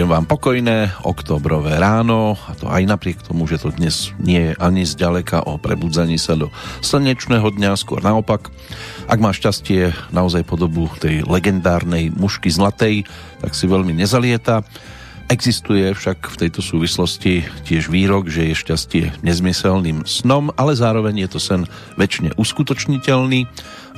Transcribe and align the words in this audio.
Vinčujem 0.00 0.16
vám 0.16 0.32
pokojné 0.32 0.96
oktobrové 1.04 1.76
ráno 1.76 2.32
a 2.48 2.56
to 2.56 2.72
aj 2.72 2.88
napriek 2.88 3.20
tomu, 3.20 3.44
že 3.44 3.60
to 3.60 3.68
dnes 3.68 4.16
nie 4.16 4.48
je 4.48 4.52
ani 4.56 4.88
zďaleka 4.88 5.44
o 5.44 5.60
prebudzaní 5.60 6.16
sa 6.16 6.40
do 6.40 6.48
slnečného 6.80 7.44
dňa, 7.44 7.76
skôr 7.76 8.00
naopak. 8.00 8.48
Ak 9.12 9.20
má 9.20 9.28
šťastie 9.28 9.92
naozaj 10.08 10.48
podobu 10.48 10.88
tej 10.96 11.28
legendárnej 11.28 12.16
mušky 12.16 12.48
zlatej, 12.48 13.04
tak 13.44 13.52
si 13.52 13.68
veľmi 13.68 13.92
nezalieta. 13.92 14.64
Existuje 15.28 15.92
však 15.92 16.32
v 16.32 16.48
tejto 16.48 16.64
súvislosti 16.64 17.44
tiež 17.68 17.92
výrok, 17.92 18.32
že 18.32 18.48
je 18.48 18.54
šťastie 18.56 19.04
nezmyselným 19.20 20.08
snom, 20.08 20.48
ale 20.56 20.80
zároveň 20.80 21.28
je 21.28 21.36
to 21.36 21.40
sen 21.44 21.68
väčšine 22.00 22.40
uskutočniteľný 22.40 23.44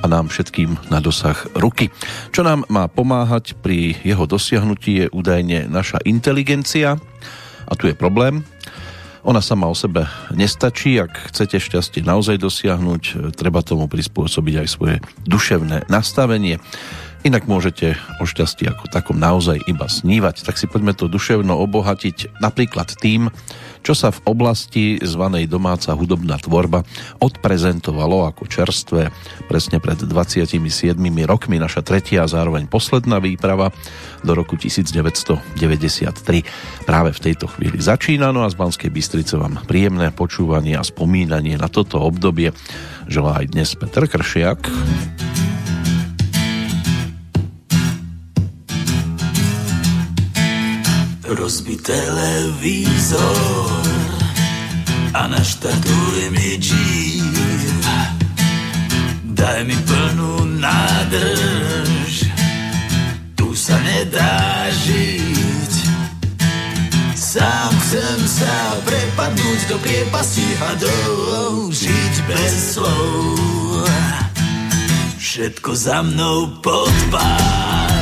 a 0.03 0.05
nám 0.11 0.27
všetkým 0.27 0.91
na 0.91 0.99
dosah 0.99 1.39
ruky. 1.55 1.87
Čo 2.35 2.43
nám 2.43 2.67
má 2.67 2.91
pomáhať 2.91 3.55
pri 3.63 3.95
jeho 4.03 4.27
dosiahnutí 4.27 4.91
je 4.99 5.05
údajne 5.15 5.71
naša 5.71 6.03
inteligencia 6.03 6.99
a 7.63 7.73
tu 7.79 7.87
je 7.87 7.95
problém. 7.95 8.43
Ona 9.23 9.39
sama 9.39 9.71
o 9.71 9.75
sebe 9.75 10.03
nestačí, 10.35 10.99
ak 10.99 11.31
chcete 11.31 11.55
šťastie 11.55 12.03
naozaj 12.03 12.43
dosiahnuť, 12.43 13.31
treba 13.39 13.63
tomu 13.63 13.87
prispôsobiť 13.87 14.55
aj 14.59 14.67
svoje 14.67 14.95
duševné 15.23 15.87
nastavenie. 15.87 16.59
Inak 17.23 17.47
môžete 17.47 17.95
o 18.19 18.27
šťastí 18.27 18.67
ako 18.67 18.91
takom 18.91 19.15
naozaj 19.15 19.63
iba 19.63 19.87
snívať, 19.87 20.43
tak 20.43 20.59
si 20.59 20.67
poďme 20.67 20.91
to 20.91 21.07
duševno 21.07 21.55
obohatiť 21.55 22.43
napríklad 22.43 22.99
tým, 22.99 23.31
čo 23.79 23.95
sa 23.95 24.11
v 24.11 24.19
oblasti 24.27 24.99
zvanej 24.99 25.47
domáca 25.47 25.95
hudobná 25.95 26.35
tvorba 26.43 26.83
odprezentovalo 27.23 28.27
ako 28.27 28.43
čerstvé 28.43 29.07
presne 29.47 29.79
pred 29.79 30.03
27 30.03 30.51
rokmi 31.23 31.63
naša 31.63 31.79
tretia 31.79 32.27
a 32.27 32.31
zároveň 32.31 32.67
posledná 32.67 33.23
výprava 33.23 33.71
do 34.19 34.35
roku 34.35 34.59
1993. 34.59 35.63
Práve 36.83 37.15
v 37.15 37.19
tejto 37.23 37.47
chvíli 37.47 37.79
začína, 37.79 38.35
no 38.35 38.43
a 38.43 38.51
z 38.51 38.59
Banskej 38.59 38.91
Bystrice 38.91 39.39
vám 39.39 39.63
príjemné 39.63 40.11
počúvanie 40.11 40.75
a 40.75 40.83
spomínanie 40.83 41.55
na 41.55 41.71
toto 41.71 42.03
obdobie 42.03 42.51
želá 43.07 43.39
aj 43.39 43.55
dnes 43.55 43.71
Petr 43.79 44.11
Kršiak. 44.11 44.67
Rozbi 51.33 51.73
televízor 51.81 53.17
a 55.17 55.25
naštartuj 55.25 56.29
mi 56.29 56.61
Jeep. 56.61 57.81
Daj 59.33 59.65
mi 59.65 59.73
plnú 59.73 60.45
nádrž, 60.61 62.29
tu 63.33 63.49
sa 63.57 63.73
nedá 63.81 64.69
žiť. 64.85 65.73
Sám 67.17 67.73
chcem 67.81 68.19
sa 68.29 68.77
prepadnúť 68.85 69.73
do 69.73 69.77
priepasti 69.81 70.45
hadov, 70.61 71.73
žiť 71.73 72.13
bez 72.29 72.77
slov. 72.77 73.89
Všetko 75.17 75.71
za 75.73 76.05
mnou 76.05 76.61
podpáť. 76.61 77.92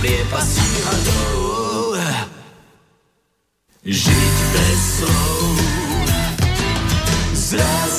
Priepasti 0.00 0.68
hadov. 0.88 1.92
Žiť 3.84 4.36
bez 4.52 4.80
slov, 4.96 5.56
zrastie 7.36 7.89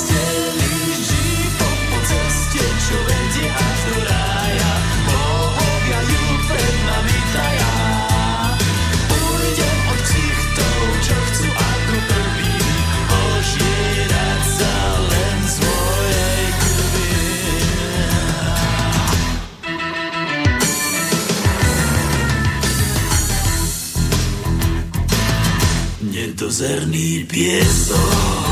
conocer 26.52 26.86
ni 26.86 27.24
pienso. 27.24 28.51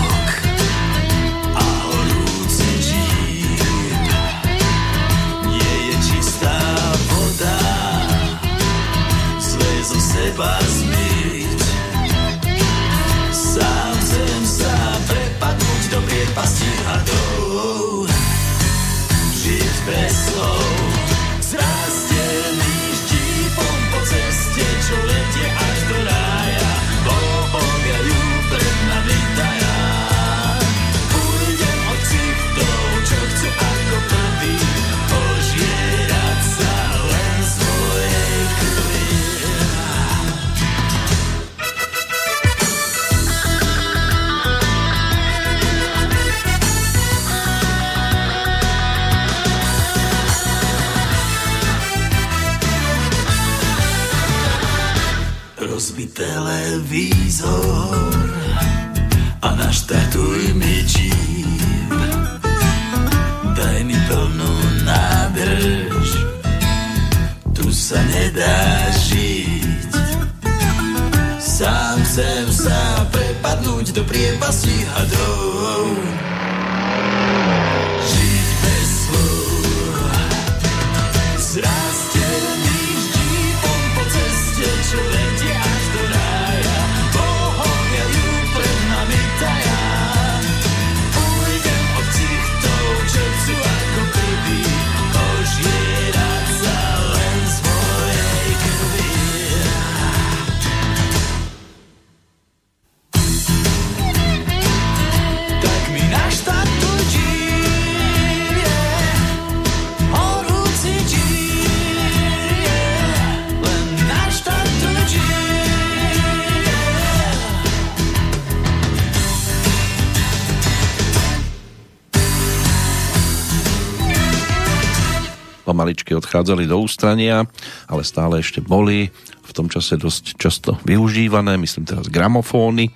Pomaličky 126.50 126.66
odchádzali 126.66 126.66
do 126.66 126.78
ústrania, 126.81 127.38
ale 127.86 128.01
stále 128.01 128.42
ešte 128.42 128.62
boli 128.62 129.13
v 129.46 129.51
tom 129.54 129.69
čase 129.69 129.98
dosť 129.98 130.38
často 130.38 130.78
využívané, 130.86 131.57
myslím 131.62 131.86
teraz 131.86 132.10
gramofóny 132.10 132.90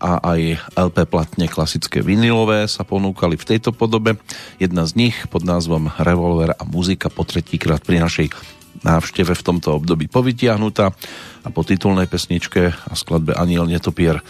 a 0.00 0.20
aj 0.20 0.40
LP 0.76 1.04
platne 1.08 1.46
klasické 1.48 2.00
vinilové 2.00 2.64
sa 2.68 2.84
ponúkali 2.84 3.36
v 3.36 3.44
tejto 3.44 3.72
podobe. 3.72 4.16
Jedna 4.56 4.88
z 4.88 4.96
nich 4.96 5.16
pod 5.28 5.44
názvom 5.44 5.92
Revolver 6.00 6.56
a 6.56 6.64
muzika 6.64 7.08
po 7.08 7.24
tretíkrát 7.24 7.84
pri 7.84 8.00
našej 8.00 8.32
návšteve 8.84 9.32
v 9.36 9.44
tomto 9.44 9.76
období 9.76 10.08
povytiahnutá 10.08 10.92
a 11.44 11.48
po 11.52 11.60
titulnej 11.64 12.08
pesničke 12.08 12.72
a 12.72 12.92
skladbe 12.96 13.36
Aniel 13.36 13.68
Netopier 13.68 14.20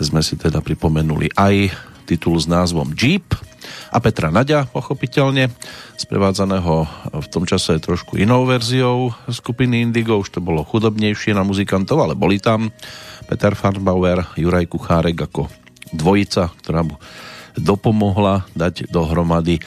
sme 0.00 0.20
si 0.20 0.36
teda 0.36 0.60
pripomenuli 0.60 1.32
aj 1.36 1.72
titul 2.04 2.36
s 2.36 2.48
názvom 2.48 2.92
Jeep 2.92 3.32
a 3.92 3.98
Petra 4.02 4.30
Nadia, 4.32 4.66
pochopiteľne, 4.68 5.52
sprevádzaného 5.94 6.74
v 7.14 7.28
tom 7.30 7.44
čase 7.46 7.78
trošku 7.78 8.18
inou 8.18 8.44
verziou 8.44 9.14
skupiny 9.30 9.84
Indigo, 9.84 10.20
už 10.20 10.38
to 10.38 10.40
bolo 10.42 10.66
chudobnejšie 10.66 11.32
na 11.32 11.46
muzikantov, 11.46 12.02
ale 12.02 12.18
boli 12.18 12.42
tam 12.42 12.72
Peter 13.30 13.54
Farnbauer, 13.56 14.36
Juraj 14.36 14.68
Kuchárek 14.68 15.30
ako 15.30 15.48
dvojica, 15.94 16.50
ktorá 16.60 16.82
mu 16.82 16.98
dopomohla 17.54 18.44
dať 18.58 18.90
dohromady 18.90 19.62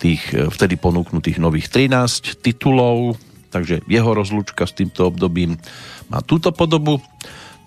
tých 0.00 0.32
vtedy 0.32 0.80
ponúknutých 0.80 1.38
nových 1.38 1.68
13 1.70 2.40
titulov, 2.42 3.20
takže 3.54 3.84
jeho 3.86 4.10
rozlúčka 4.10 4.66
s 4.66 4.74
týmto 4.74 5.12
obdobím 5.12 5.60
má 6.08 6.24
túto 6.24 6.50
podobu. 6.50 6.98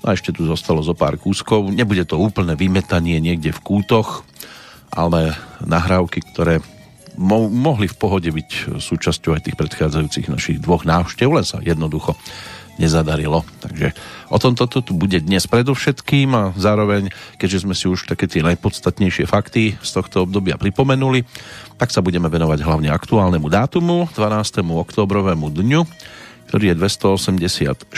No 0.04 0.06
a 0.12 0.20
ešte 0.20 0.36
tu 0.36 0.44
zostalo 0.44 0.84
zo 0.84 0.92
pár 0.92 1.16
kúskov. 1.16 1.72
Nebude 1.72 2.04
to 2.04 2.20
úplné 2.20 2.60
vymetanie 2.60 3.24
niekde 3.24 3.56
v 3.56 3.64
kútoch, 3.64 4.28
ale 4.94 5.34
nahrávky, 5.66 6.22
ktoré 6.34 6.62
mo- 7.18 7.50
mohli 7.50 7.90
v 7.90 7.98
pohode 7.98 8.30
byť 8.30 8.78
súčasťou 8.78 9.34
aj 9.34 9.50
tých 9.50 9.58
predchádzajúcich 9.58 10.30
našich 10.30 10.58
dvoch 10.62 10.86
návštev, 10.86 11.30
len 11.34 11.46
sa 11.46 11.62
jednoducho 11.62 12.14
nezadarilo. 12.82 13.46
Takže 13.62 13.94
o 14.34 14.38
tomto 14.42 14.66
tu 14.66 14.98
bude 14.98 15.22
dnes 15.22 15.46
predovšetkým 15.46 16.30
a 16.34 16.44
zároveň, 16.58 17.14
keďže 17.38 17.70
sme 17.70 17.78
si 17.78 17.86
už 17.86 18.10
také 18.10 18.26
tie 18.26 18.42
najpodstatnejšie 18.42 19.30
fakty 19.30 19.78
z 19.78 19.90
tohto 19.94 20.26
obdobia 20.26 20.58
pripomenuli, 20.58 21.22
tak 21.78 21.94
sa 21.94 22.02
budeme 22.02 22.34
venovať 22.34 22.66
hlavne 22.66 22.90
aktuálnemu 22.90 23.46
dátumu, 23.46 24.10
12. 24.18 24.66
oktobrovému 24.66 25.54
dňu, 25.54 25.82
ktorý 26.50 26.74
je 26.74 26.76
286 26.82 27.94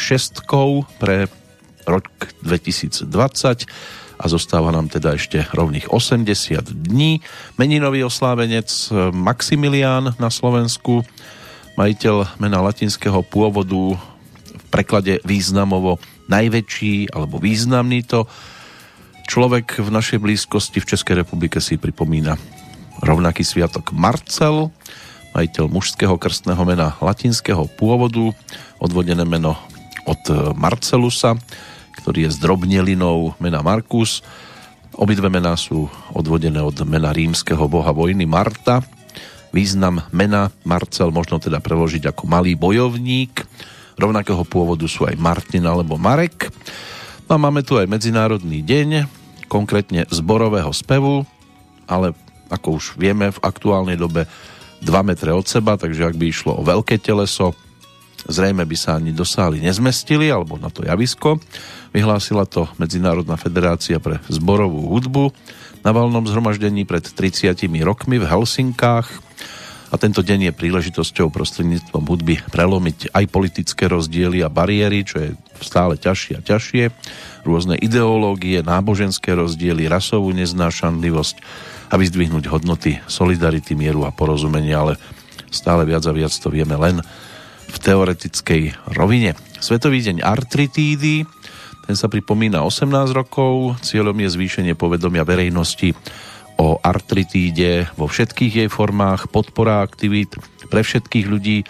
pre 1.00 1.32
rok 1.88 2.06
2020 2.44 4.04
a 4.25 4.33
zostáva 4.33 4.74
nám 4.74 4.89
teda 4.89 5.13
ešte 5.13 5.45
rovných 5.54 5.94
80 5.94 6.89
dní. 6.89 7.22
Meninový 7.62 8.01
oslávenec 8.10 8.66
Maximilián 9.13 10.18
na 10.18 10.33
Slovensku, 10.33 11.06
majiteľ 11.77 12.42
mena 12.42 12.57
latinského 12.66 13.22
pôvodu 13.22 14.01
v 14.50 14.66
preklade 14.74 15.22
významovo 15.22 16.01
najväčší 16.25 17.13
alebo 17.13 17.38
významný 17.38 18.01
to 18.01 18.25
človek 19.30 19.77
v 19.77 19.94
našej 19.94 20.18
blízkosti 20.18 20.81
v 20.81 20.89
Českej 20.89 21.22
republike 21.22 21.62
si 21.62 21.77
pripomína 21.77 22.33
rovnaký 23.06 23.45
sviatok 23.45 23.94
Marcel, 23.94 24.74
majiteľ 25.38 25.69
mužského 25.69 26.18
krstného 26.18 26.66
mena 26.66 26.98
latinského 26.98 27.69
pôvodu, 27.77 28.33
odvodené 28.81 29.22
meno 29.22 29.54
od 30.10 30.22
Marcelusa, 30.57 31.38
ktorý 32.06 32.30
je 32.30 32.38
zdrobnelinou 32.38 33.34
mena 33.42 33.66
Markus. 33.66 34.22
Obidve 34.94 35.25
mená 35.25 35.57
sú 35.57 35.90
odvodené 36.13 36.62
od 36.62 36.78
mena 36.86 37.10
rímskeho 37.10 37.66
boha 37.66 37.90
vojny 37.90 38.30
Marta. 38.30 38.86
Význam 39.50 40.06
mena 40.13 40.54
Marcel 40.62 41.10
možno 41.10 41.42
teda 41.42 41.57
preložiť 41.57 42.13
ako 42.13 42.30
malý 42.30 42.54
bojovník. 42.54 43.42
Rovnakého 43.98 44.46
pôvodu 44.46 44.86
sú 44.86 45.10
aj 45.10 45.18
Martin 45.18 45.66
alebo 45.66 45.98
Marek. 45.98 46.54
No 47.25 47.42
a 47.42 47.42
máme 47.42 47.66
tu 47.66 47.74
aj 47.81 47.90
Medzinárodný 47.90 48.62
deň, 48.62 49.10
konkrétne 49.50 50.06
zborového 50.13 50.69
spevu, 50.78 51.25
ale 51.90 52.13
ako 52.54 52.78
už 52.78 53.01
vieme 53.01 53.34
v 53.34 53.42
aktuálnej 53.42 53.98
dobe 53.98 54.30
2 54.86 54.94
metre 55.01 55.34
od 55.34 55.50
seba, 55.50 55.74
takže 55.74 56.06
ak 56.06 56.22
by 56.22 56.25
išlo 56.30 56.54
o 56.54 56.62
veľké 56.62 57.01
teleso, 57.01 57.58
zrejme 58.25 58.66
by 58.66 58.77
sa 58.77 58.98
ani 58.98 59.13
do 59.13 59.24
sály 59.25 59.62
nezmestili, 59.62 60.30
alebo 60.30 60.57
na 60.57 60.74
to 60.74 60.86
javisko. 60.86 61.38
Vyhlásila 61.95 62.44
to 62.50 62.68
Medzinárodná 62.75 63.39
federácia 63.39 64.01
pre 64.01 64.19
zborovú 64.27 64.92
hudbu 64.92 65.31
na 65.86 65.94
valnom 65.94 66.25
zhromaždení 66.25 66.83
pred 66.83 67.06
30 67.06 67.56
rokmi 67.86 68.18
v 68.18 68.25
Helsinkách 68.25 69.07
a 69.94 70.01
tento 70.01 70.25
deň 70.25 70.50
je 70.50 70.60
príležitosťou 70.60 71.31
prostredníctvom 71.31 72.04
hudby 72.04 72.42
prelomiť 72.51 73.16
aj 73.16 73.31
politické 73.31 73.88
rozdiely 73.88 74.44
a 74.44 74.51
bariéry, 74.51 75.07
čo 75.07 75.24
je 75.24 75.30
stále 75.63 75.95
ťažšie 75.95 76.33
a 76.36 76.42
ťažšie, 76.44 76.83
rôzne 77.48 77.80
ideológie, 77.80 78.60
náboženské 78.60 79.31
rozdiely, 79.38 79.88
rasovú 79.88 80.33
neznášanlivosť 80.36 81.36
a 81.94 81.95
vyzdvihnúť 81.95 82.50
hodnoty 82.50 83.00
solidarity, 83.07 83.77
mieru 83.77 84.04
a 84.04 84.12
porozumenia, 84.12 84.83
ale 84.83 84.94
stále 85.54 85.88
viac 85.88 86.04
a 86.04 86.12
viac 86.12 86.33
to 86.33 86.51
vieme 86.51 86.75
len 86.75 87.00
v 87.70 87.78
teoretickej 87.82 88.94
rovine. 88.98 89.34
Svetový 89.60 90.02
deň 90.06 90.22
artritídy 90.22 91.26
ten 91.86 91.94
sa 91.94 92.10
pripomína 92.10 92.66
18 92.66 93.14
rokov. 93.14 93.78
Cieľom 93.86 94.18
je 94.18 94.30
zvýšenie 94.34 94.74
povedomia 94.74 95.22
verejnosti 95.22 95.94
o 96.58 96.82
artritíde 96.82 97.94
vo 97.94 98.10
všetkých 98.10 98.54
jej 98.66 98.70
formách, 98.74 99.30
podpora 99.30 99.86
aktivít 99.86 100.34
pre 100.74 100.82
všetkých 100.82 101.26
ľudí 101.30 101.62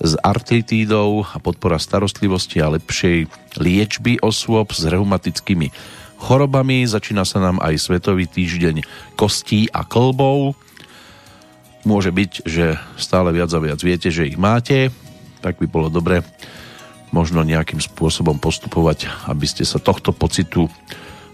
s 0.00 0.12
artritídou 0.18 1.22
a 1.22 1.38
podpora 1.38 1.78
starostlivosti 1.78 2.58
a 2.58 2.72
lepšej 2.72 3.30
liečby 3.62 4.18
osôb 4.18 4.74
s 4.74 4.82
reumatickými 4.90 5.70
chorobami. 6.18 6.82
Začína 6.88 7.22
sa 7.22 7.38
nám 7.38 7.62
aj 7.62 7.78
Svetový 7.78 8.26
týždeň 8.26 8.82
kostí 9.14 9.70
a 9.70 9.86
klbov. 9.86 10.58
Môže 11.86 12.10
byť, 12.10 12.32
že 12.42 12.74
stále 12.98 13.30
viac 13.30 13.54
a 13.54 13.60
viac 13.62 13.78
viete, 13.80 14.10
že 14.10 14.26
ich 14.26 14.40
máte, 14.40 14.90
tak 15.40 15.58
by 15.58 15.66
bolo 15.66 15.88
dobre 15.88 16.22
možno 17.10 17.42
nejakým 17.42 17.82
spôsobom 17.82 18.38
postupovať, 18.38 19.10
aby 19.26 19.46
ste 19.46 19.66
sa 19.66 19.82
tohto 19.82 20.14
pocitu 20.14 20.70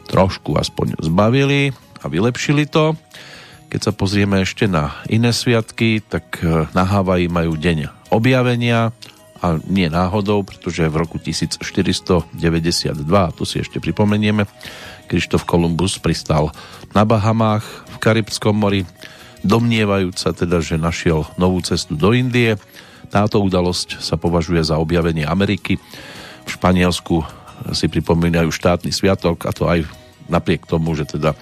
trošku 0.09 0.57
aspoň 0.57 0.97
zbavili 1.05 1.75
a 2.01 2.05
vylepšili 2.09 2.65
to. 2.71 2.97
Keď 3.67 3.81
sa 3.83 3.93
pozrieme 3.93 4.41
ešte 4.41 4.71
na 4.71 4.95
iné 5.11 5.35
sviatky, 5.35 6.01
tak 6.01 6.41
e, 6.41 6.71
na 6.73 6.87
Havaji 6.87 7.27
majú 7.27 7.59
deň 7.59 7.91
objavenia 8.15 8.95
a 9.43 9.61
nie 9.69 9.91
náhodou, 9.93 10.47
pretože 10.47 10.87
v 10.89 10.97
roku 10.97 11.21
1492, 11.21 12.33
to 13.37 13.43
si 13.45 13.61
ešte 13.61 13.83
pripomenieme, 13.83 14.49
Krištof 15.07 15.45
Kolumbus 15.45 16.01
pristal 16.01 16.51
na 16.97 17.05
Bahamách 17.05 17.67
v 17.91 17.97
Karibskom 18.01 18.57
mori, 18.57 18.89
domnievajúc 19.45 20.17
sa 20.17 20.33
teda, 20.33 20.65
že 20.65 20.81
našiel 20.81 21.29
novú 21.37 21.61
cestu 21.61 21.95
do 21.95 22.17
Indie 22.17 22.57
táto 23.07 23.41
udalosť 23.41 24.03
sa 24.03 24.19
považuje 24.21 24.61
za 24.61 24.77
objavenie 24.77 25.25
Ameriky. 25.25 25.79
V 26.47 26.51
Španielsku 26.51 27.23
si 27.73 27.87
pripomínajú 27.89 28.53
štátny 28.53 28.93
sviatok 28.93 29.49
a 29.49 29.55
to 29.55 29.67
aj 29.67 29.89
napriek 30.29 30.67
tomu, 30.69 30.93
že 30.93 31.09
teda 31.09 31.33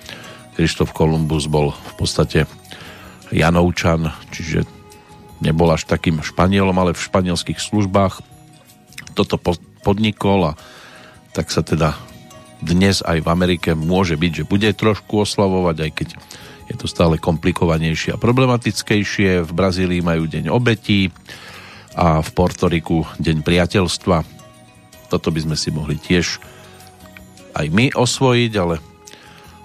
Krištof 0.55 0.95
Kolumbus 0.95 1.51
bol 1.51 1.75
v 1.75 1.93
podstate 1.99 2.41
Janovčan, 3.35 4.15
čiže 4.31 4.63
nebol 5.43 5.67
až 5.75 5.89
takým 5.91 6.23
Španielom, 6.23 6.77
ale 6.79 6.95
v 6.95 7.03
španielských 7.03 7.59
službách 7.59 8.23
toto 9.19 9.37
podnikol 9.83 10.55
a 10.55 10.59
tak 11.35 11.51
sa 11.51 11.67
teda 11.67 11.99
dnes 12.63 13.03
aj 13.03 13.27
v 13.27 13.29
Amerike 13.29 13.71
môže 13.75 14.15
byť, 14.15 14.33
že 14.33 14.49
bude 14.49 14.71
trošku 14.73 15.27
oslavovať, 15.27 15.77
aj 15.85 15.91
keď 15.93 16.09
je 16.73 16.75
to 16.81 16.89
stále 16.89 17.21
komplikovanejšie 17.21 18.17
a 18.17 18.23
problematickejšie. 18.23 19.45
V 19.45 19.53
Brazílii 19.53 20.01
majú 20.01 20.25
deň 20.25 20.49
obetí, 20.49 21.13
a 21.95 22.19
v 22.21 22.31
Portoriku 22.35 23.07
Deň 23.23 23.47
priateľstva. 23.47 24.27
Toto 25.09 25.31
by 25.31 25.41
sme 25.47 25.57
si 25.57 25.71
mohli 25.71 25.95
tiež 25.95 26.43
aj 27.55 27.67
my 27.71 27.95
osvojiť, 27.95 28.53
ale 28.59 28.83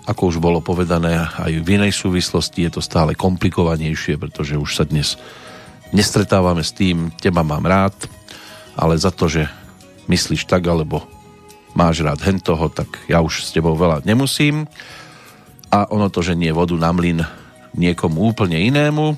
ako 0.05 0.21
už 0.29 0.38
bolo 0.38 0.62
povedané 0.62 1.17
aj 1.17 1.62
v 1.62 1.69
inej 1.69 1.93
súvislosti, 1.93 2.65
je 2.69 2.77
to 2.77 2.81
stále 2.81 3.13
komplikovanejšie, 3.17 4.17
pretože 4.17 4.57
už 4.57 4.69
sa 4.77 4.86
dnes 4.86 5.17
nestretávame 5.89 6.62
s 6.62 6.74
tým, 6.74 7.09
teba 7.17 7.41
mám 7.41 7.65
rád, 7.65 7.98
ale 8.77 8.98
za 8.98 9.09
to, 9.09 9.25
že 9.25 9.50
myslíš 10.05 10.45
tak, 10.45 10.65
alebo 10.69 11.05
máš 11.74 12.01
rád 12.01 12.21
hen 12.25 12.41
toho, 12.41 12.69
tak 12.69 12.89
ja 13.09 13.21
už 13.21 13.45
s 13.45 13.53
tebou 13.53 13.74
veľa 13.77 14.05
nemusím. 14.05 14.69
A 15.69 15.86
ono 15.89 16.09
to, 16.09 16.25
že 16.25 16.33
nie 16.33 16.50
vodu 16.50 16.74
na 16.74 16.89
mlyn 16.89 17.21
niekomu 17.77 18.33
úplne 18.33 18.57
inému 18.57 19.13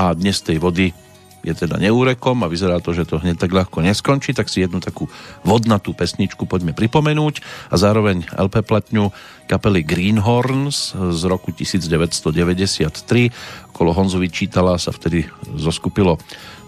a 0.00 0.16
dnes 0.16 0.40
tej 0.40 0.56
vody 0.56 0.96
je 1.42 1.54
teda 1.54 1.78
neúrekom 1.78 2.42
a 2.42 2.50
vyzerá 2.50 2.82
to, 2.82 2.92
že 2.92 3.06
to 3.06 3.22
hneď 3.22 3.38
tak 3.38 3.54
ľahko 3.54 3.80
neskončí, 3.80 4.34
tak 4.34 4.50
si 4.50 4.62
jednu 4.62 4.82
takú 4.82 5.06
vodnatú 5.46 5.94
pesničku 5.94 6.50
poďme 6.50 6.74
pripomenúť 6.74 7.40
a 7.70 7.74
zároveň 7.78 8.26
LP 8.34 8.66
platňu 8.66 9.14
kapely 9.46 9.86
Greenhorns 9.86 10.92
z 10.92 11.22
roku 11.24 11.54
1993. 11.54 13.70
Okolo 13.72 13.90
Honzu 13.94 14.18
Vyčítala 14.20 14.76
sa 14.76 14.90
vtedy 14.90 15.24
zoskupilo 15.56 16.18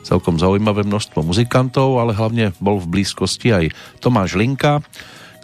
celkom 0.06 0.40
zaujímavé 0.40 0.86
množstvo 0.86 1.20
muzikantov, 1.20 2.00
ale 2.00 2.16
hlavne 2.16 2.56
bol 2.56 2.80
v 2.80 3.00
blízkosti 3.00 3.52
aj 3.52 3.64
Tomáš 4.00 4.38
Linka, 4.38 4.80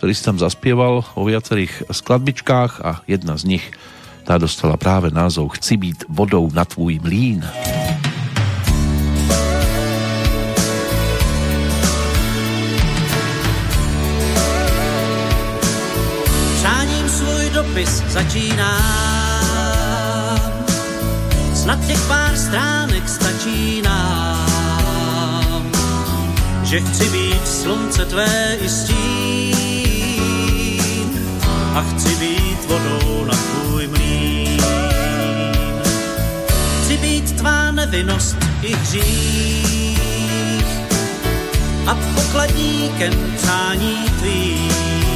ktorý 0.01 0.13
si 0.17 0.23
tam 0.25 0.41
zaspieval 0.41 1.05
o 1.17 1.23
viacerých 1.25 1.93
skladbičkách 1.93 2.73
a 2.81 3.05
jedna 3.05 3.37
z 3.37 3.57
nich 3.57 3.65
tá 4.27 4.43
dostala 4.43 4.75
práve 4.75 5.15
názov 5.15 5.55
Chci 5.55 5.79
byť 5.79 6.11
vodou 6.11 6.51
na 6.51 6.67
tvůj 6.67 6.99
mlín. 6.99 7.47
Podpis 17.77 18.03
začínám. 18.09 18.81
Snad 21.55 21.87
těch 21.87 22.01
pár 22.09 22.37
stránek 22.37 23.09
stačí 23.09 23.83
nám, 23.83 25.71
že 26.63 26.81
chci 26.81 27.05
být 27.11 27.49
slunce 27.49 28.05
tvé 28.05 28.57
i 28.61 28.69
stín 28.69 29.57
a 31.75 31.83
chci 31.83 32.15
být 32.15 32.65
vodou 32.69 33.25
na 33.25 33.35
tvůj 33.35 33.87
mlín. 33.87 34.63
Chci 36.83 36.97
být 36.97 37.37
tvá 37.37 37.71
nevinnost 37.71 38.37
i 38.63 38.75
hřích 38.75 40.67
a 41.87 41.95
pokladníkem 42.15 43.13
přání 43.37 43.97
tvých 44.19 45.16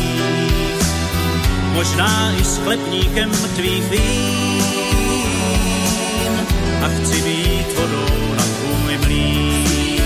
možná 1.73 2.33
i 2.41 2.45
sklepníkem 2.45 3.31
tvých 3.57 3.85
vín 3.91 4.63
a 6.85 6.89
chci 6.89 7.23
být 7.23 7.67
vodou 7.77 8.35
na 8.35 8.43
tvůj 8.43 8.99
mlín. 8.99 10.01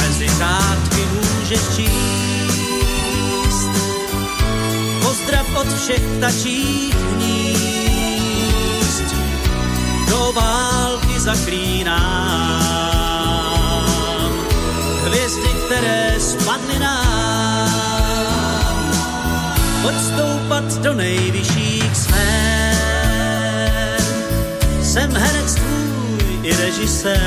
Mezi 0.00 0.28
řádky 0.38 1.08
můžeš 1.12 1.60
číst. 1.76 3.70
Pozdrav 5.02 5.46
od 5.60 5.72
všech 5.78 6.02
ptačích 6.18 6.94
hnízd. 6.94 9.04
Do 10.08 10.32
války 10.32 11.20
zaklínám. 11.20 11.98
Hvězdy, 15.04 15.48
které 15.66 16.20
spadly 16.20 16.78
nám 16.78 17.37
pojď 19.88 20.00
stoupat 20.00 20.68
do 20.84 20.94
nejvyšších 20.94 21.96
sfér. 21.96 22.76
Jsem 24.82 25.12
herec 25.12 25.54
tvůj 25.54 26.40
i 26.42 26.56
režisér. 26.56 27.18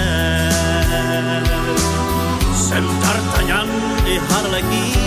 Jsem 2.55 2.99
D'Artagnan 3.01 3.69
i 4.05 4.19
Harlekín 4.29 4.99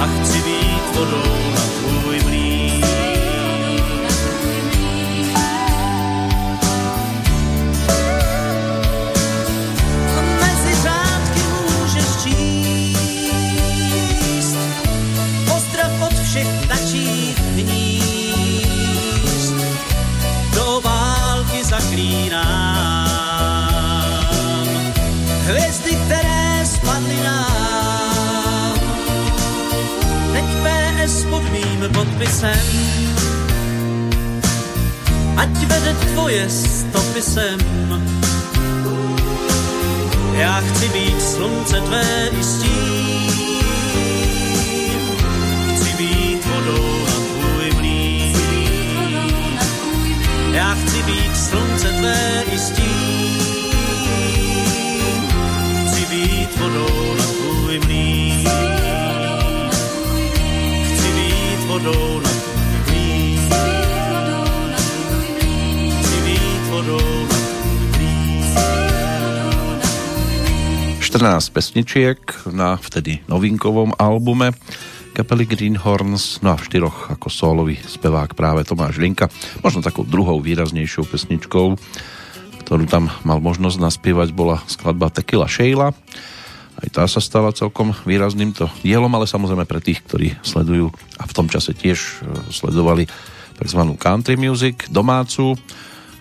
a 0.00 0.06
chci 0.06 0.38
být 0.38 0.96
vodou 0.96 1.52
na 1.54 1.60
tvůj 1.60 2.20
mlín. 2.24 2.41
Zaklínám 22.02 23.08
hvězdy, 25.44 25.94
které 26.04 26.66
spadly 26.66 27.16
nám. 27.24 28.74
Teď 30.32 30.44
PS 30.44 31.24
pod 31.24 31.42
mým 31.52 31.92
podpisem, 31.94 32.60
ať 35.36 35.48
vede 35.66 35.94
tvoje 35.94 36.50
stopy 36.50 37.22
sem. 37.22 37.58
Já 40.32 40.60
chci 40.60 40.88
být 40.88 41.22
slunce 41.22 41.80
tvé 41.80 42.28
i 42.40 42.44
stín, 42.44 43.30
chci 45.76 45.96
být 45.98 46.46
vodou 46.46 47.04
na 47.06 47.12
tvůj 47.12 47.70
mlín. 47.76 48.36
Já 50.52 50.74
být 51.06 51.36
slunce 51.36 51.92
tvé 51.92 52.42
i 52.52 52.58
stín, 52.58 53.40
chci 55.88 56.06
být 56.06 56.56
vodou 56.60 57.14
na 57.18 57.24
tvůj 57.24 57.80
mlín. 57.86 58.48
Chci 60.94 61.08
být 61.12 61.66
vodou 61.66 62.20
na 62.20 62.30
tvůj 62.30 62.82
mlín. 62.86 63.50
Chci 66.02 66.20
být 66.24 66.62
vodou 66.70 67.26
na 67.30 67.36
tvůj 67.36 67.86
mlín. 67.98 68.44
14 71.00 71.48
pesničiek 71.48 72.18
na 72.50 72.76
vtedy 72.76 73.18
novinkovom 73.28 73.92
albume 73.98 74.52
kapely 75.22 75.46
Greenhorns, 75.46 76.42
no 76.42 76.50
a 76.50 76.58
v 76.58 76.66
štyroch 76.66 77.14
ako 77.14 77.30
solový 77.30 77.78
spevák 77.78 78.34
práve 78.34 78.66
Tomáš 78.66 78.98
Linka, 78.98 79.30
možno 79.62 79.78
takou 79.78 80.02
druhou 80.02 80.42
výraznejšou 80.42 81.06
pesničkou, 81.06 81.78
ktorú 82.66 82.84
tam 82.90 83.06
mal 83.22 83.38
možnosť 83.38 83.78
naspievať, 83.78 84.34
bola 84.34 84.58
skladba 84.66 85.14
Tequila 85.14 85.46
Sheila. 85.46 85.94
Aj 86.74 86.88
tá 86.90 87.06
sa 87.06 87.22
stala 87.22 87.54
celkom 87.54 87.94
výrazným 88.02 88.50
to 88.50 88.66
dielom, 88.82 89.14
ale 89.14 89.30
samozrejme 89.30 89.62
pre 89.62 89.78
tých, 89.78 90.02
ktorí 90.02 90.34
sledujú 90.42 90.90
a 90.90 91.22
v 91.22 91.36
tom 91.38 91.46
čase 91.46 91.70
tiež 91.70 91.98
e, 92.02 92.14
sledovali 92.50 93.06
tzv. 93.62 93.82
country 93.94 94.34
music 94.34 94.90
domácu, 94.90 95.54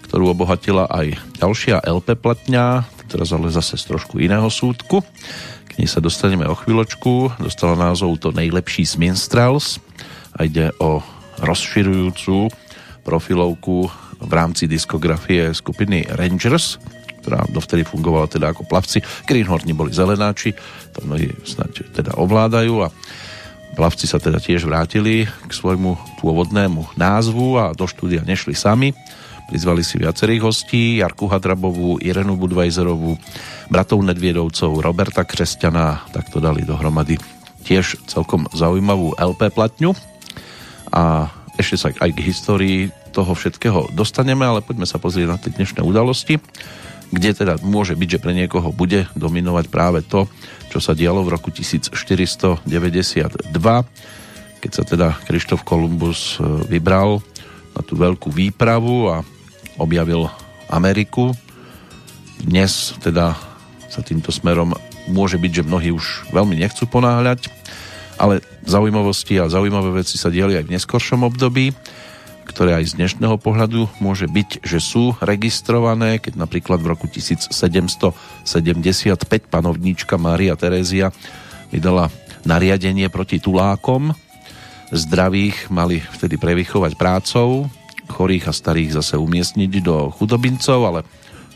ktorú 0.06 0.30
obohatila 0.38 0.86
aj 0.94 1.18
ďalšia 1.42 1.82
LP 1.90 2.22
platňa, 2.22 2.86
teraz 3.10 3.34
ale 3.34 3.50
zase 3.50 3.82
z 3.82 3.98
trošku 3.98 4.22
iného 4.22 4.46
súdku. 4.46 5.02
K 5.72 5.80
nej 5.80 5.88
sa 5.88 6.04
dostaneme 6.04 6.44
o 6.52 6.52
chvíľočku. 6.52 7.40
Dostala 7.40 7.80
názov 7.80 8.20
to 8.20 8.36
Nejlepší 8.36 8.84
z 8.84 9.00
Minstrels 9.00 9.80
a 10.36 10.44
ide 10.44 10.76
o 10.84 11.00
rozširujúcu 11.40 12.52
profilovku 13.08 13.88
v 14.20 14.32
rámci 14.36 14.68
diskografie 14.68 15.56
skupiny 15.56 16.12
Rangers, 16.12 16.76
ktorá 17.24 17.48
dovtedy 17.48 17.88
fungovala 17.88 18.28
teda 18.28 18.52
ako 18.52 18.68
plavci. 18.68 19.00
Greenhorni 19.24 19.72
boli 19.72 19.96
zelenáči, 19.96 20.52
to 20.92 21.08
mnohí 21.08 21.32
snáď 21.48 21.88
teda 21.96 22.20
ovládajú 22.20 22.84
a 22.84 22.92
plavci 23.80 24.12
sa 24.12 24.20
teda 24.20 24.44
tiež 24.44 24.68
vrátili 24.68 25.24
k 25.24 25.52
svojmu 25.56 26.20
pôvodnému 26.20 27.00
názvu 27.00 27.56
a 27.56 27.72
do 27.72 27.88
štúdia 27.88 28.28
nešli 28.28 28.52
sami 28.52 28.92
Prizvali 29.52 29.84
si 29.84 30.00
viacerých 30.00 30.48
hostí, 30.48 31.04
Jarku 31.04 31.28
Hadrabovú, 31.28 32.00
Irenu 32.00 32.40
Budvajzerovú, 32.40 33.20
bratov 33.68 34.00
Nedviedovcov, 34.00 34.80
Roberta 34.80 35.28
Kresťana, 35.28 36.08
tak 36.16 36.32
to 36.32 36.40
dali 36.40 36.64
dohromady 36.64 37.20
tiež 37.68 38.00
celkom 38.08 38.48
zaujímavú 38.56 39.12
LP 39.20 39.52
platňu. 39.52 39.92
A 40.96 41.28
ešte 41.60 41.76
sa 41.76 41.92
aj 41.92 42.16
k 42.16 42.24
histórii 42.24 42.96
toho 43.12 43.36
všetkého 43.36 43.92
dostaneme, 43.92 44.48
ale 44.48 44.64
poďme 44.64 44.88
sa 44.88 45.04
pozrieť 45.04 45.28
na 45.28 45.36
tie 45.36 45.52
dnešné 45.52 45.84
udalosti, 45.84 46.40
kde 47.12 47.36
teda 47.36 47.60
môže 47.60 48.00
byť, 48.00 48.08
že 48.08 48.22
pre 48.24 48.32
niekoho 48.32 48.72
bude 48.72 49.12
dominovať 49.20 49.68
práve 49.68 50.00
to, 50.00 50.32
čo 50.72 50.80
sa 50.80 50.96
dialo 50.96 51.28
v 51.28 51.36
roku 51.36 51.52
1492, 51.52 52.72
keď 54.64 54.72
sa 54.72 54.84
teda 54.88 55.12
Krištof 55.28 55.68
Kolumbus 55.68 56.40
vybral 56.72 57.20
na 57.76 57.84
tú 57.84 58.00
veľkú 58.00 58.32
výpravu 58.32 59.12
a 59.12 59.28
objavil 59.82 60.30
Ameriku. 60.70 61.34
Dnes 62.38 62.94
teda 63.02 63.34
sa 63.90 64.02
týmto 64.06 64.30
smerom 64.30 64.78
môže 65.10 65.36
byť, 65.36 65.52
že 65.52 65.68
mnohí 65.68 65.90
už 65.92 66.32
veľmi 66.32 66.56
nechcú 66.62 66.86
ponáhľať, 66.88 67.50
ale 68.22 68.46
zaujímavosti 68.64 69.42
a 69.42 69.50
zaujímavé 69.50 70.06
veci 70.06 70.16
sa 70.16 70.30
dieli 70.30 70.56
aj 70.56 70.70
v 70.70 70.74
neskoršom 70.78 71.26
období, 71.26 71.74
ktoré 72.46 72.78
aj 72.78 72.94
z 72.94 72.98
dnešného 73.02 73.42
pohľadu 73.42 73.90
môže 73.98 74.30
byť, 74.30 74.62
že 74.62 74.80
sú 74.80 75.18
registrované, 75.20 76.22
keď 76.22 76.38
napríklad 76.38 76.80
v 76.80 76.94
roku 76.94 77.10
1775 77.10 78.14
panovníčka 79.50 80.16
Mária 80.22 80.54
Terézia 80.56 81.10
vydala 81.74 82.14
nariadenie 82.46 83.10
proti 83.10 83.42
tulákom. 83.42 84.14
Zdravých 84.92 85.72
mali 85.72 86.04
vtedy 86.04 86.36
prevychovať 86.36 87.00
prácou, 87.00 87.72
chorých 88.12 88.52
a 88.52 88.54
starých 88.54 89.00
zase 89.00 89.16
umiestniť 89.16 89.72
do 89.82 90.12
chudobincov, 90.12 90.80
ale 90.84 91.02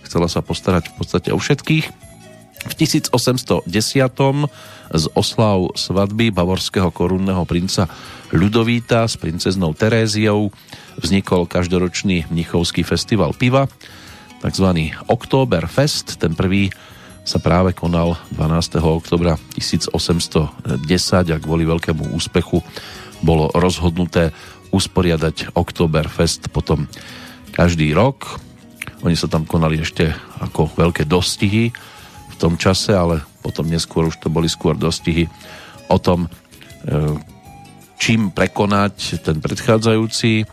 chcela 0.08 0.32
sa 0.32 0.40
postarať 0.40 0.90
v 0.90 0.94
podstate 0.96 1.30
o 1.36 1.38
všetkých. 1.38 1.86
V 2.66 2.74
1810. 2.74 3.70
z 4.86 5.06
oslav 5.14 5.60
svadby 5.78 6.34
bavorského 6.34 6.90
korunného 6.90 7.46
princa 7.46 7.86
Ľudovíta 8.34 9.06
s 9.06 9.22
princeznou 9.22 9.78
Teréziou 9.78 10.50
vznikol 10.98 11.46
každoročný 11.46 12.26
mnichovský 12.34 12.82
festival 12.82 13.38
piva, 13.38 13.70
takzvaný 14.42 14.98
Oktoberfest. 15.06 16.18
Ten 16.18 16.34
prvý 16.34 16.74
sa 17.26 17.38
práve 17.38 17.74
konal 17.78 18.18
12. 18.34 18.82
oktobra 18.82 19.38
1810 19.58 21.34
a 21.34 21.38
kvôli 21.42 21.66
veľkému 21.66 22.14
úspechu 22.14 22.62
bolo 23.26 23.50
rozhodnuté 23.58 24.30
usporiadať 24.72 25.58
Oktoberfest 25.58 26.50
potom 26.50 26.90
každý 27.52 27.92
rok. 27.96 28.40
Oni 29.06 29.14
sa 29.14 29.30
tam 29.30 29.46
konali 29.46 29.82
ešte 29.82 30.12
ako 30.42 30.74
veľké 30.76 31.06
dostihy 31.06 31.72
v 32.32 32.36
tom 32.36 32.60
čase, 32.60 32.92
ale 32.92 33.24
potom 33.40 33.70
neskôr 33.70 34.10
už 34.10 34.18
to 34.20 34.28
boli 34.28 34.50
skôr 34.50 34.76
dostihy 34.76 35.30
o 35.88 35.98
tom, 36.02 36.26
e, 36.26 36.30
čím 38.02 38.34
prekonať 38.34 39.22
ten 39.24 39.38
predchádzajúci 39.40 40.44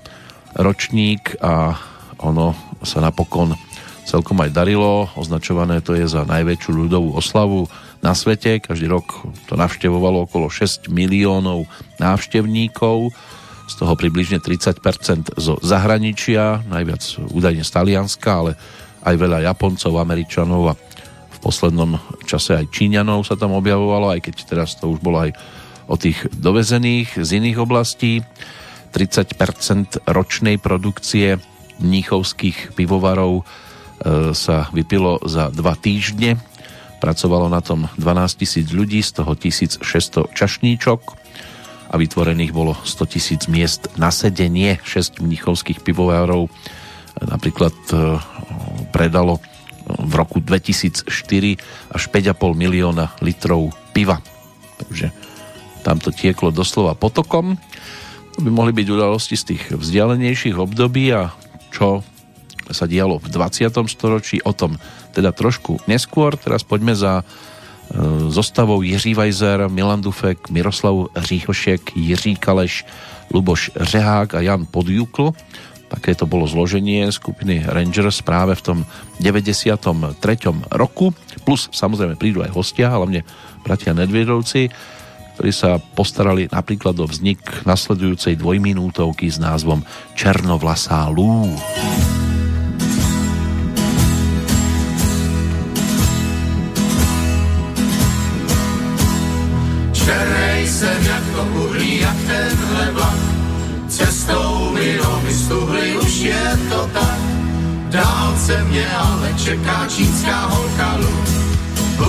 ročník 0.61 1.40
a 1.40 1.75
ono 2.23 2.54
sa 2.85 3.02
napokon 3.02 3.57
celkom 4.04 4.38
aj 4.42 4.54
darilo. 4.54 5.09
Označované 5.16 5.81
to 5.81 5.97
je 5.97 6.07
za 6.07 6.26
najväčšiu 6.26 6.71
ľudovú 6.87 7.16
oslavu 7.16 7.66
na 8.02 8.12
svete. 8.12 8.61
Každý 8.61 8.90
rok 8.90 9.25
to 9.47 9.54
navštevovalo 9.54 10.26
okolo 10.26 10.50
6 10.50 10.90
miliónov 10.90 11.66
návštevníkov, 12.02 13.14
z 13.66 13.75
toho 13.78 13.95
približne 13.95 14.42
30% 14.42 15.38
zo 15.38 15.54
zahraničia, 15.62 16.66
najviac 16.66 17.02
údajne 17.31 17.62
z 17.62 17.71
Talianska, 17.71 18.31
ale 18.31 18.52
aj 19.02 19.14
veľa 19.19 19.42
Japoncov, 19.47 19.99
Američanov 19.99 20.62
a 20.73 20.78
v 21.31 21.38
poslednom 21.42 21.99
čase 22.26 22.54
aj 22.54 22.71
Číňanov 22.71 23.26
sa 23.26 23.35
tam 23.35 23.54
objavovalo, 23.59 24.14
aj 24.14 24.21
keď 24.31 24.35
teraz 24.47 24.78
to 24.78 24.90
už 24.90 25.02
bolo 25.02 25.26
aj 25.26 25.35
o 25.90 25.99
tých 25.99 26.31
dovezených 26.31 27.19
z 27.19 27.31
iných 27.42 27.59
oblastí. 27.59 28.23
30% 28.92 30.04
ročnej 30.04 30.61
produkcie 30.61 31.40
mníchovských 31.81 32.76
pivovarov 32.76 33.40
e, 33.40 33.42
sa 34.37 34.69
vypilo 34.71 35.16
za 35.25 35.49
dva 35.49 35.73
týždne. 35.75 36.37
Pracovalo 37.00 37.49
na 37.49 37.64
tom 37.64 37.88
12 37.97 38.40
tisíc 38.45 38.69
ľudí, 38.71 39.00
z 39.00 39.25
toho 39.25 39.33
1600 39.35 39.81
čašníčok 40.37 41.21
a 41.92 41.94
vytvorených 42.00 42.56
bolo 42.56 42.72
100 42.72 43.12
tisíc 43.12 43.42
miest 43.52 43.92
na 44.00 44.08
sedenie. 44.08 44.80
6 44.80 45.20
mnichovských 45.20 45.84
pivovarov 45.84 46.49
e, 46.49 46.50
napríklad 47.28 47.76
e, 47.92 48.16
predalo 48.96 49.37
v 49.84 50.12
roku 50.16 50.40
2004 50.40 51.04
až 51.92 52.02
5,5 52.08 52.32
milióna 52.56 53.12
litrov 53.20 53.76
piva. 53.92 54.25
Takže 54.80 55.12
tam 55.84 56.00
to 56.00 56.08
tieklo 56.14 56.49
doslova 56.49 56.96
potokom. 56.96 57.61
To 58.32 58.40
by 58.40 58.49
mohli 58.49 58.72
byť 58.72 58.87
udalosti 58.88 59.37
z 59.37 59.44
tých 59.52 59.62
vzdialenejších 59.76 60.56
období 60.56 61.12
a 61.12 61.37
čo 61.68 62.00
sa 62.72 62.88
dialo 62.88 63.20
v 63.20 63.28
20. 63.28 63.68
storočí, 63.90 64.40
o 64.49 64.56
tom 64.56 64.80
teda 65.12 65.37
trošku 65.37 65.84
neskôr. 65.84 66.40
Teraz 66.40 66.64
poďme 66.64 66.96
za 66.96 67.20
e, 67.20 67.51
zostavou 68.28 68.82
Jiří 68.82 69.14
Vajzer, 69.14 69.68
Milan 69.68 70.00
Dufek, 70.00 70.50
Miroslav 70.50 70.94
Říhošek, 71.16 71.96
Jiří 71.96 72.37
Kaleš, 72.37 72.84
Luboš 73.32 73.70
Řehák 73.76 74.34
a 74.34 74.40
Jan 74.40 74.66
Podjukl. 74.70 75.32
Také 75.92 76.16
to 76.16 76.25
bolo 76.25 76.49
zloženie 76.49 77.12
skupiny 77.12 77.68
Rangers 77.68 78.25
práve 78.25 78.56
v 78.56 78.64
tom 78.64 78.78
93. 79.20 79.76
roku. 80.72 81.12
Plus 81.44 81.68
samozrejme 81.68 82.16
prídu 82.16 82.40
aj 82.40 82.56
hostia, 82.56 82.88
hlavne 82.88 83.28
bratia 83.61 83.92
Nedviedovci, 83.92 84.72
ktorí 85.37 85.52
sa 85.52 85.76
postarali 85.76 86.49
napríklad 86.49 86.96
o 86.96 87.04
vznik 87.04 87.44
nasledujúcej 87.68 88.40
dvojminútovky 88.40 89.28
s 89.28 89.37
názvom 89.37 89.85
Černovlasá 90.16 91.12
Lú. 91.12 91.52
Dálce 108.42 108.64
mě 108.64 108.87
ale 108.90 109.35
čeká 109.44 109.87
čínská 109.88 110.46
holka 110.46 110.96
Lu. 110.96 111.14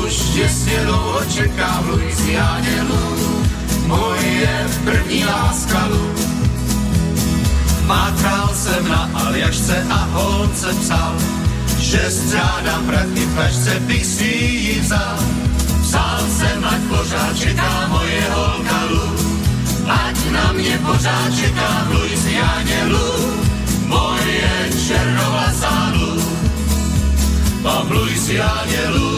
Už 0.05 0.13
těsně 0.13 0.79
dlouho 0.85 1.19
čeká 1.35 1.81
v 1.81 1.89
Louisianě 1.89 2.81
Lu. 2.89 3.45
Moje 3.85 4.67
první 4.83 5.25
láska 5.25 5.87
Lu. 5.87 6.09
Mátral 7.85 8.49
jsem 8.53 8.87
na 8.89 9.09
Aljašce 9.13 9.85
a 9.89 10.07
holce 10.11 10.73
psal, 10.73 11.13
že 11.77 12.11
střádám 12.11 12.85
prachy 12.85 13.25
v 13.25 13.35
tašce, 13.35 13.79
bych 13.79 14.05
si 14.05 14.25
ji 14.25 14.79
vzal. 14.79 15.17
Psal 15.81 16.19
jsem, 16.37 16.65
ať 16.65 16.81
pořád 16.97 17.37
čeká 17.37 17.87
moje 17.89 18.23
holka 18.33 18.83
Lu, 18.89 19.15
ať 19.87 20.31
na 20.31 20.51
mě 20.51 20.79
pořád 20.85 21.35
čeká 21.39 21.85
v 21.87 21.93
Louisianě 21.93 22.83
Lu, 22.87 23.33
moje 23.87 24.69
černovlasá 24.87 25.91
Lu. 25.93 26.02
Mám 27.63 27.87
v 27.87 27.91
Louisianě 27.91 28.89
Lu, 28.89 29.17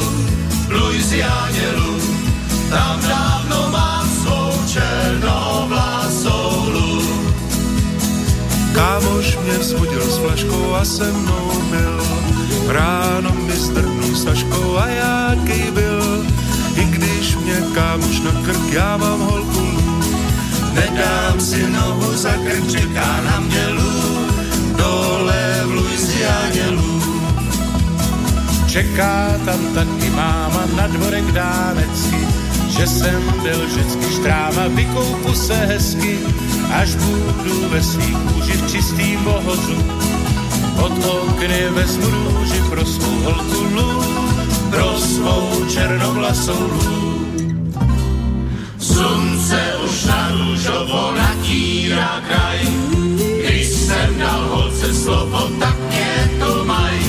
v 0.67 0.71
Louisianě 0.71 1.67
Lu, 1.77 1.97
tam 2.69 2.99
dávno 3.01 3.69
mám 3.71 4.09
svou 4.09 4.51
černovlasou 4.73 6.69
Lu. 6.69 7.01
Kámoš 8.73 9.37
mě 9.43 9.57
vzbudil 9.57 10.01
s 10.01 10.17
flaškou 10.17 10.73
a 10.73 10.85
se 10.85 11.11
mnou 11.11 11.51
byl. 11.69 12.05
Ráno 12.67 13.31
mi 13.31 13.55
zdrhnul 13.57 14.15
saškou 14.15 14.77
a 14.77 14.87
jaký 14.87 15.71
byl. 15.71 16.25
I 16.75 16.85
když 16.85 17.35
mě 17.35 17.63
kámoš 17.73 18.19
na 18.19 18.31
krk, 18.31 18.71
já 18.71 18.97
mám 18.97 19.19
holku 19.19 19.59
lů. 19.59 20.01
Nedám 20.73 21.39
si 21.39 21.69
nohu 21.69 22.17
za 22.17 22.31
krk, 22.31 22.71
čeká 22.71 23.21
na 23.25 23.39
mě 23.39 23.67
Lu, 23.67 24.27
dole 24.77 25.61
v 25.65 25.71
Louisianě 25.71 26.69
Lu. 26.69 26.94
Čeká 28.75 29.39
tam 29.47 29.71
taky 29.71 30.09
máma 30.11 30.67
na 30.75 30.87
dvorek 30.91 31.31
dánecky, 31.31 32.19
že 32.75 32.87
jsem 32.87 33.23
byl 33.43 33.65
vždycky 33.67 34.05
štráma, 34.19 34.67
vykoupu 34.67 35.33
se 35.33 35.55
hezky, 35.55 36.19
až 36.75 36.95
budu 36.95 37.69
ve 37.69 37.83
svých 37.83 38.17
kůži 38.17 38.51
v 38.51 38.71
čistým 38.71 39.23
bohozu. 39.23 39.79
Od 40.83 40.91
okny 40.91 41.71
vezmu 41.71 42.07
růži 42.11 42.61
pro 42.69 42.85
svou 42.85 43.15
holku 43.23 43.63
lů, 43.75 44.03
pro 44.69 44.99
svou 44.99 45.65
černovlasou 45.71 46.59
Lu. 46.59 47.15
Slunce 48.79 49.61
už 49.85 50.03
na 50.03 50.31
růžovo 50.31 51.13
natírá 51.15 52.21
kraj, 52.27 52.59
když 53.39 53.67
jsem 53.67 54.19
dal 54.19 54.47
holce 54.47 54.93
slovo, 54.93 55.49
tak 55.59 55.75
mě 55.87 56.31
to 56.39 56.65
maj. 56.65 56.99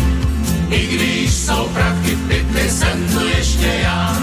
I 0.71 0.87
když 0.87 1.16
jsou 1.47 1.69
prachy 1.69 2.15
v 2.15 2.71
jsem 2.71 3.09
tu 3.09 3.27
ještě 3.27 3.67
já. 3.67 4.16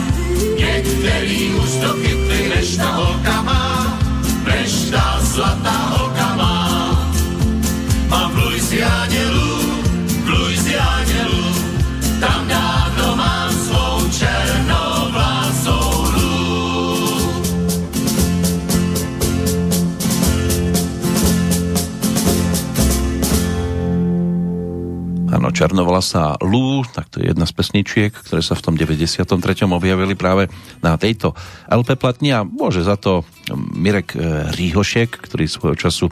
Áno, 25.54 25.70
Černovlasá 25.70 26.42
Lú, 26.42 26.82
tak 26.82 27.14
to 27.14 27.22
je 27.22 27.30
jedna 27.30 27.46
z 27.46 27.54
pesničiek, 27.54 28.10
ktoré 28.10 28.42
sa 28.42 28.58
v 28.58 28.66
tom 28.66 28.74
93. 28.74 29.22
objavili 29.70 30.18
práve 30.18 30.50
na 30.82 30.98
tejto 30.98 31.38
LP 31.70 31.94
platni 31.94 32.34
a 32.34 32.42
môže 32.42 32.82
za 32.82 32.98
to 32.98 33.22
Mirek 33.54 34.18
eh, 34.18 34.50
Ríhošek, 34.50 35.14
ktorý 35.14 35.46
svojho 35.46 35.78
času 35.78 36.10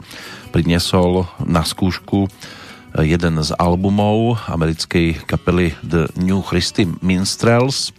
priniesol 0.54 1.26
na 1.42 1.66
skúšku 1.66 2.30
eh, 2.30 3.02
jeden 3.02 3.42
z 3.42 3.50
albumov 3.58 4.38
americkej 4.46 5.26
kapely 5.26 5.74
The 5.82 6.14
New 6.22 6.38
Christy 6.46 6.86
Minstrels 7.02 7.90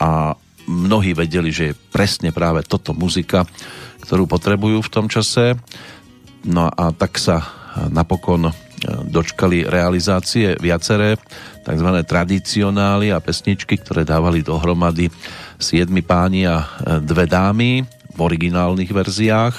a 0.00 0.40
mnohí 0.64 1.12
vedeli, 1.12 1.52
že 1.52 1.64
je 1.68 1.78
presne 1.92 2.32
práve 2.32 2.64
toto 2.64 2.96
muzika, 2.96 3.44
ktorú 4.08 4.24
potrebujú 4.24 4.80
v 4.80 4.88
tom 4.88 5.12
čase. 5.12 5.52
No 6.48 6.72
a 6.72 6.96
tak 6.96 7.20
sa 7.20 7.44
napokon 7.92 8.52
dočkali 8.86 9.66
realizácie 9.66 10.58
viaceré 10.58 11.18
tzv. 11.62 11.88
tradicionály 12.02 13.14
a 13.14 13.22
pesničky, 13.22 13.78
ktoré 13.78 14.02
dávali 14.02 14.42
dohromady 14.42 15.10
siedmi 15.62 16.02
páni 16.02 16.50
a 16.50 16.66
dve 16.98 17.30
dámy 17.30 17.86
v 18.12 18.18
originálnych 18.18 18.90
verziách. 18.90 19.56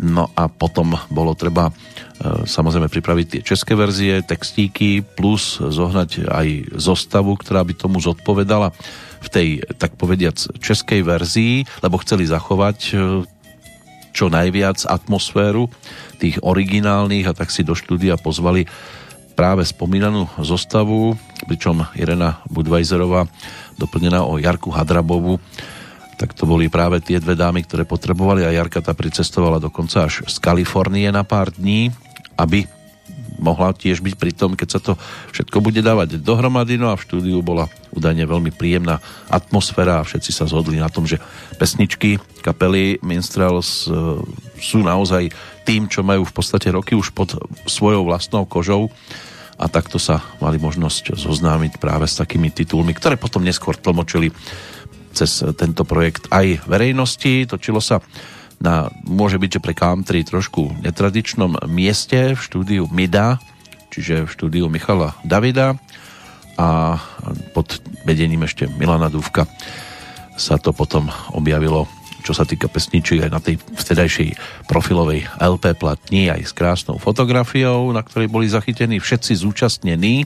No 0.00 0.32
a 0.34 0.48
potom 0.48 0.96
bolo 1.12 1.36
treba 1.36 1.68
e, 1.68 1.72
samozrejme 2.48 2.88
pripraviť 2.88 3.26
tie 3.28 3.40
české 3.44 3.76
verzie, 3.76 4.24
textíky 4.24 5.04
plus 5.04 5.60
zohnať 5.60 6.32
aj 6.32 6.48
zostavu, 6.80 7.36
ktorá 7.36 7.62
by 7.62 7.76
tomu 7.76 8.00
zodpovedala 8.00 8.72
v 9.22 9.28
tej, 9.28 9.48
tak 9.78 9.94
povediac, 9.94 10.34
českej 10.58 11.06
verzii, 11.06 11.68
lebo 11.84 12.00
chceli 12.00 12.26
zachovať 12.26 12.78
e, 12.90 12.94
čo 14.12 14.28
najviac 14.28 14.84
atmosféru 14.86 15.66
tých 16.20 16.38
originálnych 16.44 17.26
a 17.26 17.32
tak 17.32 17.50
si 17.50 17.64
do 17.64 17.72
štúdia 17.72 18.20
pozvali 18.20 18.68
práve 19.32 19.64
spomínanú 19.64 20.28
zostavu, 20.38 21.16
pričom 21.48 21.82
Irena 21.96 22.44
Budvajzerová 22.52 23.26
doplnená 23.80 24.22
o 24.28 24.36
Jarku 24.36 24.68
Hadrabovu. 24.68 25.40
Tak 26.20 26.36
to 26.36 26.44
boli 26.44 26.68
práve 26.68 27.00
tie 27.02 27.18
dve 27.18 27.34
dámy, 27.34 27.64
ktoré 27.64 27.88
potrebovali 27.88 28.44
a 28.44 28.54
Jarka 28.54 28.84
tá 28.84 28.92
pricestovala 28.92 29.58
dokonca 29.58 30.06
až 30.06 30.22
z 30.28 30.36
Kalifornie 30.38 31.08
na 31.10 31.24
pár 31.24 31.50
dní, 31.50 31.90
aby 32.36 32.68
mohla 33.42 33.74
tiež 33.74 33.98
byť 33.98 34.14
pri 34.14 34.32
tom, 34.32 34.54
keď 34.54 34.68
sa 34.70 34.80
to 34.80 34.94
všetko 35.34 35.58
bude 35.58 35.82
dávať 35.82 36.22
dohromady. 36.22 36.78
No 36.78 36.94
a 36.94 36.96
v 36.96 37.02
štúdiu 37.02 37.42
bola 37.42 37.66
údajne 37.90 38.22
veľmi 38.22 38.54
príjemná 38.54 39.02
atmosféra 39.26 40.00
a 40.00 40.06
všetci 40.06 40.30
sa 40.30 40.46
zhodli 40.46 40.78
na 40.78 40.86
tom, 40.86 41.04
že 41.04 41.18
pesničky 41.58 42.22
kapely 42.40 43.02
Minstrels 43.02 43.90
e, 43.90 44.22
sú 44.62 44.86
naozaj 44.86 45.34
tým, 45.66 45.90
čo 45.90 46.06
majú 46.06 46.22
v 46.22 46.34
podstate 46.34 46.70
roky 46.70 46.94
už 46.94 47.10
pod 47.10 47.34
svojou 47.66 48.06
vlastnou 48.06 48.46
kožou 48.46 48.88
a 49.58 49.66
takto 49.66 49.98
sa 49.98 50.22
mali 50.42 50.56
možnosť 50.58 51.18
zoznámiť 51.18 51.78
práve 51.82 52.06
s 52.06 52.18
takými 52.18 52.50
titulmi, 52.50 52.94
ktoré 52.96 53.18
potom 53.18 53.44
neskôr 53.44 53.78
tlmočili 53.78 54.34
cez 55.12 55.44
tento 55.54 55.84
projekt 55.84 56.26
aj 56.32 56.64
verejnosti. 56.64 57.44
Točilo 57.44 57.78
sa 57.78 58.00
na, 58.62 58.86
môže 59.02 59.42
byť, 59.42 59.58
že 59.58 59.64
pre 59.64 59.74
country 59.74 60.22
trošku 60.22 60.78
netradičnom 60.86 61.66
mieste 61.66 62.38
v 62.38 62.40
štúdiu 62.40 62.86
MIDA, 62.86 63.42
čiže 63.90 64.24
v 64.24 64.30
štúdiu 64.30 64.70
Michala 64.70 65.18
Davida 65.26 65.74
a 66.54 67.00
pod 67.52 67.82
vedením 68.06 68.46
ešte 68.46 68.70
Milana 68.78 69.10
Dúvka 69.10 69.50
sa 70.38 70.56
to 70.62 70.70
potom 70.70 71.10
objavilo 71.34 71.90
čo 72.22 72.30
sa 72.30 72.46
týka 72.46 72.70
pesničiek 72.70 73.26
aj 73.26 73.30
na 73.34 73.42
tej 73.42 73.58
vtedajšej 73.58 74.38
profilovej 74.70 75.26
LP 75.42 75.74
platni 75.74 76.30
aj 76.30 76.46
s 76.46 76.52
krásnou 76.54 76.96
fotografiou, 77.02 77.90
na 77.90 78.06
ktorej 78.06 78.30
boli 78.30 78.46
zachytení 78.46 79.02
všetci 79.02 79.42
zúčastnení. 79.42 80.22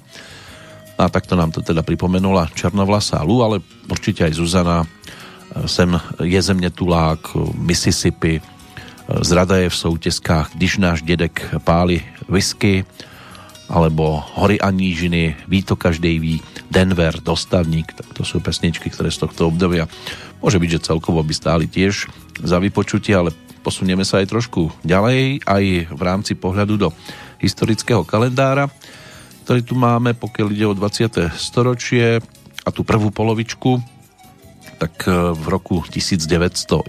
A 1.01 1.09
takto 1.09 1.41
nám 1.41 1.57
to 1.57 1.65
teda 1.65 1.81
pripomenula 1.81 2.53
Černovlasá 2.53 3.25
Lu, 3.25 3.41
ale 3.41 3.65
určite 3.89 4.29
aj 4.29 4.37
Zuzana, 4.37 4.85
sem 5.65 5.89
je 6.21 6.41
zemne 6.43 6.69
tulák, 6.69 7.33
Mississippi, 7.57 8.45
zrada 9.25 9.57
je 9.57 9.73
v 9.73 9.81
souteskách, 9.81 10.53
když 10.53 10.77
náš 10.77 11.01
dedek 11.01 11.41
páli 11.65 12.05
whisky, 12.29 12.85
alebo 13.67 14.23
Hory 14.39 14.61
a 14.63 14.71
nížiny, 14.71 15.35
ví 15.49 15.65
to 15.65 15.75
každý 15.75 16.21
ví, 16.23 16.39
Denver, 16.71 17.19
Dostavník, 17.19 17.97
tak 17.97 18.13
to 18.15 18.23
sú 18.23 18.39
pesničky, 18.39 18.93
ktoré 18.93 19.11
z 19.11 19.27
tohto 19.27 19.51
obdobia 19.51 19.91
môže 20.39 20.61
byť, 20.61 20.71
že 20.71 20.87
celkovo 20.93 21.19
by 21.25 21.35
stáli 21.35 21.67
tiež 21.67 22.07
za 22.45 22.63
vypočutie, 22.63 23.17
ale 23.17 23.35
posunieme 23.67 24.07
sa 24.07 24.23
aj 24.23 24.31
trošku 24.31 24.71
ďalej, 24.87 25.43
aj 25.43 25.65
v 25.91 26.03
rámci 26.03 26.39
pohľadu 26.39 26.75
do 26.79 26.89
historického 27.43 28.07
kalendára 28.07 28.71
ktorý 29.47 29.63
tu 29.63 29.79
máme, 29.79 30.11
pokiaľ 30.19 30.49
ide 30.51 30.67
o 30.67 30.75
20. 30.75 31.31
storočie 31.39 32.19
a 32.67 32.69
tú 32.75 32.83
prvú 32.83 33.15
polovičku, 33.15 33.79
tak 34.77 35.09
e, 35.09 35.33
v 35.33 35.47
roku 35.49 35.83
1901 35.89 36.89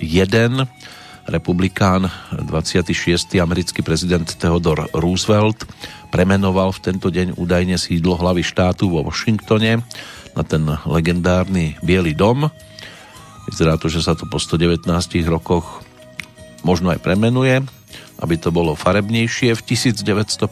republikán 1.27 2.07
26. 2.31 3.35
americký 3.39 3.83
prezident 3.83 4.23
Theodore 4.23 4.87
Roosevelt 4.95 5.67
premenoval 6.07 6.71
v 6.71 6.83
tento 6.83 7.11
deň 7.11 7.35
údajne 7.35 7.75
sídlo 7.75 8.15
hlavy 8.15 8.43
štátu 8.47 8.87
vo 8.87 9.03
Washingtone 9.03 9.83
na 10.35 10.43
ten 10.47 10.63
legendárny 10.87 11.75
Bielý 11.83 12.15
dom. 12.15 12.47
Vyzerá 13.51 13.75
to, 13.75 13.91
že 13.91 14.03
sa 14.03 14.15
to 14.15 14.23
po 14.27 14.39
119 14.39 14.87
rokoch 15.27 15.83
možno 16.63 16.91
aj 16.95 17.03
premenuje, 17.03 17.59
aby 18.23 18.35
to 18.39 18.51
bolo 18.51 18.75
farebnejšie. 18.75 19.55
V 19.55 19.61
1915 19.67 20.47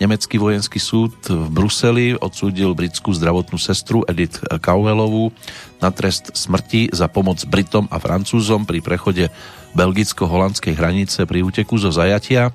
Nemecký 0.00 0.40
vojenský 0.40 0.80
súd 0.80 1.12
v 1.28 1.52
Bruseli 1.52 2.16
odsúdil 2.16 2.72
britskú 2.72 3.12
zdravotnú 3.12 3.60
sestru 3.60 4.00
Edith 4.08 4.40
Cowellovú 4.48 5.28
na 5.76 5.92
trest 5.92 6.32
smrti 6.32 6.88
za 6.88 7.04
pomoc 7.04 7.44
Britom 7.44 7.84
a 7.92 8.00
Francúzom 8.00 8.64
pri 8.64 8.80
prechode 8.80 9.28
belgicko-holandskej 9.76 10.72
hranice 10.72 11.28
pri 11.28 11.44
úteku 11.44 11.76
zo 11.76 11.92
zajatia. 11.92 12.48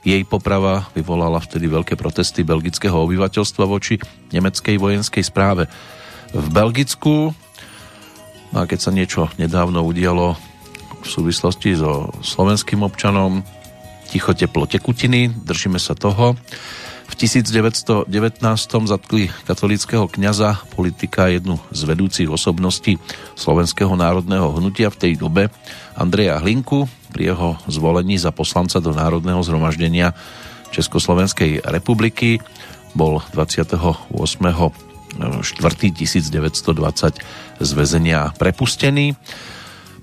Jej 0.00 0.24
poprava 0.24 0.88
vyvolala 0.96 1.36
vtedy 1.44 1.68
veľké 1.68 1.92
protesty 2.00 2.40
belgického 2.40 2.96
obyvateľstva 2.96 3.68
voči 3.68 4.00
nemeckej 4.32 4.80
vojenskej 4.80 5.28
správe 5.28 5.68
v 6.32 6.46
Belgicku. 6.48 7.36
No 8.48 8.56
a 8.56 8.64
keď 8.64 8.78
sa 8.80 8.96
niečo 8.96 9.28
nedávno 9.36 9.84
udialo 9.84 10.40
v 11.04 11.06
súvislosti 11.06 11.76
so 11.76 12.16
slovenským 12.24 12.80
občanom, 12.80 13.44
ticho, 14.08 14.32
teplo, 14.32 14.64
tekutiny, 14.64 15.28
držíme 15.44 15.76
sa 15.76 15.92
toho. 15.92 16.34
V 17.08 17.14
1919 17.16 18.08
zatkli 18.84 19.32
katolického 19.48 20.04
kňaza, 20.08 20.60
politika 20.76 21.32
jednu 21.32 21.56
z 21.72 21.80
vedúcich 21.88 22.28
osobností 22.28 23.00
Slovenského 23.32 23.92
národného 23.96 24.52
hnutia 24.56 24.92
v 24.92 25.00
tej 25.00 25.12
dobe, 25.16 25.48
Andreja 25.96 26.36
Hlinku, 26.40 26.84
pri 27.12 27.32
jeho 27.32 27.56
zvolení 27.64 28.20
za 28.20 28.28
poslanca 28.28 28.80
do 28.80 28.92
Národného 28.92 29.40
zhromaždenia 29.40 30.12
Československej 30.68 31.64
republiky 31.64 32.44
bol 32.92 33.24
28. 33.32 34.12
4. 35.16 35.40
1920 35.96 37.64
z 37.64 37.70
väzenia 37.72 38.30
prepustený. 38.36 39.16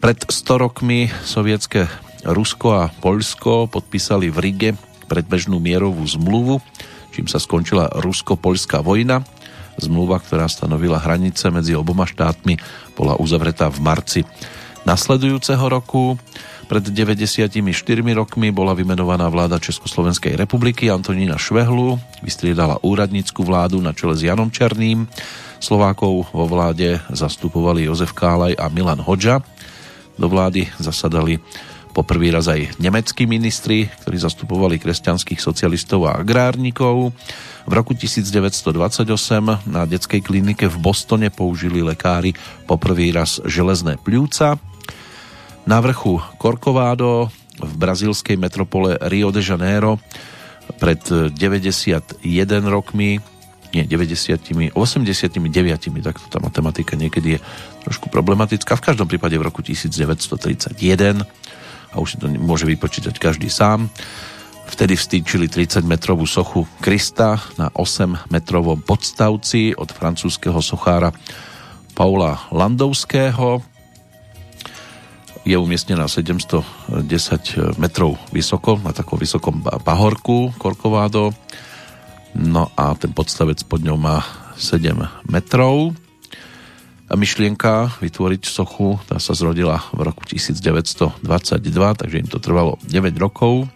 Pred 0.01 0.27
100 0.27 0.65
rokmi 0.65 1.07
sovietské 1.23 1.87
Rusko 2.25 2.67
a 2.73 2.89
Poľsko 2.89 3.69
podpísali 3.69 4.33
v 4.33 4.37
Rige 4.41 4.69
predbežnú 5.05 5.61
mierovú 5.61 6.01
zmluvu, 6.01 6.57
čím 7.13 7.29
sa 7.29 7.37
skončila 7.37 7.93
rusko-poľská 8.01 8.81
vojna. 8.81 9.21
Zmluva, 9.77 10.17
ktorá 10.17 10.49
stanovila 10.49 10.97
hranice 10.97 11.53
medzi 11.53 11.77
oboma 11.77 12.09
štátmi, 12.09 12.57
bola 12.97 13.13
uzavretá 13.21 13.69
v 13.69 13.79
marci 13.83 14.21
nasledujúceho 14.87 15.65
roku. 15.67 16.17
Pred 16.65 16.89
94 16.89 17.61
rokmi 18.17 18.49
bola 18.49 18.73
vymenovaná 18.73 19.29
vláda 19.29 19.61
Československej 19.61 20.33
republiky 20.33 20.89
Antonína 20.89 21.37
Švehlu, 21.37 22.01
vystriedala 22.25 22.81
úradnícku 22.81 23.45
vládu 23.45 23.77
na 23.85 23.93
čele 23.93 24.17
s 24.17 24.25
Janom 24.25 24.49
Černým. 24.49 25.05
Slovákov 25.61 26.33
vo 26.33 26.45
vláde 26.49 26.97
zastupovali 27.13 27.85
Jozef 27.85 28.17
Kálaj 28.17 28.57
a 28.57 28.65
Milan 28.73 28.97
Hoďa. 28.97 29.45
Do 30.17 30.25
vlády 30.25 30.65
zasadali 30.81 31.37
poprvý 31.95 32.35
raz 32.35 32.51
aj 32.51 32.75
nemeckí 32.75 33.23
ministri, 33.23 33.87
ktorí 34.03 34.19
zastupovali 34.19 34.75
kresťanských 34.75 35.39
socialistov 35.39 36.11
a 36.11 36.19
agrárnikov. 36.19 37.15
V 37.63 37.71
roku 37.71 37.95
1928 37.95 39.07
na 39.63 39.87
detskej 39.87 40.19
klinike 40.19 40.67
v 40.67 40.77
Bostone 40.83 41.31
použili 41.31 41.79
lekári 41.79 42.35
poprvý 42.67 43.15
raz 43.15 43.39
železné 43.47 43.95
pľúca. 43.95 44.59
Na 45.63 45.79
vrchu 45.79 46.19
Corcovado 46.35 47.31
v 47.63 47.73
brazílskej 47.79 48.35
metropole 48.35 48.99
Rio 49.07 49.31
de 49.31 49.39
Janeiro 49.39 49.95
pred 50.75 50.99
91 50.99 52.19
rokmi 52.67 53.23
nie 53.75 53.83
90, 53.83 54.71
89, 54.71 55.99
tak 55.99 56.15
tá 56.31 56.39
matematika 56.39 56.95
niekedy 56.95 57.35
je 57.35 57.39
trošku 57.83 58.07
problematická. 58.07 58.79
V 58.79 58.85
každom 58.87 59.03
prípade 59.03 59.35
v 59.35 59.43
roku 59.43 59.59
1931 59.59 61.27
a 61.95 62.03
už 62.03 62.09
si 62.11 62.17
to 62.19 62.27
môže 62.35 62.67
vypočítať 62.67 63.15
každý 63.15 63.47
sám. 63.47 63.87
Vtedy 64.67 64.99
vstýčili 64.99 65.47
30-metrovú 65.47 66.27
sochu 66.27 66.67
Krista 66.83 67.39
na 67.55 67.71
8-metrovom 67.71 68.83
podstavci 68.83 69.71
od 69.79 69.87
francúzského 69.95 70.59
sochára 70.59 71.15
Paula 71.95 72.51
Landovského. 72.51 73.63
Je 75.47 75.55
umiestnená 75.55 76.09
710 76.09 77.79
metrov 77.79 78.19
vysoko, 78.35 78.75
na 78.81 78.91
takom 78.91 79.15
vysokom 79.21 79.63
pahorku 79.63 80.51
Korkovádo. 80.59 81.31
No 82.35 82.67
a 82.75 82.91
ten 82.99 83.15
podstavec 83.15 83.63
pod 83.63 83.79
ňou 83.85 83.95
má 83.95 84.25
7 84.59 84.91
metrov 85.31 85.95
myšlienka 87.13 88.01
vytvoriť 88.01 88.41
sochu, 88.49 88.97
tá 89.05 89.21
sa 89.21 89.37
zrodila 89.37 89.77
v 89.93 90.09
roku 90.09 90.25
1922, 90.25 91.21
takže 91.71 92.17
im 92.17 92.25
to 92.25 92.41
trvalo 92.41 92.81
9 92.89 93.13
rokov. 93.21 93.69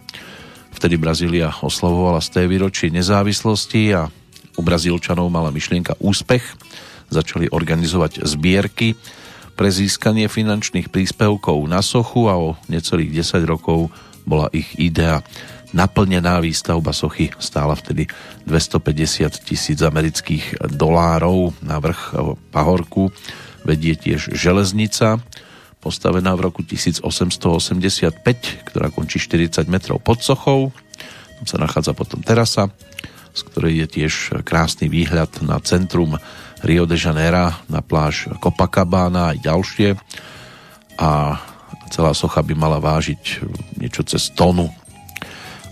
Vtedy 0.73 0.97
Brazília 0.97 1.53
oslavovala 1.61 2.25
z 2.25 2.41
tej 2.41 2.45
výročí 2.49 2.89
nezávislosti 2.89 3.93
a 3.93 4.09
u 4.57 4.61
Brazílčanov 4.65 5.29
mala 5.29 5.53
myšlienka 5.53 6.01
úspech. 6.01 6.41
Začali 7.13 7.53
organizovať 7.53 8.25
zbierky 8.25 8.97
pre 9.53 9.69
získanie 9.69 10.25
finančných 10.25 10.89
príspevkov 10.89 11.61
na 11.69 11.85
sochu 11.85 12.31
a 12.31 12.35
o 12.39 12.57
necelých 12.65 13.21
10 13.21 13.45
rokov 13.45 13.93
bola 14.25 14.49
ich 14.53 14.73
idea 14.81 15.21
naplnená 15.71 16.41
výstavba 16.41 16.93
sochy 16.93 17.29
stála 17.37 17.77
vtedy 17.77 18.09
250 18.49 19.45
tisíc 19.45 19.79
amerických 19.81 20.65
dolárov 20.73 21.53
na 21.61 21.77
vrch 21.77 22.17
pahorku. 22.49 23.13
Vedie 23.61 23.93
tiež 23.93 24.33
železnica, 24.33 25.21
postavená 25.83 26.33
v 26.35 26.49
roku 26.49 26.61
1885, 26.63 28.65
ktorá 28.71 28.87
končí 28.89 29.21
40 29.21 29.69
metrov 29.69 30.01
pod 30.01 30.23
sochou. 30.23 30.73
Tam 31.39 31.45
sa 31.45 31.57
nachádza 31.59 31.93
potom 31.95 32.23
terasa, 32.23 32.71
z 33.31 33.41
ktorej 33.47 33.85
je 33.85 33.87
tiež 33.87 34.13
krásny 34.43 34.89
výhľad 34.89 35.29
na 35.45 35.61
centrum 35.61 36.17
Rio 36.59 36.83
de 36.83 36.99
Janeiro 36.99 37.55
na 37.71 37.79
pláž 37.79 38.27
Copacabana 38.43 39.31
aj 39.31 39.37
ďalšie 39.39 39.89
a 40.99 41.39
celá 41.87 42.11
socha 42.11 42.43
by 42.43 42.53
mala 42.53 42.83
vážiť 42.83 43.47
niečo 43.79 44.03
cez 44.03 44.35
tonu 44.35 44.67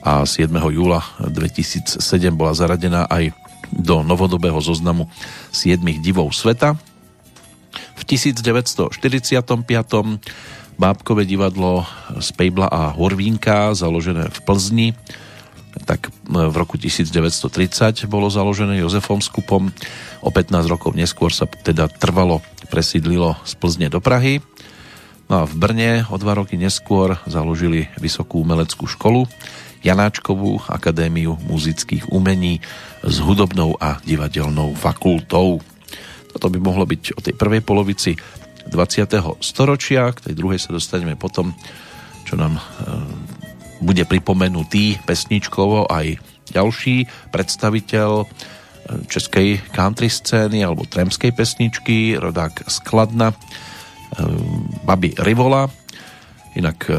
a 0.07 0.23
7. 0.23 0.47
júla 0.71 1.03
2007 1.19 1.99
bola 2.31 2.55
zaradená 2.55 3.03
aj 3.11 3.35
do 3.75 3.99
novodobého 4.07 4.55
zoznamu 4.63 5.11
7 5.51 5.83
divov 5.99 6.31
sveta. 6.31 6.79
V 7.99 8.01
1945. 8.07 8.95
Bábkové 10.77 11.25
divadlo 11.25 11.83
z 12.21 12.29
Pejbla 12.37 12.69
a 12.71 12.93
Horvínka, 12.93 13.73
založené 13.73 14.29
v 14.29 14.39
Plzni, 14.45 14.87
tak 15.83 16.13
v 16.23 16.55
roku 16.55 16.77
1930 16.77 18.05
bolo 18.07 18.29
založené 18.31 18.79
Jozefom 18.79 19.19
Skupom. 19.19 19.73
O 20.23 20.29
15 20.29 20.69
rokov 20.71 20.95
neskôr 20.95 21.33
sa 21.33 21.49
teda 21.49 21.89
trvalo 21.91 22.39
presídlilo 22.69 23.35
z 23.43 23.53
Plzne 23.59 23.89
do 23.91 23.99
Prahy. 23.99 24.39
No 25.27 25.43
a 25.43 25.49
v 25.49 25.53
Brne 25.59 26.07
o 26.07 26.15
dva 26.15 26.39
roky 26.39 26.55
neskôr 26.55 27.19
založili 27.27 27.91
Vysokú 27.99 28.39
umeleckú 28.47 28.87
školu, 28.87 29.27
Janáčkovú 29.87 30.67
akadémiu 30.67 31.39
muzických 31.47 32.11
umení 32.11 32.59
s 32.99 33.23
hudobnou 33.23 33.79
a 33.79 34.03
divadelnou 34.03 34.75
fakultou. 34.75 35.63
Toto 36.35 36.47
by 36.51 36.59
mohlo 36.59 36.83
byť 36.83 37.15
o 37.15 37.23
tej 37.23 37.31
prvej 37.31 37.63
polovici 37.63 38.19
20. 38.67 39.39
storočia, 39.39 40.11
k 40.11 40.27
tej 40.27 40.33
druhej 40.35 40.59
sa 40.59 40.75
dostaneme 40.75 41.15
potom, 41.15 41.55
čo 42.27 42.35
nám 42.35 42.59
e, 42.59 42.61
bude 43.79 44.03
pripomenutý 44.03 44.99
pesničkovo 45.07 45.87
aj 45.87 46.19
ďalší 46.51 47.07
predstaviteľ 47.31 48.11
e, 48.19 48.25
českej 49.07 49.63
country 49.71 50.11
scény 50.11 50.67
alebo 50.67 50.83
tremskej 50.83 51.31
pesničky, 51.31 52.19
rodák 52.19 52.67
Skladna, 52.67 53.31
e, 53.31 53.35
Babi 54.83 55.15
Rivola, 55.15 55.71
inak 56.59 56.91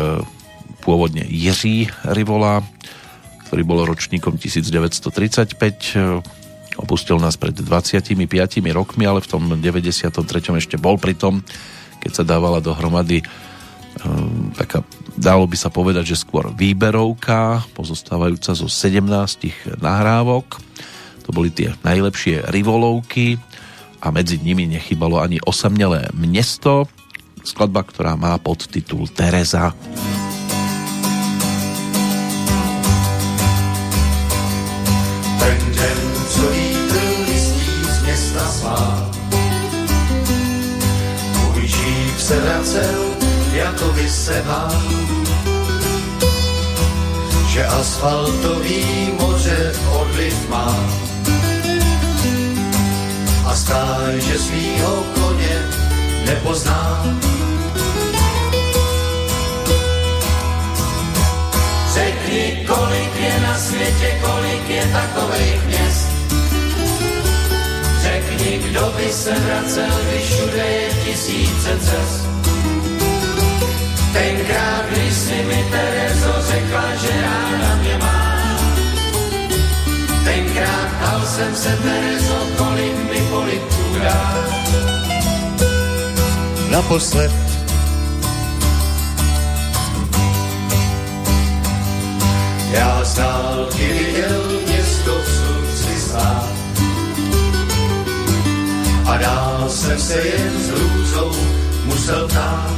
pôvodne 0.88 1.20
Jiří 1.28 1.92
Rivola, 2.16 2.64
ktorý 3.44 3.60
bol 3.60 3.84
ročníkom 3.84 4.40
1935, 4.40 6.24
opustil 6.80 7.20
nás 7.20 7.36
pred 7.36 7.52
25 7.52 8.16
rokmi, 8.72 9.04
ale 9.04 9.20
v 9.20 9.28
tom 9.28 9.52
93. 9.52 10.16
ešte 10.56 10.80
bol 10.80 10.96
pri 10.96 11.12
tom, 11.12 11.44
keď 12.00 12.10
sa 12.16 12.24
dávala 12.24 12.64
dohromady 12.64 13.20
um, 14.00 14.48
taká, 14.56 14.80
dalo 15.12 15.44
by 15.44 15.60
sa 15.60 15.68
povedať, 15.68 16.16
že 16.16 16.24
skôr 16.24 16.48
výberovka, 16.56 17.68
pozostávajúca 17.76 18.56
zo 18.56 18.64
17 18.64 19.84
nahrávok. 19.84 20.56
To 21.28 21.36
boli 21.36 21.52
tie 21.52 21.76
najlepšie 21.84 22.48
rivolovky 22.48 23.36
a 24.00 24.08
medzi 24.08 24.40
nimi 24.40 24.64
nechybalo 24.64 25.20
ani 25.20 25.36
osamnelé 25.44 26.08
miesto, 26.16 26.88
skladba, 27.44 27.84
ktorá 27.84 28.16
má 28.16 28.40
podtitul 28.40 29.04
Tereza. 29.12 29.76
Se 42.28 42.40
vracel, 42.40 43.14
jako 43.52 43.84
by 43.84 44.08
se 44.08 44.42
bál. 44.46 44.82
Že 47.48 47.66
asfaltový 47.66 48.84
moře 49.20 49.72
odliv 49.92 50.48
má. 50.48 50.76
A 53.44 53.54
stáj, 53.54 54.20
že 54.20 54.38
svýho 54.38 55.04
koně 55.14 55.56
nepozná. 56.26 57.04
Řekni, 61.94 62.66
kolik 62.68 63.14
je 63.20 63.40
na 63.40 63.58
světě, 63.58 64.20
kolik 64.20 64.68
je 64.68 64.84
takových 64.92 65.66
měst. 65.66 66.07
Řekni, 68.38 68.58
kdo 68.58 68.92
by 68.96 69.12
se 69.12 69.34
vracel, 69.34 69.90
když 70.08 70.24
všude 70.24 70.66
je 70.66 70.88
tisíce 71.04 71.78
cest. 71.78 72.24
Tenkrát, 74.12 74.84
když 74.90 75.14
si 75.14 75.34
mi 75.34 75.66
Terezo 75.70 76.32
řekla, 76.52 76.84
že 76.94 77.08
ráda 77.22 77.74
mě 77.74 77.98
má. 77.98 78.58
Tenkrát 80.24 80.88
ptal 80.98 81.26
jsem 81.26 81.56
se 81.56 81.78
Terezo, 81.82 82.46
kolik 82.56 83.10
mi 83.10 83.20
polipků 83.30 83.98
dá. 84.02 84.44
Naposled 86.70 87.32
Já 92.72 93.04
z 93.04 93.14
dálky 93.14 93.92
viděl 93.92 94.42
město 94.66 95.10
v 95.10 95.28
slunci 95.28 96.00
stát 96.00 96.57
a 99.08 99.16
dál 99.16 99.68
jsem 99.68 99.98
se 99.98 100.18
jen 100.20 100.52
s 100.60 100.68
hrůzou 100.68 101.32
musel 101.84 102.28
ptát. 102.28 102.70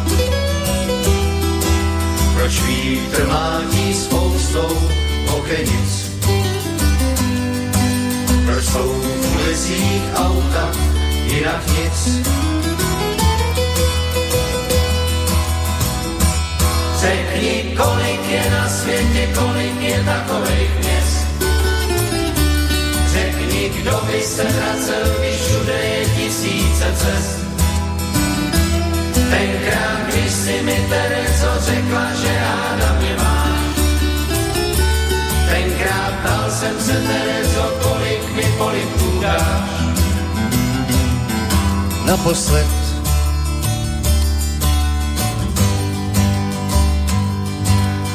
Proč 2.35 2.63
vítr 2.63 3.27
mátí 3.27 3.95
spoustou 3.95 4.77
okenic? 5.39 6.11
Proč 8.45 8.65
jsou 8.65 8.93
v 8.93 9.35
ulicích 9.35 10.03
auta 10.15 10.71
jinak 11.25 11.67
nic? 11.67 12.27
Řekni, 17.01 17.77
kolik 17.77 18.29
je 18.31 18.51
na 18.51 18.69
světě, 18.69 19.29
kolik 19.35 19.81
je 19.81 20.05
takových 20.05 20.79
měst. 20.79 21.00
Kdo 23.77 24.01
by 24.07 24.23
se 24.23 24.45
vracel, 24.45 25.17
když 25.19 25.37
všude 25.41 25.73
je 25.73 26.05
tisíce 26.05 26.87
cest. 26.97 27.41
Tenkrát, 29.31 30.01
když 30.09 30.33
si 30.33 30.63
mi 30.63 30.87
Terezo 30.89 31.51
řekla, 31.61 32.15
že 32.23 32.39
ráda 32.41 32.99
mě 33.01 33.17
máš. 33.17 33.61
Tenkrát 35.51 36.13
ptal 36.21 36.51
jsem 36.51 36.81
se 36.81 36.93
Terezo, 36.93 37.73
kolik 37.83 38.35
mi 38.35 38.45
polipků 38.59 39.21
dáš. 39.21 39.81
naposled 42.11 42.67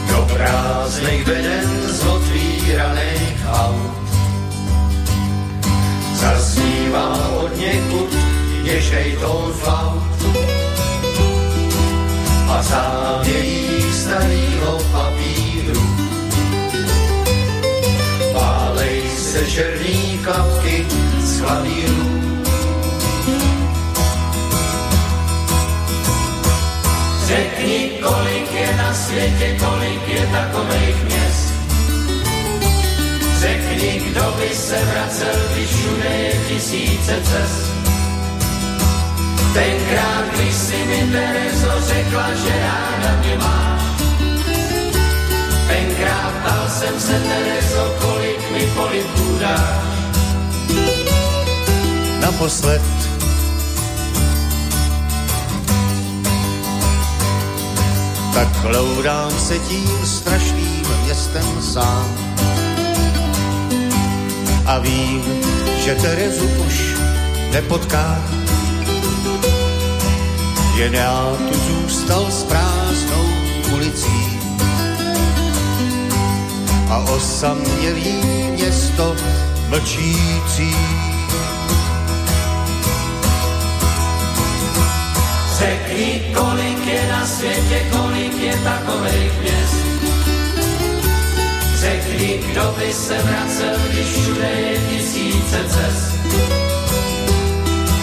Do 0.10 0.28
prázdnych 0.34 1.26
beden 1.26 1.70
z 1.88 2.04
otvíraných 2.06 3.40
aut 3.52 4.05
Zaznívá 6.26 7.30
od 7.38 7.58
někud 7.58 8.10
tón 9.22 9.54
flaut 9.54 10.04
a 12.50 12.62
závějí 12.62 13.94
starýho 13.94 14.78
papíru. 14.92 15.82
Pálej 18.34 19.02
se 19.18 19.46
černý 19.46 20.20
kapky 20.24 20.86
z 21.20 21.42
klavíru. 21.42 22.22
Řekni, 27.26 27.90
kolik 28.02 28.52
je 28.52 28.78
na 28.78 28.94
světě, 28.94 29.58
kolik 29.60 30.08
je 30.08 30.28
takových 30.28 31.05
kdo 34.16 34.32
by 34.40 34.56
se 34.56 34.86
vracel, 34.86 35.36
když 35.54 35.70
všude 35.70 36.10
je 36.10 36.34
tisíce 36.48 37.22
cest. 37.24 37.72
Tenkrát, 39.54 40.26
když 40.34 40.56
si 40.56 40.86
mi 40.86 41.12
Terezo 41.12 41.72
řekla, 41.88 42.34
že 42.34 42.50
ráda 42.50 43.22
mě 43.22 43.38
máš. 43.38 43.82
Tenkrát 45.68 46.34
ptal 46.44 46.70
jsem 46.70 47.00
se 47.00 47.20
Terezo, 47.20 47.96
kolik 48.02 48.52
mi 48.52 48.68
polipků 48.76 49.38
dáš. 49.40 49.86
naposled 52.22 52.82
tak 58.34 58.64
loudám 58.64 59.32
se 59.32 59.60
tím 59.60 60.06
strašným 60.06 60.86
městem 61.04 61.62
sám 61.62 62.25
a 64.66 64.80
vím, 64.80 65.24
že 65.84 65.96
Terezu 65.96 66.48
už 66.68 66.96
nepotká. 67.52 68.24
Jen 70.76 70.94
já 70.94 71.32
tu 71.50 71.60
zůstal 71.60 72.26
s 72.32 72.44
prázdnou 72.44 73.26
ulicí 73.74 74.40
a 76.90 76.98
osamělý 76.98 78.16
město 78.52 79.16
mlčící. 79.70 80.76
Řekni, 85.58 86.22
kolik 86.36 86.88
je 86.88 87.08
na 87.12 87.26
světě, 87.26 87.86
kolik 87.92 88.38
je 88.42 88.54
takových 88.64 89.42
měst, 89.42 89.95
Řekni, 92.16 92.38
kdo 92.38 92.76
by 92.80 92.94
se 92.94 93.18
vracel, 93.18 93.76
když 93.90 94.08
všude 94.08 94.48
je 94.48 94.80
tisíce 94.80 95.60
cest. 95.70 96.16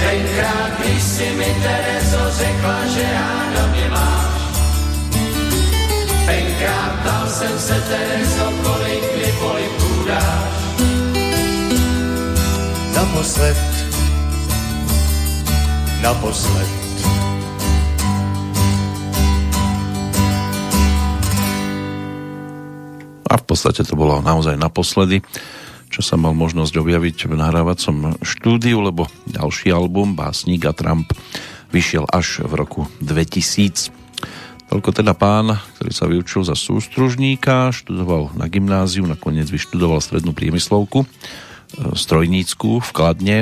Tenkrát, 0.01 0.71
když 0.79 1.03
si 1.03 1.31
mi 1.31 1.57
Terezo 1.63 2.31
řekla, 2.31 2.87
že 2.87 3.03
ráda 3.03 3.67
mě 3.67 3.89
máš. 3.91 4.43
Tenkrát 6.27 6.93
ptal 7.01 7.29
jsem 7.29 7.59
se 7.59 7.75
Terezo, 7.75 8.53
kolik 8.63 9.17
mi 9.17 9.33
polipků 9.33 10.05
dáš. 10.09 10.53
Naposled, 12.95 13.57
naposled. 16.03 16.82
Podstate 23.63 23.87
to 23.87 23.95
bolo 23.95 24.19
naozaj 24.19 24.59
naposledy, 24.59 25.23
čo 25.87 26.03
sa 26.03 26.19
mal 26.19 26.35
možnosť 26.35 26.83
objaviť 26.83 27.31
v 27.31 27.39
nahrávacom 27.39 28.19
štúdiu, 28.19 28.83
lebo 28.83 29.07
ďalší 29.31 29.71
album 29.71 30.19
Básnik 30.19 30.67
a 30.67 30.75
Trump 30.75 31.15
vyšiel 31.71 32.11
až 32.11 32.43
v 32.43 32.59
roku 32.59 32.91
2000. 32.99 33.95
Toľko 34.67 34.91
teda 34.91 35.15
pán, 35.15 35.63
ktorý 35.79 35.93
sa 35.95 36.11
vyučil 36.11 36.43
za 36.43 36.59
sústružníka, 36.59 37.71
študoval 37.71 38.35
na 38.35 38.51
gymnáziu, 38.51 39.07
nakoniec 39.07 39.47
vyštudoval 39.47 40.03
strednú 40.03 40.35
priemyslovku, 40.35 41.07
e, 41.07 41.09
strojnícku 41.95 42.83
v 42.83 42.91
Kladne, 42.91 43.39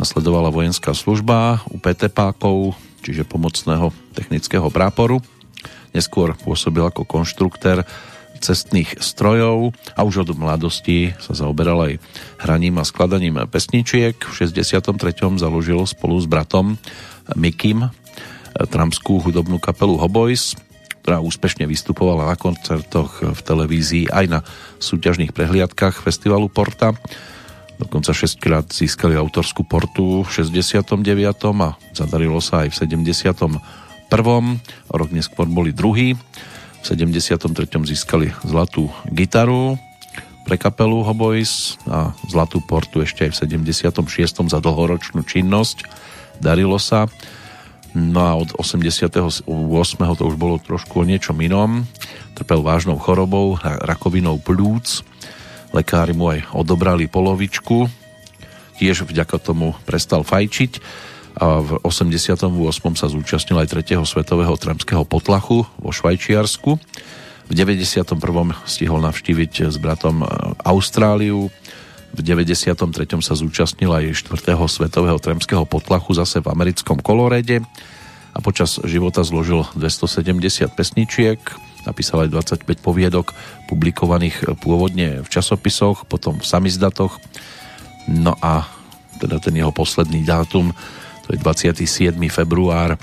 nasledovala 0.00 0.48
vojenská 0.48 0.96
služba 0.96 1.60
u 1.68 1.76
PTPákov, 1.76 2.80
čiže 3.04 3.28
pomocného 3.28 3.92
technického 4.16 4.72
práporu. 4.72 5.20
Neskôr 5.92 6.32
pôsobil 6.32 6.80
ako 6.80 7.04
konštruktér 7.04 7.84
cestných 8.44 9.00
strojov 9.00 9.72
a 9.96 10.04
už 10.04 10.28
od 10.28 10.36
mladosti 10.36 11.16
sa 11.16 11.32
zaoberal 11.32 11.80
aj 11.88 11.92
hraním 12.44 12.76
a 12.76 12.84
skladaním 12.84 13.40
pesničiek. 13.48 14.20
V 14.20 14.32
63. 14.36 14.92
založil 15.40 15.80
spolu 15.88 16.20
s 16.20 16.28
bratom 16.28 16.76
Mikim 17.32 17.88
tramskú 18.54 19.24
hudobnú 19.24 19.56
kapelu 19.56 19.96
Hoboys, 19.96 20.52
ktorá 21.00 21.24
úspešne 21.24 21.64
vystupovala 21.64 22.28
na 22.28 22.36
koncertoch 22.36 23.24
v 23.24 23.40
televízii 23.40 24.12
aj 24.12 24.24
na 24.28 24.40
súťažných 24.78 25.32
prehliadkach 25.32 26.04
festivalu 26.04 26.52
Porta. 26.52 26.92
Dokonca 27.74 28.14
6 28.14 28.38
krát 28.38 28.70
získali 28.70 29.18
autorskú 29.18 29.66
portu 29.66 30.22
v 30.22 30.30
69. 30.30 30.94
a 31.58 31.68
zadarilo 31.90 32.38
sa 32.38 32.62
aj 32.62 32.70
v 32.70 32.76
71. 33.02 33.58
O 34.14 34.94
rok 34.94 35.10
neskôr 35.10 35.50
boli 35.50 35.74
druhý. 35.74 36.14
V 36.84 36.92
73. 36.92 37.48
získali 37.88 38.28
zlatú 38.44 38.92
gitaru 39.08 39.80
pre 40.44 40.60
kapelu 40.60 41.00
Hoboys 41.00 41.80
a 41.88 42.12
zlatú 42.28 42.60
portu 42.60 43.00
ešte 43.00 43.24
aj 43.24 43.30
v 43.32 43.56
76. 43.56 44.04
za 44.52 44.60
dlhoročnú 44.60 45.24
činnosť. 45.24 45.88
Darilo 46.44 46.76
sa. 46.76 47.08
No 47.96 48.20
a 48.28 48.36
od 48.36 48.52
88. 48.60 49.48
to 49.96 50.22
už 50.28 50.36
bolo 50.36 50.60
trošku 50.60 51.00
o 51.00 51.08
niečom 51.08 51.40
inom. 51.40 51.88
Trpel 52.36 52.60
vážnou 52.60 53.00
chorobou, 53.00 53.56
rakovinou 53.64 54.36
plúc. 54.36 55.00
Lekári 55.72 56.12
mu 56.12 56.36
aj 56.36 56.52
odobrali 56.52 57.08
polovičku. 57.08 57.88
Tiež 58.76 59.08
vďaka 59.08 59.40
tomu 59.40 59.72
prestal 59.88 60.20
fajčiť 60.20 60.84
a 61.34 61.58
v 61.58 61.82
88. 61.82 62.46
sa 62.94 63.06
zúčastnil 63.10 63.58
aj 63.58 63.74
3. 63.74 63.98
svetového 64.06 64.54
tramského 64.54 65.02
potlachu 65.02 65.66
vo 65.78 65.90
Švajčiarsku. 65.90 66.78
V 67.44 67.52
91. 67.52 68.14
stihol 68.64 69.02
navštíviť 69.02 69.68
s 69.68 69.76
bratom 69.82 70.22
Austráliu. 70.62 71.50
V 72.14 72.20
93. 72.22 72.78
sa 73.18 73.34
zúčastnil 73.34 73.90
aj 73.90 74.14
4. 74.14 74.54
svetového 74.70 75.18
tramského 75.18 75.66
potlachu 75.66 76.14
zase 76.14 76.38
v 76.38 76.46
americkom 76.54 77.02
Kolorede 77.02 77.66
a 78.34 78.38
počas 78.38 78.78
života 78.82 79.22
zložil 79.22 79.66
270 79.78 80.70
pesničiek, 80.74 81.38
napísal 81.86 82.26
aj 82.26 82.62
25 82.62 82.82
poviedok 82.82 83.30
publikovaných 83.70 84.58
pôvodne 84.58 85.22
v 85.22 85.28
časopisoch, 85.30 86.06
potom 86.06 86.42
v 86.42 86.46
samizdatoch. 86.46 87.18
No 88.10 88.34
a 88.42 88.66
teda 89.22 89.38
ten 89.38 89.54
jeho 89.54 89.70
posledný 89.70 90.26
dátum 90.26 90.74
to 91.24 91.32
je 91.32 91.38
27. 91.40 92.12
február 92.28 93.00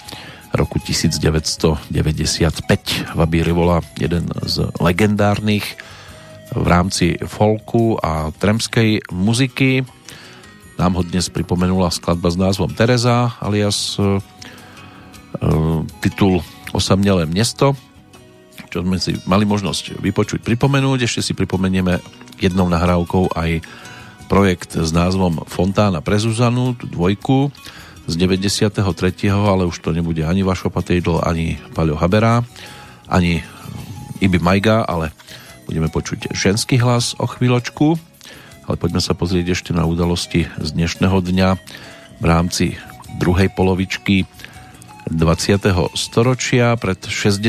roku 0.54 0.78
1995. 0.78 1.90
Vaby 3.18 3.40
Rivola, 3.42 3.82
jeden 3.98 4.30
z 4.46 4.70
legendárnych 4.78 5.66
v 6.52 6.66
rámci 6.68 7.16
folku 7.24 7.96
a 7.98 8.30
tremskej 8.36 9.10
muziky. 9.10 9.88
Nám 10.76 11.00
ho 11.00 11.04
dnes 11.08 11.32
pripomenula 11.32 11.90
skladba 11.90 12.30
s 12.30 12.38
názvom 12.38 12.70
Tereza 12.76 13.40
alias 13.40 13.96
e, 13.98 14.20
titul 16.04 16.44
Osamnelé 16.76 17.28
mesto, 17.28 17.76
čo 18.72 18.84
sme 18.84 19.00
si 19.00 19.16
mali 19.28 19.44
možnosť 19.48 20.00
vypočuť, 20.00 20.40
pripomenúť. 20.44 21.08
Ešte 21.08 21.22
si 21.24 21.34
pripomenieme 21.36 22.00
jednou 22.40 22.68
nahrávkou 22.68 23.36
aj 23.36 23.64
projekt 24.32 24.80
s 24.80 24.96
názvom 24.96 25.44
Fontána 25.48 26.00
pre 26.00 26.16
Zuzanu, 26.16 26.76
dvojku, 26.80 27.52
z 28.08 28.14
93. 28.18 28.82
ale 29.30 29.64
už 29.66 29.78
to 29.82 29.94
nebude 29.94 30.22
ani 30.26 30.42
Vašo 30.42 30.74
Patejdl, 30.74 31.22
ani 31.22 31.62
Paľo 31.76 31.98
Habera, 32.00 32.42
ani 33.06 33.44
Ibi 34.22 34.40
Majga, 34.42 34.86
ale 34.86 35.14
budeme 35.66 35.90
počuť 35.90 36.34
ženský 36.34 36.82
hlas 36.82 37.18
o 37.18 37.26
chvíľočku. 37.26 37.98
Ale 38.70 38.78
poďme 38.78 39.02
sa 39.02 39.18
pozrieť 39.18 39.58
ešte 39.58 39.72
na 39.74 39.84
udalosti 39.84 40.46
z 40.48 40.70
dnešného 40.78 41.18
dňa 41.20 41.50
v 42.22 42.26
rámci 42.26 42.78
druhej 43.18 43.50
polovičky 43.52 44.30
20. 45.10 45.98
storočia 45.98 46.78
pred 46.78 47.00
60 47.02 47.42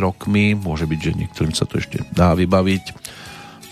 rokmi. 0.00 0.54
Môže 0.54 0.86
byť, 0.86 1.00
že 1.02 1.12
niektorým 1.18 1.54
sa 1.54 1.66
to 1.66 1.82
ešte 1.82 2.06
dá 2.14 2.32
vybaviť. 2.38 2.84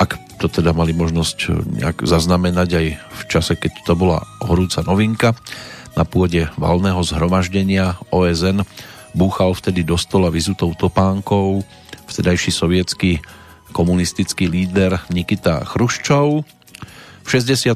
Ak 0.02 0.18
to 0.42 0.50
teda 0.50 0.74
mali 0.74 0.90
možnosť 0.90 1.38
nejak 1.78 2.02
zaznamenať 2.02 2.68
aj 2.74 2.86
v 2.98 3.22
čase, 3.30 3.54
keď 3.54 3.72
to 3.86 3.94
bola 3.94 4.26
horúca 4.42 4.82
novinka, 4.82 5.38
na 5.92 6.04
pôde 6.08 6.48
valného 6.56 7.00
zhromaždenia 7.04 8.00
OSN 8.08 8.64
búchal 9.12 9.52
vtedy 9.52 9.84
do 9.84 9.96
stola 10.00 10.32
vyzutou 10.32 10.72
topánkou 10.72 11.60
vtedajší 12.08 12.50
sovietský 12.52 13.20
komunistický 13.72 14.48
líder 14.48 15.00
Nikita 15.08 15.64
Chruščov. 15.64 16.44
V 17.22 17.28
67. 17.30 17.72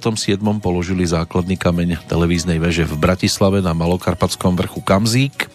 položili 0.61 1.07
základný 1.07 1.57
kameň 1.57 2.05
televíznej 2.05 2.61
veže 2.61 2.85
v 2.85 2.99
Bratislave 2.99 3.65
na 3.65 3.73
Malokarpatskom 3.73 4.59
vrchu 4.59 4.85
Kamzík. 4.85 5.49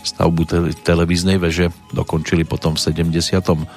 Stavbu 0.00 0.42
te- 0.48 0.72
televíznej 0.80 1.36
veže 1.36 1.68
dokončili 1.92 2.48
potom 2.48 2.74
v 2.74 2.82
75. 2.82 3.68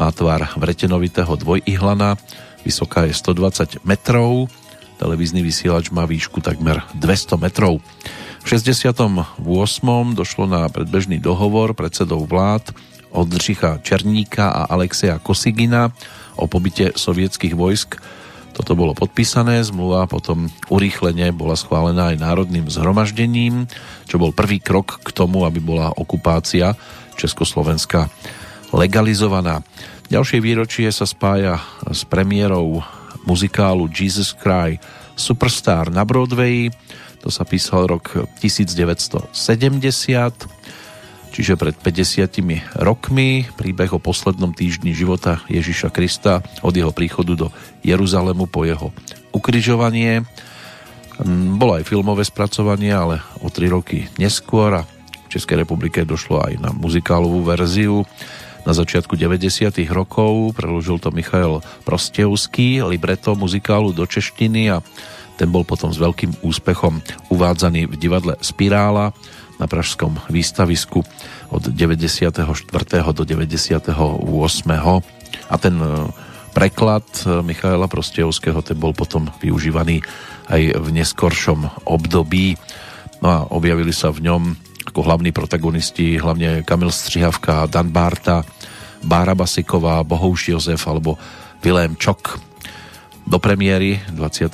Má 0.00 0.08
tvar 0.16 0.48
vretenovitého 0.56 1.30
dvojihlana, 1.36 2.16
vysoká 2.64 3.04
je 3.04 3.12
120 3.12 3.84
metrov, 3.84 4.48
Televízny 5.00 5.40
vysielač 5.40 5.88
má 5.88 6.04
výšku 6.04 6.44
takmer 6.44 6.84
200 6.92 7.40
metrov. 7.40 7.80
V 8.44 8.46
68. 8.52 9.40
došlo 10.12 10.44
na 10.44 10.68
predbežný 10.68 11.16
dohovor 11.16 11.72
predsedov 11.72 12.28
vlád 12.28 12.76
Oldřicha 13.08 13.80
Černíka 13.80 14.52
a 14.52 14.68
Alexeja 14.68 15.16
Kosigina 15.16 15.88
o 16.36 16.44
pobyte 16.44 16.92
sovietských 17.00 17.56
vojsk. 17.56 17.96
Toto 18.52 18.76
bolo 18.76 18.92
podpísané, 18.92 19.64
zmluva 19.64 20.04
potom 20.04 20.52
urýchlene 20.68 21.32
bola 21.32 21.56
schválená 21.56 22.12
aj 22.12 22.20
národným 22.20 22.68
zhromaždením, 22.68 23.72
čo 24.04 24.20
bol 24.20 24.36
prvý 24.36 24.60
krok 24.60 25.00
k 25.00 25.16
tomu, 25.16 25.48
aby 25.48 25.64
bola 25.64 25.96
okupácia 25.96 26.76
Československa 27.16 28.12
legalizovaná. 28.76 29.64
Ďalšie 30.12 30.44
výročie 30.44 30.92
sa 30.92 31.08
spája 31.08 31.56
s 31.88 32.04
premiérou 32.04 32.84
muzikálu 33.24 33.88
Jesus 33.90 34.32
Cry 34.36 34.80
Superstar 35.16 35.92
na 35.92 36.04
Broadway. 36.08 36.72
To 37.20 37.28
sa 37.28 37.44
písal 37.44 37.84
rok 37.84 38.16
1970, 38.40 39.36
čiže 41.28 41.52
pred 41.60 41.76
50 41.76 42.80
rokmi. 42.80 43.44
Príbeh 43.52 43.92
o 43.92 44.00
poslednom 44.00 44.56
týždni 44.56 44.96
života 44.96 45.44
Ježiša 45.52 45.92
Krista 45.92 46.40
od 46.64 46.72
jeho 46.72 46.96
príchodu 46.96 47.36
do 47.36 47.48
Jeruzalemu 47.84 48.48
po 48.48 48.64
jeho 48.64 48.88
ukrižovanie. 49.36 50.24
Mm, 51.20 51.60
bolo 51.60 51.76
aj 51.76 51.84
filmové 51.84 52.24
spracovanie, 52.24 52.96
ale 52.96 53.20
o 53.44 53.52
3 53.52 53.68
roky 53.68 54.08
neskôr 54.16 54.80
a 54.80 54.88
v 55.28 55.28
Českej 55.28 55.62
republike 55.62 56.02
došlo 56.08 56.40
aj 56.40 56.56
na 56.58 56.70
muzikálovú 56.72 57.44
verziu 57.44 58.08
na 58.64 58.72
začiatku 58.72 59.16
90. 59.16 59.72
rokov. 59.90 60.56
Preložil 60.56 61.00
to 61.00 61.10
Michael 61.10 61.64
Prostevský, 61.84 62.84
libreto 62.84 63.32
muzikálu 63.34 63.92
do 63.96 64.04
češtiny 64.04 64.72
a 64.72 64.84
ten 65.40 65.48
bol 65.48 65.64
potom 65.64 65.88
s 65.88 65.96
veľkým 65.96 66.44
úspechom 66.44 67.00
uvádzaný 67.32 67.88
v 67.88 67.94
divadle 67.96 68.36
Spirála 68.44 69.16
na 69.56 69.64
Pražskom 69.64 70.20
výstavisku 70.28 71.00
od 71.48 71.62
94. 71.64 72.44
do 73.12 73.22
98. 73.24 73.64
A 75.50 75.54
ten 75.56 75.74
e, 75.80 75.88
preklad 76.52 77.04
e, 77.24 77.40
Michaela 77.40 77.88
Prostejovského 77.88 78.60
ten 78.60 78.76
bol 78.76 78.92
potom 78.92 79.32
využívaný 79.40 80.04
aj 80.48 80.76
v 80.76 80.88
neskoršom 80.92 81.88
období. 81.88 82.60
No 83.24 83.28
a 83.28 83.38
objavili 83.48 83.96
sa 83.96 84.12
v 84.12 84.28
ňom 84.28 84.69
ako 84.90 85.06
hlavní 85.06 85.30
protagonisti 85.30 86.18
hlavne 86.18 86.66
Kamil 86.66 86.90
Střihavka, 86.90 87.70
Dan 87.70 87.94
Barta, 87.94 88.42
Bára 89.06 89.38
Basiková, 89.38 90.02
Bohouš 90.02 90.50
Jozef 90.50 90.82
alebo 90.90 91.14
Vilém 91.62 91.94
Čok 91.94 92.42
do 93.30 93.38
premiéry 93.38 94.02
20. 94.10 94.50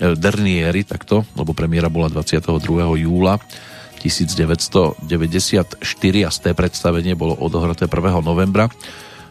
Eh, 0.00 0.84
takto, 0.88 1.28
lebo 1.36 1.52
premiéra 1.52 1.92
bola 1.92 2.08
22. 2.08 2.96
júla 2.96 3.36
1994 4.00 5.76
a 6.24 6.30
z 6.32 6.38
té 6.40 6.50
predstavenie 6.56 7.12
bolo 7.12 7.36
odohraté 7.36 7.84
1. 7.84 8.24
novembra 8.24 8.72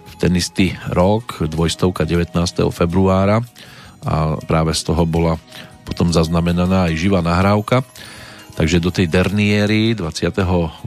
v 0.06 0.14
ten 0.22 0.34
istý 0.38 0.78
rok, 0.94 1.42
dvojstovka 1.50 2.06
19. 2.06 2.70
februára 2.70 3.42
a 4.06 4.38
práve 4.46 4.78
z 4.78 4.86
toho 4.86 5.10
bola 5.10 5.42
potom 5.84 6.14
zaznamenaná 6.14 6.94
aj 6.94 6.94
živá 6.96 7.26
nahrávka. 7.26 7.82
Takže 8.54 8.78
do 8.78 8.94
tej 8.94 9.10
Derniery 9.10 9.98
28. 9.98 10.86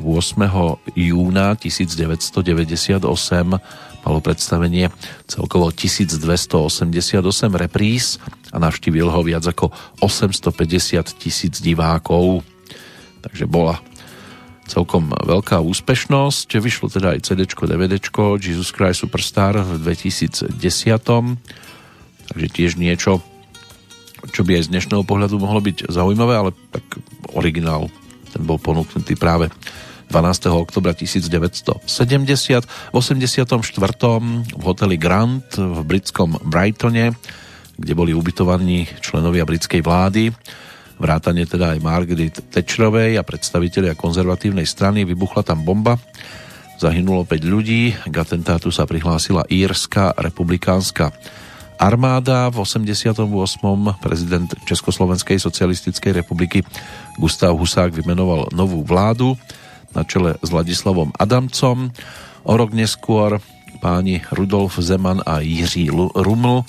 júna 0.95 1.47
1998 1.59 3.03
malo 4.07 4.23
predstavenie 4.23 4.95
celkovo 5.27 5.75
1288 5.75 7.19
repríz 7.59 8.23
a 8.55 8.63
navštívil 8.63 9.11
ho 9.11 9.21
viac 9.27 9.43
ako 9.51 9.75
850 9.99 11.03
tisíc 11.19 11.59
divákov. 11.59 12.47
Takže 13.27 13.51
bola 13.51 13.83
celkom 14.71 15.11
veľká 15.11 15.59
úspešnosť. 15.59 16.63
Vyšlo 16.63 16.87
teda 16.87 17.19
aj 17.19 17.27
CD, 17.27 17.51
DVD, 17.51 17.99
Jesus 18.39 18.71
Christ 18.71 19.03
Superstar 19.03 19.59
v 19.59 19.83
2010. 19.83 20.55
Takže 22.31 22.47
tiež 22.47 22.79
niečo, 22.79 23.23
čo 24.31 24.43
by 24.47 24.59
aj 24.59 24.63
z 24.67 24.73
dnešného 24.73 25.05
pohľadu 25.07 25.39
mohlo 25.39 25.61
byť 25.61 25.91
zaujímavé, 25.91 26.35
ale 26.35 26.51
tak 26.73 26.85
originál 27.35 27.91
ten 28.33 28.43
bol 28.45 28.61
ponúknutý 28.61 29.17
práve 29.17 29.49
12. 30.11 30.53
oktobra 30.55 30.95
1970. 30.95 31.83
V 31.83 32.95
84. 32.95 33.49
v 34.55 34.63
hoteli 34.63 34.97
Grant 35.01 35.59
v 35.59 35.79
britskom 35.83 36.39
Brightone, 36.47 37.17
kde 37.75 37.93
boli 37.93 38.15
ubytovaní 38.15 38.87
členovia 39.03 39.43
britskej 39.43 39.83
vlády, 39.83 40.31
vrátane 40.97 41.45
teda 41.45 41.77
aj 41.77 41.85
Margaret 41.85 42.37
Thatcherovej 42.55 43.19
a 43.19 43.27
predstavitelia 43.27 43.99
konzervatívnej 43.99 44.65
strany, 44.65 45.03
vybuchla 45.05 45.43
tam 45.43 45.67
bomba. 45.67 45.99
Zahynulo 46.77 47.25
5 47.25 47.41
ľudí, 47.49 47.97
k 47.97 48.15
atentátu 48.15 48.69
sa 48.69 48.85
prihlásila 48.85 49.49
Írska 49.49 50.13
republikánska 50.13 51.09
armáda. 51.79 52.49
V 52.51 52.65
88. 52.65 53.25
prezident 54.01 54.49
Československej 54.65 55.41
socialistickej 55.41 56.13
republiky 56.25 56.65
Gustav 57.21 57.57
Husák 57.57 57.93
vymenoval 57.93 58.53
novú 58.53 58.83
vládu 58.83 59.37
na 59.97 60.05
čele 60.05 60.37
s 60.41 60.49
Ladislavom 60.53 61.13
Adamcom. 61.17 61.93
O 62.45 62.53
rok 62.57 62.73
neskôr 62.77 63.41
páni 63.79 64.25
Rudolf 64.33 64.81
Zeman 64.81 65.21
a 65.25 65.41
Jiří 65.41 65.93
Ruml 66.17 66.65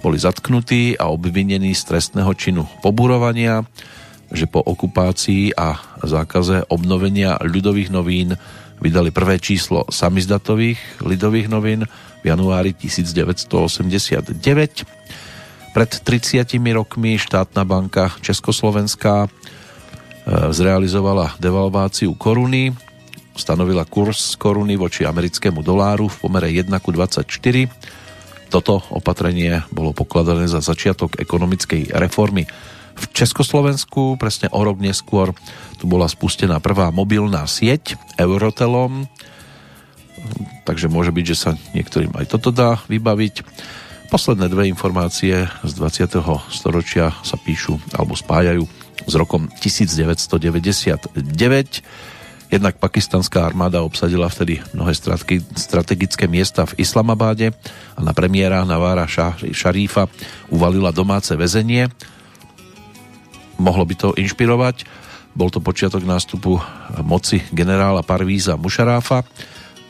boli 0.00 0.16
zatknutí 0.16 0.96
a 0.96 1.12
obvinení 1.12 1.76
z 1.76 1.82
trestného 1.84 2.32
činu 2.34 2.64
poburovania, 2.80 3.68
že 4.32 4.48
po 4.48 4.64
okupácii 4.64 5.52
a 5.54 5.76
zákaze 6.00 6.64
obnovenia 6.72 7.36
ľudových 7.42 7.90
novín 7.92 8.38
vydali 8.80 9.12
prvé 9.12 9.36
číslo 9.36 9.84
samizdatových 9.92 11.04
ľudových 11.04 11.48
novín 11.52 11.84
v 12.20 12.24
januári 12.28 12.72
1989. 12.76 14.36
Pred 15.70 15.90
30 16.02 16.58
rokmi 16.74 17.18
štátna 17.18 17.62
banka 17.64 18.10
Československá 18.20 19.30
E, 20.20 20.52
zrealizovala 20.54 21.34
devalváciu 21.40 22.14
koruny, 22.14 22.70
stanovila 23.34 23.88
kurz 23.88 24.36
koruny 24.36 24.76
voči 24.76 25.02
americkému 25.02 25.64
doláru 25.64 26.06
v 26.06 26.16
pomere 26.20 26.52
1 26.52 26.68
ku 26.78 26.92
24. 26.94 27.24
Toto 28.52 28.84
opatrenie 28.94 29.64
bolo 29.74 29.90
pokladané 29.90 30.46
za 30.46 30.60
začiatok 30.60 31.16
ekonomickej 31.16 31.96
reformy 31.96 32.44
v 32.94 33.04
Československu. 33.16 34.20
Presne 34.20 34.52
o 34.52 34.60
rok 34.60 34.78
neskôr 34.78 35.32
tu 35.80 35.88
bola 35.88 36.06
spustená 36.06 36.60
prvá 36.60 36.92
mobilná 36.92 37.48
sieť 37.48 37.96
Eurotelom, 38.20 39.08
takže 40.68 40.92
môže 40.92 41.10
byť, 41.10 41.24
že 41.24 41.36
sa 41.36 41.50
niektorým 41.74 42.14
aj 42.14 42.26
toto 42.30 42.50
dá 42.54 42.78
vybaviť. 42.86 43.42
Posledné 44.10 44.50
dve 44.50 44.66
informácie 44.66 45.46
z 45.62 45.72
20. 45.78 46.18
storočia 46.50 47.14
sa 47.22 47.38
píšu 47.38 47.78
alebo 47.94 48.18
spájajú 48.18 48.66
s 49.06 49.14
rokom 49.14 49.46
1999. 49.62 51.14
Jednak 52.50 52.82
pakistanská 52.82 53.46
armáda 53.46 53.86
obsadila 53.86 54.26
vtedy 54.26 54.58
mnohé 54.74 54.98
strategické 55.54 56.26
miesta 56.26 56.66
v 56.66 56.82
Islamabáde 56.82 57.54
a 57.94 58.02
na 58.02 58.10
premiéra 58.10 58.66
Navára 58.66 59.06
Šarífa 59.54 60.10
uvalila 60.50 60.90
domáce 60.90 61.30
väzenie. 61.38 61.86
Mohlo 63.62 63.84
by 63.86 63.94
to 63.94 64.08
inšpirovať. 64.18 64.82
Bol 65.38 65.54
to 65.54 65.62
počiatok 65.62 66.02
nástupu 66.02 66.58
moci 67.06 67.46
generála 67.54 68.02
Parvíza 68.02 68.58
Mušaráfa 68.58 69.22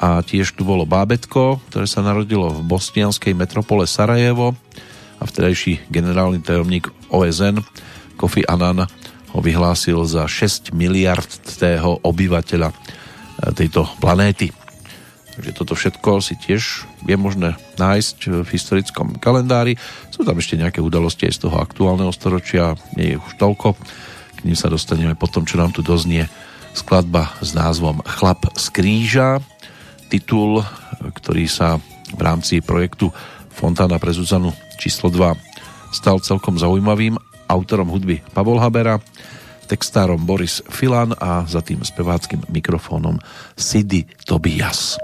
a 0.00 0.24
tiež 0.24 0.56
tu 0.56 0.64
bolo 0.64 0.88
bábetko, 0.88 1.60
ktoré 1.68 1.84
sa 1.84 2.00
narodilo 2.00 2.48
v 2.48 2.64
bosnianskej 2.64 3.36
metropole 3.36 3.84
Sarajevo 3.84 4.56
a 5.20 5.28
vtedajší 5.28 5.92
generálny 5.92 6.40
tajomník 6.40 6.88
OSN 7.12 7.60
Kofi 8.16 8.48
Annan 8.48 8.88
ho 9.30 9.38
vyhlásil 9.44 10.00
za 10.08 10.24
6 10.24 10.72
miliardtého 10.72 12.00
obyvateľa 12.00 12.72
e, 12.72 12.74
tejto 13.52 13.84
planéty. 14.00 14.56
Takže 15.36 15.50
toto 15.56 15.72
všetko 15.72 16.20
si 16.24 16.34
tiež 16.36 16.84
je 17.04 17.16
možné 17.16 17.56
nájsť 17.80 18.44
v 18.44 18.48
historickom 18.48 19.16
kalendári. 19.20 19.76
Sú 20.12 20.24
tam 20.24 20.36
ešte 20.36 20.58
nejaké 20.60 20.84
udalosti 20.84 21.28
aj 21.28 21.36
z 21.36 21.40
toho 21.48 21.56
aktuálneho 21.60 22.12
storočia, 22.12 22.76
nie 22.96 23.14
je 23.14 23.20
už 23.20 23.32
toľko. 23.40 23.76
K 24.36 24.40
ním 24.44 24.58
sa 24.58 24.72
dostaneme 24.72 25.16
potom, 25.16 25.48
čo 25.48 25.56
nám 25.56 25.72
tu 25.72 25.80
doznie 25.80 26.28
skladba 26.76 27.32
s 27.40 27.56
názvom 27.56 28.04
Chlap 28.04 28.52
z 28.52 28.66
kríža, 28.68 29.40
titul, 30.10 30.60
ktorý 31.00 31.46
sa 31.46 31.78
v 32.10 32.20
rámci 32.20 32.58
projektu 32.58 33.14
Fontána 33.54 34.02
pre 34.02 34.10
Zuzanu 34.10 34.50
číslo 34.74 35.08
2 35.08 35.94
stal 35.94 36.18
celkom 36.22 36.58
zaujímavým 36.58 37.14
autorom 37.50 37.90
hudby 37.90 38.22
Pavol 38.30 38.62
Habera, 38.62 38.98
textárom 39.66 40.22
Boris 40.22 40.62
Filan 40.70 41.14
a 41.18 41.46
za 41.46 41.62
tým 41.62 41.82
speváckým 41.82 42.46
mikrofónom 42.50 43.18
Sidy 43.58 44.06
Tobias. 44.26 44.98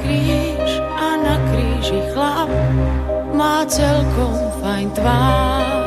Kríž 0.00 0.70
a 0.80 1.08
na 1.20 1.36
kríži 1.52 2.00
chlap 2.12 2.50
má 3.32 3.64
celkom 3.68 4.34
fajn 4.60 4.88
tvár. 4.96 5.83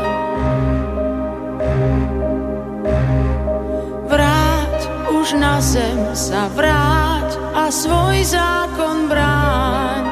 Už 5.28 5.44
na 5.44 5.60
zem 5.60 6.16
sa 6.16 6.48
vráť 6.56 7.36
a 7.52 7.68
svoj 7.68 8.16
zákon 8.24 9.12
bráň. 9.12 10.04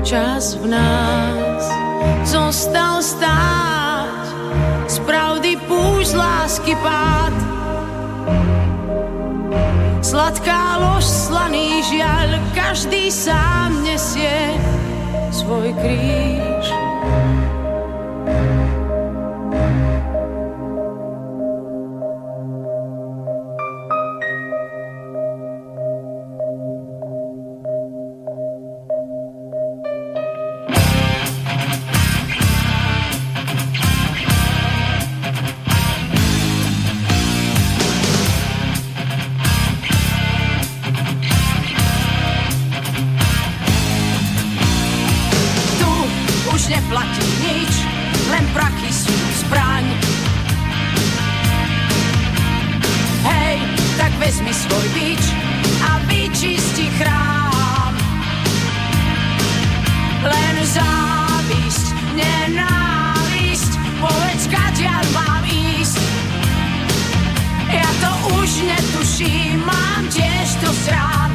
Čas 0.00 0.56
v 0.56 0.72
nás 0.72 1.64
zostal 2.24 2.96
stáť 3.04 4.24
z 4.88 4.96
pravdy 5.04 5.60
púšť 5.68 6.16
lásky 6.16 6.72
pád. 6.80 7.36
Sladká 10.00 10.80
lož, 10.80 11.04
slaný 11.04 11.84
žiaľ 11.92 12.40
každý 12.56 13.12
sám 13.12 13.84
nesie 13.84 14.56
svoj 15.28 15.76
kríž 15.76 16.51
vezmi 54.22 54.54
svoj 54.54 54.86
bič 54.94 55.24
a 55.82 55.98
vyčisti 56.06 56.86
chrám. 56.94 57.94
Len 60.22 60.56
závisť, 60.62 61.86
nenávisť, 62.14 63.72
povedz, 63.98 64.46
kadiaľ 64.46 65.02
mám 65.10 65.42
ísť. 65.42 65.98
Ja 67.74 67.90
to 67.98 68.12
už 68.38 68.50
netuším, 68.62 69.58
mám 69.66 70.06
tiež 70.06 70.48
to 70.62 70.70
rán, 70.86 71.31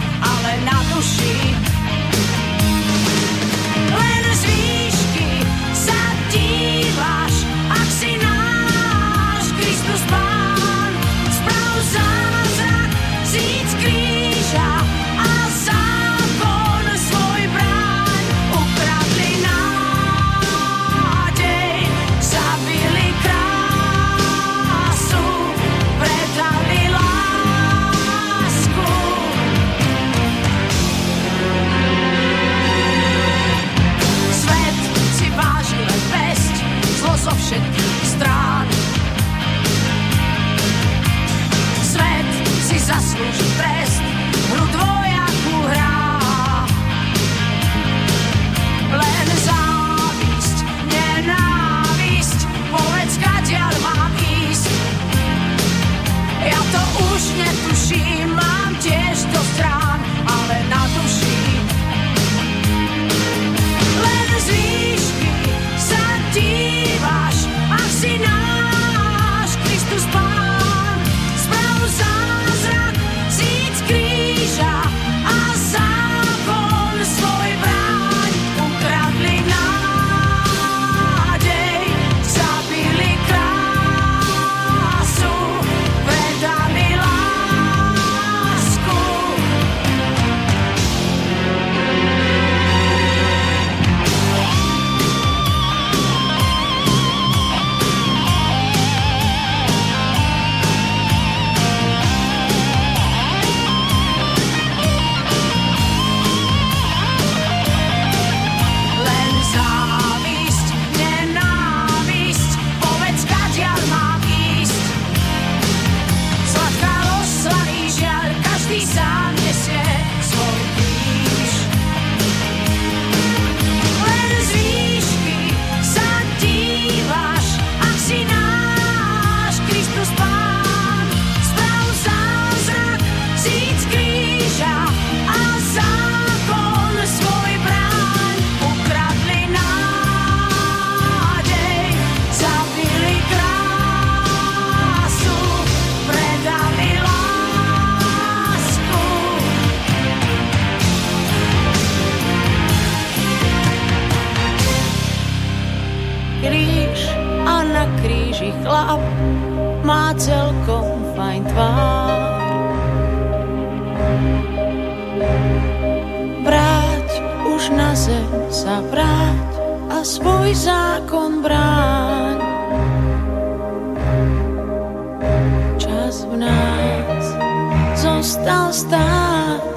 zostal 178.28 178.75
stáť, 178.75 179.75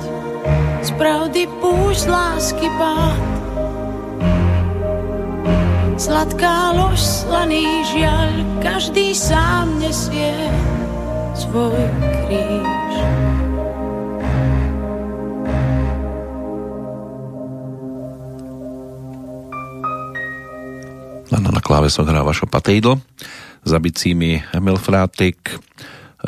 z 0.83 0.91
pravdy 0.99 1.47
púšť 1.63 2.11
lásky 2.11 2.67
pád. 2.75 3.23
Sladká 5.95 6.75
lož, 6.75 6.99
slaný 6.99 7.63
žiaľ, 7.95 8.35
každý 8.59 9.15
sám 9.15 9.79
nesie 9.79 10.35
svoj 11.39 11.79
kríž. 12.27 12.95
Áno, 21.31 21.55
na 21.55 21.63
klávesoch 21.63 22.03
hrá 22.03 22.27
Vašo 22.27 22.51
Patejdl, 22.51 22.99
za 23.63 23.79
bicími 23.79 24.43
Emil 24.51 24.75
Frátik, 24.75 25.55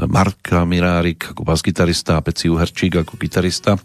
Mark 0.08 0.48
Mirárik 0.64 1.36
ako 1.36 1.44
bas-gitarista 1.44 2.16
a 2.16 2.24
Peci 2.24 2.48
Uherčík 2.48 3.04
ako 3.04 3.20
gitarista. 3.20 3.76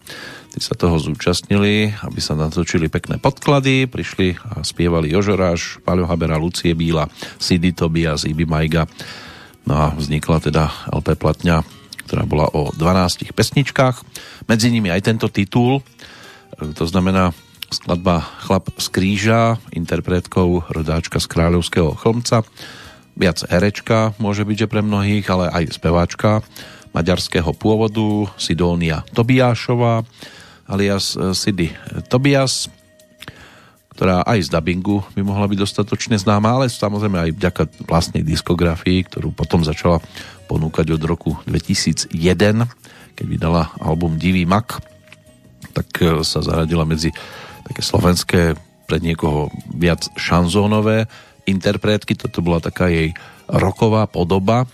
Tí 0.50 0.60
sa 0.64 0.74
toho 0.74 0.96
zúčastnili, 0.96 1.92
aby 2.00 2.20
sa 2.24 2.34
natočili 2.34 2.88
pekné 2.88 3.20
podklady, 3.20 3.92
prišli 3.92 4.40
a 4.40 4.64
spievali 4.64 5.12
Jožoráš, 5.12 5.84
Paľo 5.84 6.08
Habera, 6.08 6.40
Lucie 6.40 6.72
Bíla, 6.72 7.12
Sidy 7.38 7.76
Tobias, 7.76 8.24
Ibi 8.24 8.48
Majga. 8.48 8.88
No 9.68 9.76
a 9.76 9.86
vznikla 9.92 10.40
teda 10.40 10.72
LP 10.96 11.20
platňa, 11.20 11.60
ktorá 12.08 12.24
bola 12.24 12.48
o 12.56 12.72
12 12.72 13.36
pesničkách. 13.36 14.00
Medzi 14.48 14.72
nimi 14.72 14.88
aj 14.88 15.12
tento 15.12 15.28
titul, 15.28 15.84
to 16.56 16.88
znamená 16.88 17.36
skladba 17.68 18.24
Chlap 18.48 18.72
z 18.80 18.88
kríža, 18.96 19.60
interpretkou 19.76 20.72
rodáčka 20.72 21.20
z 21.20 21.28
Kráľovského 21.28 22.00
chlmca, 22.00 22.48
viac 23.18 23.42
herečka 23.50 24.14
môže 24.22 24.46
byť, 24.46 24.58
že 24.66 24.72
pre 24.72 24.86
mnohých, 24.86 25.26
ale 25.34 25.50
aj 25.50 25.74
speváčka 25.74 26.46
maďarského 26.94 27.52
pôvodu 27.58 28.30
Sidónia 28.38 29.04
Tobiášová 29.12 30.06
alias 30.70 31.16
eh, 31.18 31.34
Sidy 31.34 31.74
Tobias, 32.12 32.70
ktorá 33.98 34.22
aj 34.30 34.46
z 34.46 34.50
dubbingu 34.54 35.02
by 35.18 35.26
mohla 35.26 35.50
byť 35.50 35.58
dostatočne 35.58 36.22
známa, 36.22 36.62
ale 36.62 36.70
samozrejme 36.70 37.18
aj 37.18 37.32
vďaka 37.34 37.64
vlastnej 37.90 38.22
diskografii, 38.22 39.10
ktorú 39.10 39.34
potom 39.34 39.66
začala 39.66 39.98
ponúkať 40.46 40.94
od 40.94 41.02
roku 41.02 41.34
2001, 41.50 42.14
keď 43.18 43.26
vydala 43.26 43.74
album 43.82 44.22
Divý 44.22 44.46
mak, 44.46 44.78
tak 45.74 45.90
eh, 46.06 46.22
sa 46.22 46.46
zaradila 46.46 46.86
medzi 46.86 47.10
také 47.66 47.82
slovenské 47.82 48.42
pre 48.88 49.04
niekoho 49.04 49.52
viac 49.76 50.08
šanzónové 50.16 51.12
interpretky. 51.48 52.14
Toto 52.14 52.44
bola 52.44 52.60
taká 52.60 52.92
jej 52.92 53.16
roková 53.48 54.06
podoba 54.06 54.68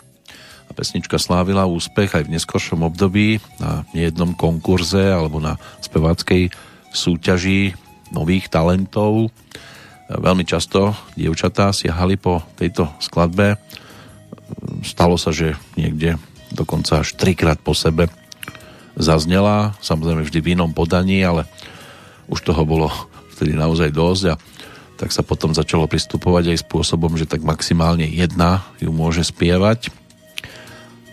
a 0.67 0.71
pesnička 0.73 1.21
slávila 1.21 1.69
úspech 1.69 2.17
aj 2.17 2.23
v 2.25 2.33
neskoršom 2.33 2.81
období 2.81 3.37
na 3.61 3.85
nejednom 3.93 4.33
konkurze 4.33 5.13
alebo 5.13 5.37
na 5.37 5.61
speváckej 5.85 6.49
súťaži 6.89 7.77
nových 8.09 8.49
talentov. 8.49 9.29
Veľmi 10.09 10.45
často 10.45 10.97
dievčatá 11.13 11.73
siahali 11.73 12.17
po 12.17 12.41
tejto 12.57 12.89
skladbe. 12.97 13.57
Stalo 14.85 15.17
sa, 15.17 15.33
že 15.33 15.57
niekde 15.77 16.17
dokonca 16.53 17.01
až 17.01 17.17
trikrát 17.17 17.57
po 17.57 17.73
sebe 17.73 18.09
zaznela, 18.93 19.73
samozrejme 19.81 20.21
vždy 20.21 20.39
v 20.41 20.51
inom 20.53 20.69
podaní, 20.69 21.25
ale 21.25 21.49
už 22.29 22.45
toho 22.45 22.61
bolo 22.61 22.93
vtedy 23.33 23.57
naozaj 23.57 23.89
dosť 23.89 24.23
a 24.29 24.35
tak 25.03 25.11
sa 25.11 25.19
potom 25.19 25.51
začalo 25.51 25.83
pristupovať 25.83 26.55
aj 26.55 26.63
spôsobom, 26.63 27.19
že 27.19 27.27
tak 27.27 27.43
maximálne 27.43 28.07
jedna 28.07 28.63
ju 28.79 28.95
môže 28.95 29.27
spievať. 29.27 29.91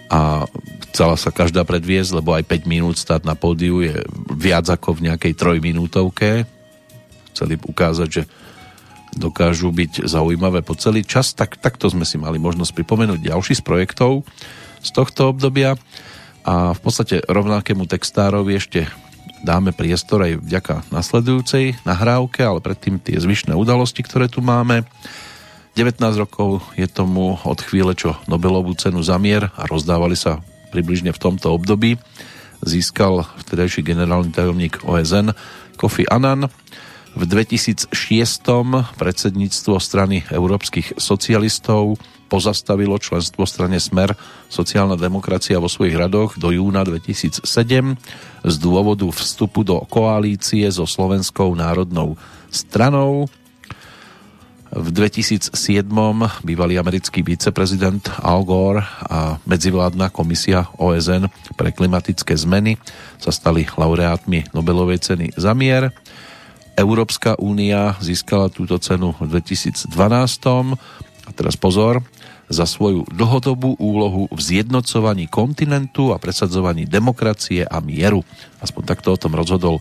A 0.07 0.47
chcela 0.95 1.19
sa 1.19 1.35
každá 1.35 1.67
predviesť, 1.67 2.23
lebo 2.23 2.31
aj 2.39 2.47
5 2.47 2.71
minút 2.71 3.03
stáť 3.03 3.27
na 3.27 3.35
pódiu 3.35 3.83
je 3.83 3.99
viac 4.31 4.71
ako 4.71 4.95
v 4.95 5.11
nejakej 5.11 5.35
trojminútovke. 5.35 6.47
Chceli 7.35 7.59
ukázať, 7.59 8.07
že 8.07 8.23
dokážu 9.19 9.75
byť 9.75 10.07
zaujímavé 10.07 10.63
po 10.63 10.79
celý 10.79 11.03
čas, 11.03 11.35
tak 11.35 11.59
takto 11.59 11.91
sme 11.91 12.07
si 12.07 12.15
mali 12.15 12.39
možnosť 12.39 12.71
pripomenúť 12.71 13.27
ďalší 13.27 13.59
z 13.59 13.63
projektov 13.67 14.23
z 14.87 14.91
tohto 14.95 15.35
obdobia. 15.35 15.75
A 16.47 16.79
v 16.79 16.81
podstate 16.81 17.27
rovnakému 17.27 17.91
textárovi 17.91 18.55
ešte 18.55 18.87
dáme 19.41 19.73
priestor 19.73 20.25
aj 20.25 20.41
vďaka 20.41 20.75
nasledujúcej 20.93 21.81
nahrávke, 21.85 22.45
ale 22.45 22.61
predtým 22.61 23.01
tie 23.01 23.17
zvyšné 23.17 23.57
udalosti, 23.57 24.05
ktoré 24.05 24.29
tu 24.29 24.45
máme. 24.45 24.85
19 25.79 26.03
rokov 26.19 26.61
je 26.75 26.85
tomu 26.91 27.39
od 27.41 27.61
chvíle, 27.63 27.95
čo 27.95 28.19
Nobelovú 28.27 28.75
cenu 28.75 29.01
za 29.01 29.17
mier 29.17 29.49
a 29.55 29.65
rozdávali 29.65 30.19
sa 30.19 30.43
približne 30.75 31.15
v 31.15 31.23
tomto 31.23 31.51
období, 31.55 31.97
získal 32.63 33.25
vtedajší 33.47 33.83
generálny 33.83 34.31
tajomník 34.31 34.85
OSN 34.85 35.33
Kofi 35.81 36.05
Annan 36.11 36.53
v 37.17 37.23
2006. 37.27 37.91
predsedníctvo 38.95 39.75
strany 39.83 40.23
európskych 40.31 41.01
socialistov 41.01 41.99
pozastavilo 42.31 42.95
členstvo 43.03 43.43
strane 43.43 43.83
Smer 43.83 44.15
sociálna 44.47 44.95
demokracia 44.95 45.59
vo 45.59 45.67
svojich 45.67 45.99
radoch 45.99 46.39
do 46.39 46.55
júna 46.55 46.87
2007 46.87 47.43
z 48.47 48.55
dôvodu 48.63 49.11
vstupu 49.11 49.67
do 49.67 49.83
koalície 49.91 50.71
so 50.71 50.87
Slovenskou 50.87 51.51
národnou 51.59 52.15
stranou. 52.55 53.27
V 54.71 54.89
2007 54.95 55.51
bývalý 56.47 56.79
americký 56.79 57.27
viceprezident 57.27 58.07
Al 58.23 58.47
Gore 58.47 58.87
a 59.11 59.43
medzivládna 59.43 60.15
komisia 60.15 60.71
OSN 60.79 61.27
pre 61.59 61.75
klimatické 61.75 62.39
zmeny 62.39 62.79
sa 63.19 63.35
stali 63.35 63.67
laureátmi 63.67 64.55
Nobelovej 64.55 65.03
ceny 65.03 65.35
za 65.35 65.59
mier. 65.59 65.91
Európska 66.79 67.35
únia 67.43 67.99
získala 67.99 68.47
túto 68.47 68.79
cenu 68.79 69.11
v 69.19 69.43
2012. 69.43 69.91
A 71.31 71.35
teraz 71.35 71.55
pozor, 71.55 72.03
za 72.51 72.67
svoju 72.67 73.07
dlhodobú 73.07 73.79
úlohu 73.79 74.27
v 74.35 74.41
zjednocovaní 74.43 75.31
kontinentu 75.31 76.11
a 76.11 76.19
presadzovaní 76.19 76.83
demokracie 76.83 77.63
a 77.63 77.79
mieru. 77.79 78.27
Aspoň 78.59 78.83
takto 78.91 79.15
o 79.15 79.21
tom 79.21 79.39
rozhodol 79.39 79.79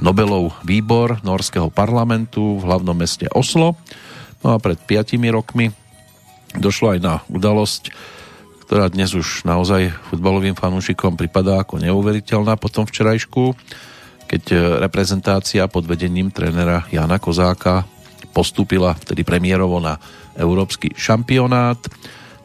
Nobelov 0.00 0.56
výbor 0.64 1.20
Norského 1.20 1.68
parlamentu 1.68 2.56
v 2.56 2.64
hlavnom 2.64 2.96
meste 2.96 3.28
Oslo. 3.36 3.76
No 4.40 4.56
a 4.56 4.60
pred 4.60 4.80
5 4.80 5.20
rokmi 5.28 5.76
došlo 6.56 6.96
aj 6.96 6.98
na 7.04 7.14
udalosť, 7.28 7.92
ktorá 8.64 8.88
dnes 8.88 9.12
už 9.12 9.44
naozaj 9.44 9.92
futbalovým 10.08 10.56
fanúšikom 10.56 11.20
pripadá 11.20 11.60
ako 11.60 11.84
neuveriteľná 11.84 12.56
po 12.56 12.72
tom 12.72 12.88
včerajšku 12.88 13.52
keď 14.26 14.42
e, 14.50 14.56
reprezentácia 14.82 15.70
pod 15.70 15.86
vedením 15.86 16.34
trénera 16.34 16.84
Jana 16.90 17.22
Kozáka 17.22 17.86
postúpila 18.36 18.92
vtedy 18.92 19.24
premiérovo 19.24 19.80
na 19.80 19.96
Európsky 20.36 20.92
šampionát. 20.92 21.80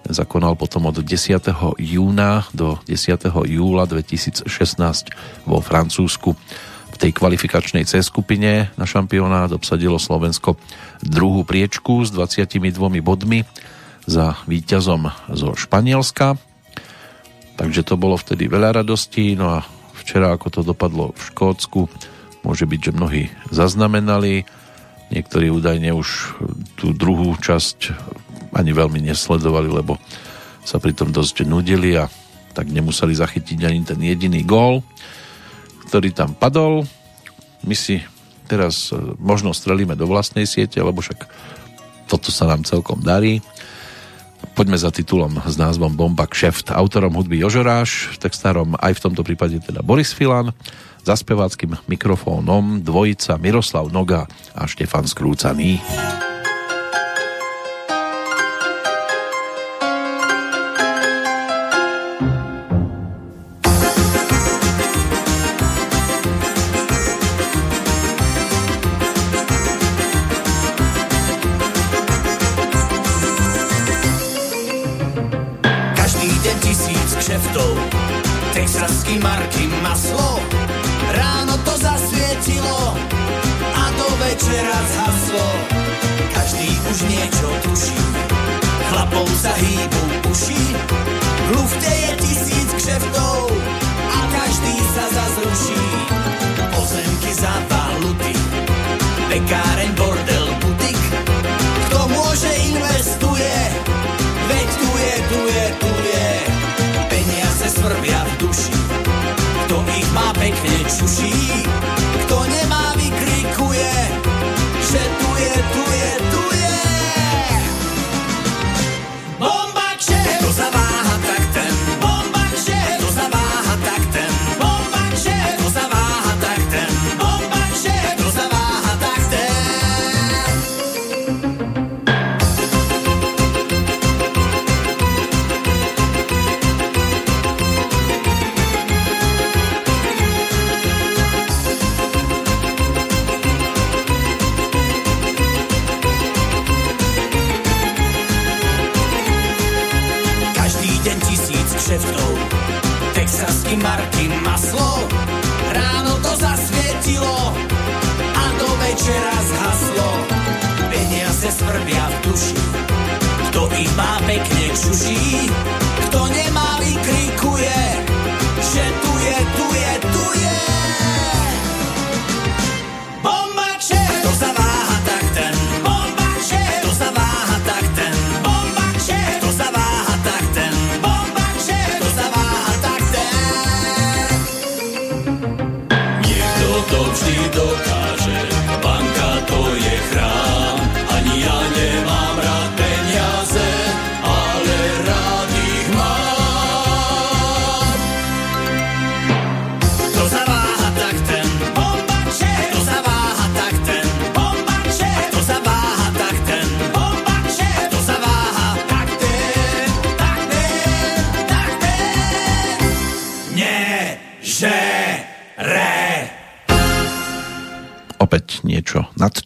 Ten 0.07 0.13
zakonal 0.15 0.55
potom 0.55 0.87
od 0.87 1.03
10. 1.03 1.51
júna 1.75 2.47
do 2.55 2.79
10. 2.87 3.27
júla 3.51 3.83
2016 3.83 4.47
vo 5.43 5.59
Francúzsku. 5.59 6.31
V 6.91 6.95
tej 6.95 7.11
kvalifikačnej 7.11 7.83
C 7.83 7.99
skupine 7.99 8.71
na 8.79 8.87
šampionát 8.87 9.51
obsadilo 9.51 9.99
Slovensko 9.99 10.55
druhú 11.03 11.43
priečku 11.43 12.07
s 12.07 12.15
22 12.15 12.71
bodmi 13.03 13.43
za 14.07 14.39
víťazom 14.47 15.11
zo 15.35 15.51
Španielska. 15.59 16.39
Takže 17.59 17.83
to 17.83 17.99
bolo 17.99 18.15
vtedy 18.15 18.47
veľa 18.47 18.81
radostí, 18.81 19.35
no 19.35 19.59
a 19.59 19.67
včera, 19.99 20.33
ako 20.33 20.47
to 20.49 20.61
dopadlo 20.63 21.13
v 21.13 21.21
Škótsku. 21.29 21.81
Môže 22.41 22.65
byť, 22.65 22.79
že 22.89 22.97
mnohí 22.97 23.23
zaznamenali, 23.53 24.49
niektorí 25.11 25.51
údajne 25.51 25.91
už 25.91 26.39
tú 26.79 26.95
druhú 26.95 27.35
časť 27.35 27.91
ani 28.55 28.71
veľmi 28.71 28.99
nesledovali, 29.03 29.67
lebo 29.71 29.99
sa 30.63 30.79
pritom 30.79 31.11
dosť 31.11 31.43
nudili 31.47 31.95
a 31.99 32.07
tak 32.51 32.67
nemuseli 32.67 33.15
zachytiť 33.15 33.59
ani 33.63 33.79
ten 33.87 33.99
jediný 33.99 34.43
gól, 34.43 34.83
ktorý 35.87 36.11
tam 36.11 36.35
padol. 36.35 36.83
My 37.63 37.75
si 37.75 38.03
teraz 38.51 38.91
e, 38.91 38.99
možno 39.19 39.55
strelíme 39.55 39.95
do 39.95 40.03
vlastnej 40.07 40.43
siete, 40.43 40.83
lebo 40.83 40.99
však 40.99 41.23
toto 42.11 42.27
sa 42.27 42.43
nám 42.51 42.67
celkom 42.67 42.99
darí. 42.99 43.39
Poďme 44.51 44.75
za 44.75 44.91
titulom 44.91 45.39
s 45.47 45.55
názvom 45.55 45.95
Bomba 45.95 46.27
Kšeft. 46.27 46.75
Autorom 46.75 47.15
hudby 47.15 47.39
Jožoráš, 47.39 48.19
textárom 48.19 48.75
aj 48.83 48.99
v 48.99 49.03
tomto 49.07 49.23
prípade 49.23 49.63
teda 49.63 49.79
Boris 49.79 50.11
Filan, 50.11 50.51
za 51.01 51.15
speváckým 51.17 51.77
mikrofónom 51.89 52.81
dvojica 52.81 53.37
Miroslav 53.37 53.89
Noga 53.89 54.29
a 54.53 54.65
Štefan 54.69 55.05
Skrúcaný. 55.09 55.81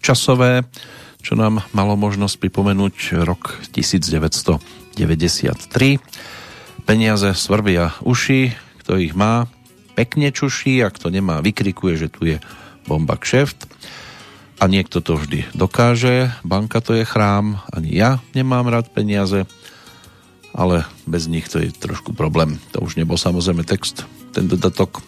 Nadčasové, 0.05 0.69
čo 1.25 1.33
nám 1.33 1.65
malo 1.73 1.97
možnosť 1.97 2.37
pripomenúť 2.37 3.25
rok 3.25 3.57
1993. 3.73 5.01
Peniaze 6.85 7.33
svrbia 7.33 7.89
uši, 8.05 8.53
kto 8.85 9.01
ich 9.01 9.17
má, 9.17 9.49
pekne 9.97 10.29
čuší 10.29 10.85
a 10.85 10.93
kto 10.93 11.09
nemá, 11.09 11.41
vykrikuje, 11.41 11.97
že 11.97 12.13
tu 12.13 12.29
je 12.29 12.37
bomba 12.85 13.17
kšeft. 13.17 13.65
A 14.61 14.69
niekto 14.69 15.01
to 15.01 15.17
vždy 15.17 15.49
dokáže, 15.57 16.29
banka 16.45 16.85
to 16.85 16.93
je 16.93 17.01
chrám, 17.01 17.65
ani 17.73 17.89
ja 17.97 18.21
nemám 18.37 18.69
rád 18.69 18.93
peniaze, 18.93 19.49
ale 20.53 20.85
bez 21.09 21.25
nich 21.25 21.49
to 21.49 21.57
je 21.57 21.73
trošku 21.73 22.13
problém. 22.13 22.61
To 22.77 22.85
už 22.85 23.01
nebol 23.01 23.17
samozrejme 23.17 23.65
text, 23.65 24.05
ten 24.37 24.45
dodatok 24.45 25.01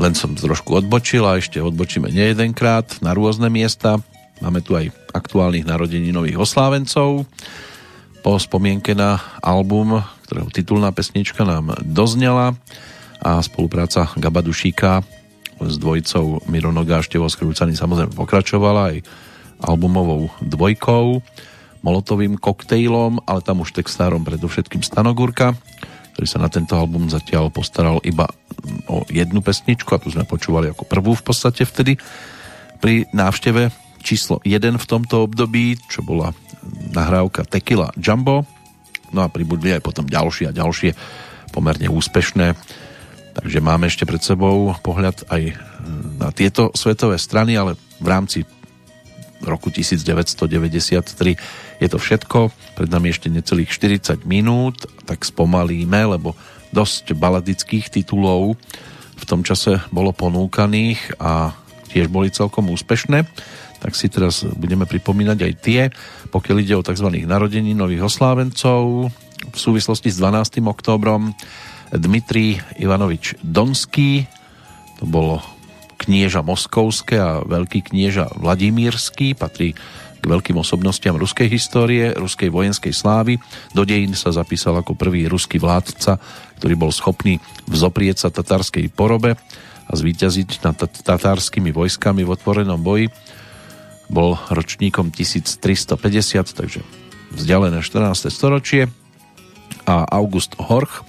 len 0.00 0.16
som 0.16 0.32
trošku 0.32 0.80
odbočil 0.80 1.28
a 1.28 1.36
ešte 1.36 1.60
odbočíme 1.60 2.08
nejedenkrát 2.08 3.04
na 3.04 3.12
rôzne 3.12 3.52
miesta. 3.52 4.00
Máme 4.40 4.64
tu 4.64 4.72
aj 4.72 4.88
aktuálnych 5.12 5.68
narodení 5.68 6.08
nových 6.08 6.40
oslávencov. 6.40 7.28
Po 8.24 8.32
spomienke 8.40 8.96
na 8.96 9.20
album, 9.44 10.00
ktorého 10.24 10.48
titulná 10.48 10.88
pesnička 10.96 11.44
nám 11.44 11.76
doznela 11.84 12.56
a 13.20 13.44
spolupráca 13.44 14.08
Gaba 14.16 14.40
Dušíka 14.40 15.04
s 15.60 15.76
dvojicou 15.76 16.48
Mironoga 16.48 17.00
a 17.00 17.04
Števo 17.04 17.28
Skrúcaný 17.28 17.76
samozrejme 17.76 18.16
pokračovala 18.16 18.96
aj 18.96 19.04
albumovou 19.60 20.32
dvojkou, 20.40 21.20
molotovým 21.84 22.40
koktejlom, 22.40 23.20
ale 23.28 23.44
tam 23.44 23.60
už 23.60 23.76
textárom 23.76 24.24
predovšetkým 24.24 24.80
Stanogurka 24.80 25.52
ktorý 26.14 26.26
sa 26.26 26.42
na 26.42 26.50
tento 26.52 26.74
album 26.76 27.08
zatiaľ 27.08 27.48
postaral 27.52 28.02
iba 28.02 28.28
o 28.90 29.06
jednu 29.08 29.40
pesničku 29.40 29.90
a 29.94 30.02
tu 30.02 30.12
sme 30.12 30.28
počúvali 30.28 30.70
ako 30.70 30.84
prvú 30.84 31.16
v 31.16 31.24
podstate 31.24 31.64
vtedy 31.64 31.96
pri 32.80 33.06
návšteve 33.12 33.70
číslo 34.00 34.40
1 34.42 34.80
v 34.80 34.88
tomto 34.88 35.28
období, 35.28 35.76
čo 35.88 36.00
bola 36.00 36.32
nahrávka 36.92 37.44
Tequila 37.44 37.92
Jumbo. 38.00 38.48
No 39.12 39.26
a 39.26 39.32
pribudli 39.32 39.74
aj 39.74 39.84
potom 39.84 40.08
ďalšie 40.08 40.50
a 40.50 40.56
ďalšie 40.56 40.96
pomerne 41.52 41.90
úspešné. 41.90 42.56
Takže 43.36 43.58
máme 43.62 43.86
ešte 43.86 44.08
pred 44.08 44.22
sebou 44.22 44.74
pohľad 44.82 45.28
aj 45.30 45.54
na 46.18 46.28
tieto 46.34 46.74
svetové 46.74 47.16
strany, 47.16 47.54
ale 47.54 47.78
v 48.00 48.08
rámci 48.08 48.38
roku 49.44 49.72
1993 49.72 51.36
je 51.80 51.88
to 51.88 51.98
všetko, 51.98 52.52
pred 52.76 52.88
nami 52.92 53.12
ešte 53.12 53.32
necelých 53.32 53.72
40 53.72 54.28
minút, 54.28 54.84
tak 55.08 55.24
spomalíme, 55.24 56.16
lebo 56.16 56.36
dosť 56.70 57.16
baladických 57.16 57.90
titulov 57.90 58.54
v 59.20 59.24
tom 59.28 59.44
čase 59.44 59.84
bolo 59.92 60.16
ponúkaných 60.16 61.20
a 61.20 61.52
tiež 61.90 62.08
boli 62.08 62.30
celkom 62.30 62.70
úspešné, 62.70 63.26
tak 63.80 63.92
si 63.96 64.06
teraz 64.12 64.44
budeme 64.44 64.84
pripomínať 64.86 65.38
aj 65.40 65.52
tie, 65.60 65.80
pokiaľ 66.30 66.56
ide 66.62 66.74
o 66.76 66.86
tzv. 66.86 67.08
narodení 67.26 67.72
nových 67.74 68.06
oslávencov 68.06 69.10
v 69.50 69.58
súvislosti 69.58 70.12
s 70.12 70.20
12. 70.20 70.60
októbrom 70.62 71.32
Dmitrij 71.90 72.78
Ivanovič 72.78 73.40
Donský, 73.42 74.28
to 75.00 75.04
bolo 75.08 75.42
knieža 76.00 76.40
Moskovské 76.40 77.20
a 77.20 77.44
veľký 77.44 77.92
knieža 77.92 78.32
Vladimírsky, 78.40 79.36
patrí 79.36 79.76
k 80.20 80.24
veľkým 80.24 80.60
osobnostiam 80.60 81.16
ruskej 81.16 81.48
histórie, 81.48 82.12
ruskej 82.12 82.52
vojenskej 82.52 82.92
slávy. 82.92 83.40
Do 83.72 83.88
dejín 83.88 84.12
sa 84.12 84.32
zapísal 84.32 84.76
ako 84.76 84.92
prvý 84.92 85.24
ruský 85.28 85.56
vládca, 85.56 86.20
ktorý 86.60 86.74
bol 86.76 86.92
schopný 86.92 87.40
vzoprieť 87.64 88.28
sa 88.28 88.28
tatárskej 88.28 88.92
porobe 88.92 89.40
a 89.88 89.92
zvíťaziť 89.96 90.60
nad 90.60 90.76
tatárskymi 90.76 91.72
vojskami 91.72 92.22
v 92.22 92.32
otvorenom 92.36 92.78
boji. 92.78 93.08
Bol 94.12 94.36
ročníkom 94.52 95.08
1350, 95.08 95.96
takže 96.52 96.80
vzdialené 97.32 97.80
14. 97.80 98.28
storočie. 98.28 98.92
A 99.88 100.04
August 100.06 100.54
Horch, 100.60 101.02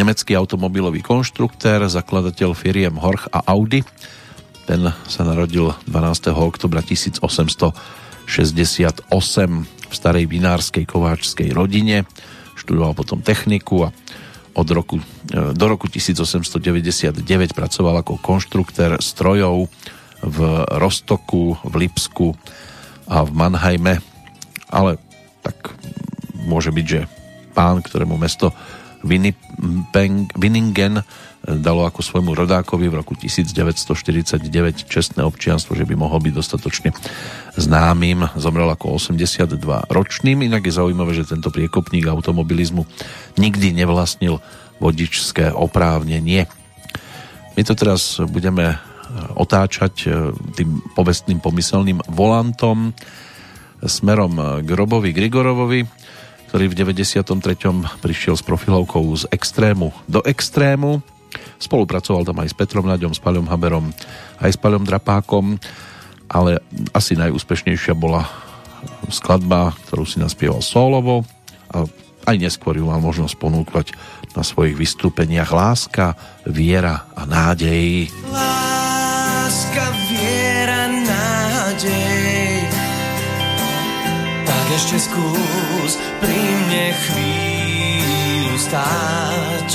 nemecký 0.00 0.32
automobilový 0.32 1.04
konštruktér, 1.04 1.84
zakladateľ 1.84 2.56
firiem 2.56 2.96
Horch 2.96 3.28
a 3.28 3.44
Audi, 3.52 3.84
ten 4.64 4.88
sa 5.04 5.22
narodil 5.28 5.76
12. 5.84 6.32
oktobra 6.32 6.80
1800 6.80 8.00
68 8.30 9.10
v 9.90 9.94
starej 9.94 10.24
vinárskej 10.30 10.86
kováčskej 10.86 11.50
rodine. 11.50 12.06
Študoval 12.54 12.94
potom 12.94 13.18
techniku 13.18 13.90
a 13.90 13.92
od 14.54 14.68
roku, 14.70 15.02
e, 15.34 15.50
do 15.50 15.66
roku 15.66 15.90
1899 15.90 17.26
pracoval 17.58 18.06
ako 18.06 18.22
konštruktér 18.22 19.02
strojov 19.02 19.66
v 20.22 20.38
Rostoku, 20.78 21.58
v 21.66 21.74
Lipsku 21.86 22.38
a 23.10 23.26
v 23.26 23.30
Mannheime. 23.34 23.98
Ale 24.70 25.02
tak 25.42 25.74
môže 26.46 26.70
byť, 26.70 26.86
že 26.86 27.10
pán, 27.50 27.82
ktorému 27.82 28.14
mesto 28.14 28.54
Winningen 29.04 31.04
dalo 31.40 31.88
ako 31.88 32.04
svojmu 32.04 32.36
rodákovi 32.36 32.92
v 32.92 33.00
roku 33.00 33.16
1949 33.16 34.44
čestné 34.84 35.24
občianstvo, 35.24 35.72
že 35.72 35.88
by 35.88 35.96
mohol 35.96 36.20
byť 36.20 36.34
dostatočne 36.36 36.92
známym. 37.56 38.28
Zomrel 38.36 38.68
ako 38.68 39.00
82 39.00 39.56
ročným, 39.88 40.44
inak 40.44 40.68
je 40.68 40.76
zaujímavé, 40.76 41.16
že 41.16 41.32
tento 41.32 41.48
priekopník 41.48 42.04
automobilizmu 42.04 42.84
nikdy 43.40 43.72
nevlastnil 43.72 44.36
vodičské 44.84 45.56
oprávnenie. 45.56 46.44
My 47.56 47.62
to 47.64 47.72
teraz 47.72 48.20
budeme 48.20 48.76
otáčať 49.34 49.94
e, 50.06 50.08
tým 50.54 50.78
povestným 50.94 51.42
pomyselným 51.42 51.98
volantom 52.06 52.94
smerom 53.80 54.60
k 54.60 54.68
Robovi 54.76 55.16
Grigorovovi, 55.16 55.88
ktorý 56.50 56.66
v 56.66 56.74
93. 56.98 57.22
prišiel 58.02 58.34
s 58.34 58.42
profilovkou 58.42 59.06
z 59.14 59.30
extrému 59.30 59.94
do 60.10 60.18
extrému 60.26 60.98
Spolupracoval 61.60 62.24
tam 62.24 62.40
aj 62.42 62.50
s 62.50 62.56
Petrom 62.56 62.88
Naďom, 62.88 63.14
s 63.14 63.20
Paľom 63.22 63.46
Haberom, 63.46 63.92
aj 64.40 64.50
s 64.50 64.58
Paľom 64.58 64.82
Drapákom, 64.82 65.60
ale 66.30 66.64
asi 66.96 67.14
najúspešnejšia 67.14 67.94
bola 67.94 68.26
skladba, 69.12 69.76
ktorú 69.86 70.08
si 70.08 70.18
naspieval 70.18 70.64
solovo 70.64 71.22
a 71.70 71.84
aj 72.28 72.36
neskôr 72.36 72.76
ju 72.76 72.88
mal 72.88 73.00
možnosť 73.00 73.34
ponúkať 73.36 73.86
na 74.36 74.44
svojich 74.44 74.76
vystúpeniach 74.76 75.50
Láska, 75.52 76.14
viera 76.48 77.08
a 77.16 77.28
nádej. 77.28 78.08
Láska, 78.30 79.84
viera, 80.08 80.86
nádej 80.86 82.68
Tak 84.48 84.66
ešte 84.76 84.96
skús 84.96 85.69
pri 86.20 86.38
mne 86.38 86.86
chvíľu 86.94 88.54
stáť. 88.60 89.68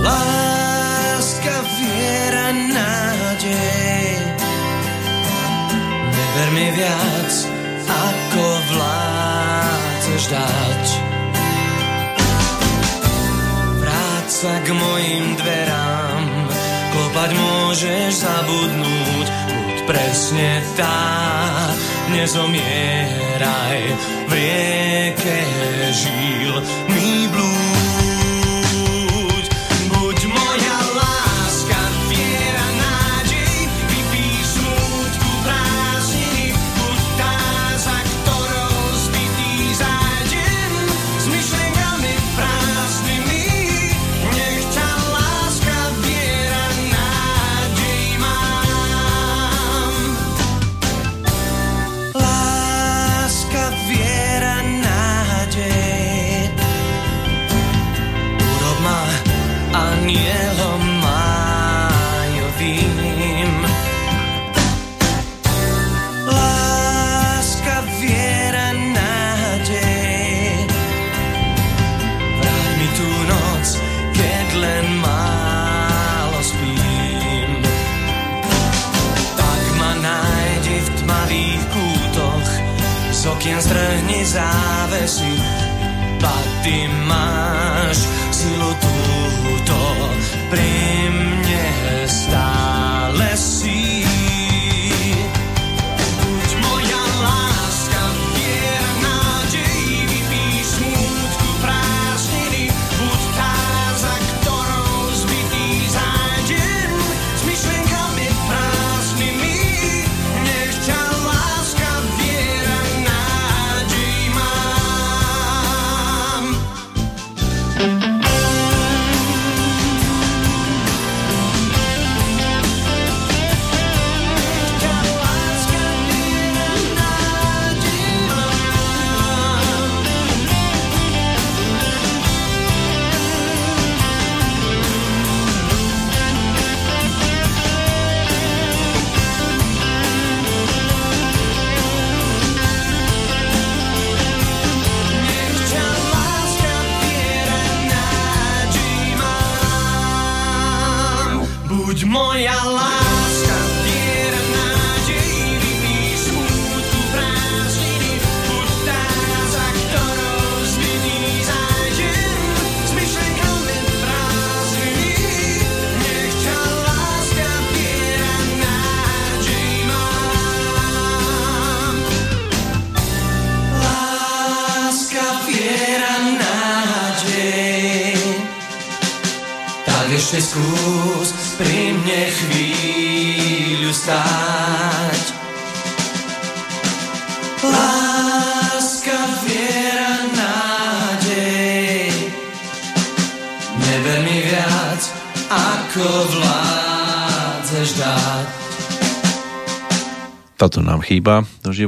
Láska, 0.00 1.56
viera, 1.76 2.48
nádej. 2.54 4.08
Never 6.14 6.48
mi 6.56 6.68
viac, 6.72 7.32
ako 7.84 8.44
vládzeš 8.72 10.22
dať. 10.32 10.84
Vráť 13.82 14.26
sa 14.30 14.54
k 14.64 14.68
mojim 14.72 15.36
dverám. 15.36 16.24
Klopať 16.90 17.30
môžeš 17.38 18.10
zabudnúť 18.26 19.26
Buď 19.70 19.78
presne 19.86 20.58
tá 20.74 21.70
Nezomieraj 22.10 23.80
v 24.26 24.32
rieke 24.34 25.40
žil. 25.94 26.54
Mi 26.90 27.30
blúd 27.30 27.79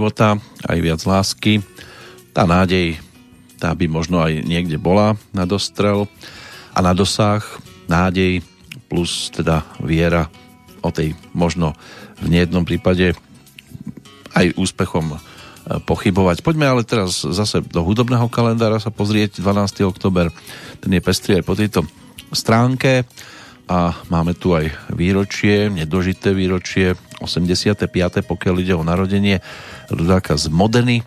života, 0.02 0.34
aj 0.66 0.78
viac 0.82 0.98
lásky. 1.06 1.62
Tá 2.34 2.42
nádej, 2.42 2.98
tá 3.62 3.70
by 3.70 3.86
možno 3.86 4.18
aj 4.18 4.42
niekde 4.42 4.74
bola 4.74 5.14
na 5.30 5.46
dostrel 5.46 6.10
a 6.74 6.82
na 6.82 6.90
dosah. 6.90 7.38
Nádej 7.86 8.42
plus 8.90 9.30
teda 9.30 9.62
viera 9.78 10.26
o 10.82 10.90
tej 10.90 11.14
možno 11.30 11.78
v 12.18 12.34
nejednom 12.34 12.66
prípade 12.66 13.14
aj 14.34 14.58
úspechom 14.58 15.14
e, 15.14 15.18
pochybovať. 15.86 16.42
Poďme 16.42 16.66
ale 16.66 16.82
teraz 16.82 17.22
zase 17.22 17.62
do 17.62 17.86
hudobného 17.86 18.26
kalendára 18.26 18.82
sa 18.82 18.90
pozrieť 18.90 19.38
12. 19.38 19.86
oktober. 19.86 20.34
Ten 20.82 20.90
je 20.90 20.98
pestrý 20.98 21.38
aj 21.38 21.46
po 21.46 21.54
tejto 21.54 21.86
stránke 22.34 23.06
a 23.70 23.94
máme 24.10 24.34
tu 24.34 24.50
aj 24.50 24.66
výročie, 24.90 25.70
nedožité 25.70 26.34
výročie 26.34 26.98
85. 27.22 27.86
pokiaľ 28.26 28.54
ide 28.58 28.74
o 28.74 28.82
narodenie 28.82 29.38
rodáka 29.92 30.34
z 30.34 30.48
Modeny, 30.48 31.04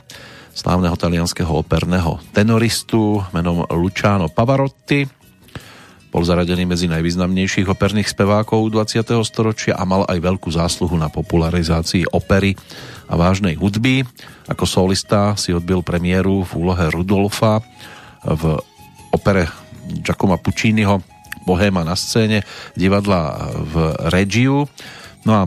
slávneho 0.56 0.96
talianského 0.96 1.50
operného 1.52 2.22
tenoristu 2.32 3.20
menom 3.34 3.66
Luciano 3.74 4.30
Pavarotti. 4.32 5.10
Bol 6.14 6.24
zaradený 6.24 6.64
medzi 6.64 6.88
najvýznamnejších 6.88 7.68
operných 7.68 8.08
spevákov 8.08 8.72
20. 8.72 9.04
storočia 9.28 9.76
a 9.76 9.84
mal 9.84 10.08
aj 10.08 10.16
veľkú 10.16 10.48
zásluhu 10.48 10.96
na 10.96 11.12
popularizácii 11.12 12.08
opery 12.16 12.56
a 13.12 13.20
vážnej 13.20 13.60
hudby. 13.60 14.08
Ako 14.48 14.64
solista 14.64 15.36
si 15.36 15.52
odbil 15.52 15.84
premiéru 15.84 16.48
v 16.48 16.52
úlohe 16.56 16.88
Rudolfa 16.88 17.60
v 18.24 18.56
opere 19.12 19.52
Giacomo 20.00 20.40
Pucciniho 20.40 21.04
Bohéma 21.46 21.86
na 21.86 21.94
scéne 21.94 22.42
divadla 22.74 23.52
v 23.60 23.76
Regiu. 24.10 24.66
No 25.28 25.32
a 25.36 25.44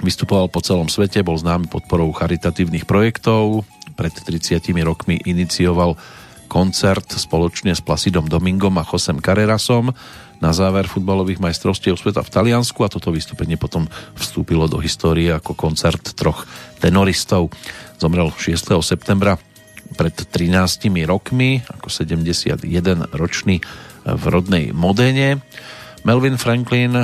vystupoval 0.00 0.52
po 0.52 0.60
celom 0.60 0.88
svete, 0.90 1.24
bol 1.24 1.38
známy 1.38 1.68
podporou 1.70 2.12
charitatívnych 2.12 2.84
projektov. 2.84 3.64
Pred 3.96 4.14
30 4.28 4.60
rokmi 4.84 5.16
inicioval 5.24 5.96
koncert 6.46 7.10
spoločne 7.10 7.74
s 7.74 7.82
Placidom 7.82 8.30
Domingom 8.30 8.76
a 8.78 8.86
Josem 8.86 9.18
Carrerasom 9.18 9.90
na 10.38 10.52
záver 10.52 10.84
futbalových 10.84 11.40
majstrovstiev 11.40 11.96
sveta 11.96 12.20
v 12.20 12.32
Taliansku 12.32 12.84
a 12.84 12.92
toto 12.92 13.08
vystúpenie 13.08 13.56
potom 13.56 13.88
vstúpilo 14.14 14.68
do 14.68 14.78
histórie 14.78 15.32
ako 15.32 15.56
koncert 15.56 16.12
troch 16.12 16.44
tenoristov. 16.78 17.50
Zomrel 17.96 18.28
6. 18.30 18.76
septembra 18.84 19.40
pred 19.96 20.12
13 20.12 20.92
rokmi 21.08 21.64
ako 21.72 21.88
71 21.88 22.62
ročný 23.16 23.64
v 24.04 24.24
rodnej 24.28 24.76
Modene. 24.76 25.40
Melvin 26.04 26.38
Franklin, 26.38 26.94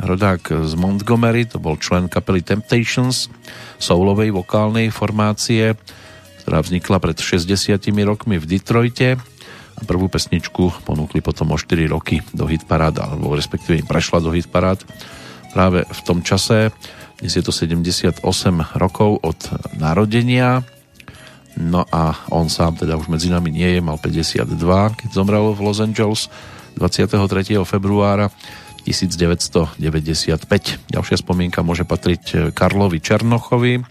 rodák 0.00 0.64
z 0.64 0.72
Montgomery, 0.76 1.44
to 1.44 1.60
bol 1.60 1.76
člen 1.76 2.08
kapely 2.08 2.40
Temptations, 2.40 3.28
soulovej 3.76 4.32
vokálnej 4.32 4.88
formácie, 4.88 5.76
ktorá 6.44 6.64
vznikla 6.64 6.96
pred 6.98 7.16
60 7.20 7.78
rokmi 8.08 8.40
v 8.40 8.48
Detroite 8.48 9.20
a 9.76 9.82
prvú 9.84 10.08
pesničku 10.12 10.84
ponúkli 10.84 11.24
potom 11.24 11.52
o 11.52 11.56
4 11.56 11.88
roky 11.88 12.20
do 12.32 12.44
hitparád, 12.48 13.00
alebo 13.00 13.36
respektíve 13.36 13.80
im 13.80 13.88
prešla 13.88 14.20
do 14.20 14.32
hitparád 14.32 14.84
práve 15.52 15.84
v 15.84 16.00
tom 16.04 16.20
čase. 16.24 16.72
Dnes 17.20 17.36
je 17.36 17.44
to 17.44 17.52
78 17.52 18.24
rokov 18.80 19.20
od 19.20 19.40
narodenia, 19.76 20.64
no 21.60 21.84
a 21.92 22.16
on 22.32 22.48
sám 22.48 22.80
teda 22.80 22.96
už 22.96 23.12
medzi 23.12 23.28
nami 23.28 23.52
nie 23.52 23.76
je, 23.76 23.80
mal 23.84 24.00
52, 24.00 24.56
keď 24.96 25.08
zomrel 25.12 25.52
v 25.52 25.60
Los 25.60 25.80
Angeles 25.84 26.32
23. 26.80 27.60
februára 27.68 28.32
1995. 28.84 29.76
Ďalšia 30.88 31.16
spomienka 31.20 31.60
môže 31.60 31.84
patriť 31.84 32.54
Karlovi 32.56 32.98
Černochovi, 32.98 33.84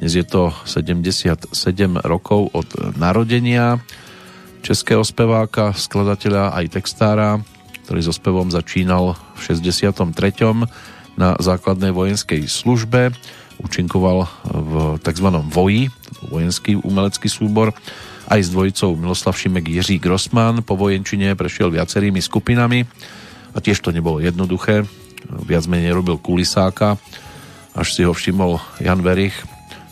dnes 0.00 0.16
je 0.16 0.24
to 0.24 0.48
77 0.64 1.52
rokov 2.08 2.48
od 2.56 2.96
narodenia 2.96 3.84
českého 4.64 5.04
speváka, 5.04 5.76
skladateľa 5.76 6.56
aj 6.56 6.80
textára, 6.80 7.36
ktorý 7.84 8.00
so 8.00 8.12
spevom 8.16 8.48
začínal 8.48 9.20
v 9.36 9.40
63. 9.44 10.00
na 11.20 11.36
základnej 11.36 11.92
vojenskej 11.92 12.48
službe. 12.48 13.12
Účinkoval 13.60 14.24
v 14.48 14.72
tzv. 15.04 15.28
voji, 15.52 15.92
vojenský 16.32 16.80
umelecký 16.80 17.28
súbor, 17.28 17.76
aj 18.24 18.40
s 18.40 18.48
dvojicou 18.48 18.96
Miloslav 18.96 19.36
Šimek 19.36 19.68
Jiří 19.68 20.00
Grossman. 20.00 20.64
Po 20.64 20.80
vojenčine 20.80 21.36
prešiel 21.36 21.68
viacerými 21.68 22.24
skupinami 22.24 22.88
a 23.54 23.58
tiež 23.60 23.80
to 23.80 23.90
nebolo 23.92 24.20
jednoduché. 24.20 24.86
Viac 25.30 25.66
menej 25.66 25.92
robil 25.92 26.16
kulisáka, 26.16 26.98
až 27.76 27.94
si 27.94 28.02
ho 28.02 28.12
všimol 28.12 28.58
Jan 28.80 29.02
Verich, 29.02 29.36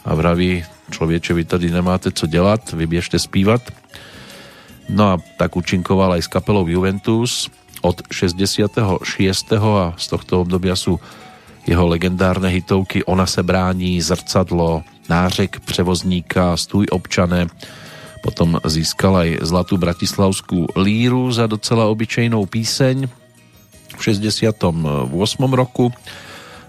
a 0.08 0.14
vraví, 0.14 0.64
člověče, 0.90 1.34
vy 1.34 1.44
tady 1.44 1.70
nemáte 1.70 2.12
co 2.12 2.26
dělat, 2.26 2.72
vy 2.72 2.86
běžte 2.86 3.18
zpívat. 3.18 3.62
No 4.88 5.12
a 5.12 5.18
tak 5.36 5.56
účinkoval 5.56 6.12
aj 6.12 6.22
s 6.22 6.32
kapelou 6.32 6.64
Juventus 6.64 7.52
od 7.84 8.02
66. 8.12 9.52
a 9.52 9.92
z 9.96 10.06
tohto 10.08 10.40
obdobia 10.40 10.72
sú 10.72 10.96
jeho 11.68 11.84
legendárne 11.84 12.48
hitovky 12.48 13.04
Ona 13.04 13.26
se 13.28 13.42
brání, 13.42 14.00
Zrcadlo, 14.00 14.82
Nářek 15.08 15.60
převozníka, 15.60 16.56
Stůj 16.56 16.86
občané. 16.90 17.46
Potom 18.24 18.56
získal 18.64 19.16
aj 19.16 19.44
Zlatú 19.44 19.76
bratislavskú 19.76 20.72
líru 20.80 21.28
za 21.32 21.46
docela 21.46 21.86
obyčejnou 21.86 22.48
píseň 22.48 23.06
v 23.98 24.14
68. 24.14 24.78
roku 25.52 25.90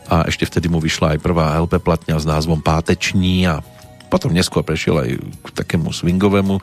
a 0.09 0.25
ešte 0.25 0.49
vtedy 0.49 0.65
mu 0.65 0.81
vyšla 0.81 1.15
aj 1.15 1.19
prvá 1.21 1.53
LP 1.61 1.77
platňa 1.77 2.17
s 2.17 2.25
názvom 2.25 2.65
Páteční 2.65 3.45
a 3.45 3.61
Potom 4.09 4.33
neskôr 4.33 4.65
prešiel 4.65 4.97
aj 4.97 5.09
k 5.21 5.47
takému 5.53 5.93
swingovému 5.93 6.57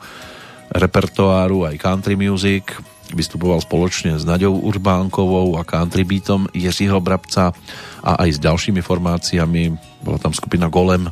repertoáru, 0.67 1.63
aj 1.63 1.79
country 1.79 2.19
music. 2.19 2.75
Vystupoval 3.15 3.63
spoločne 3.63 4.19
s 4.19 4.27
Naďou 4.27 4.59
Urbánkovou 4.67 5.55
a 5.55 5.63
country 5.63 6.03
beatom 6.03 6.51
Jiřího 6.51 6.99
Brabca 6.99 7.55
a 8.03 8.11
aj 8.27 8.35
s 8.35 8.39
ďalšími 8.43 8.83
formáciami. 8.83 9.71
Bola 10.03 10.19
tam 10.19 10.35
skupina 10.35 10.67
Golem 10.67 11.07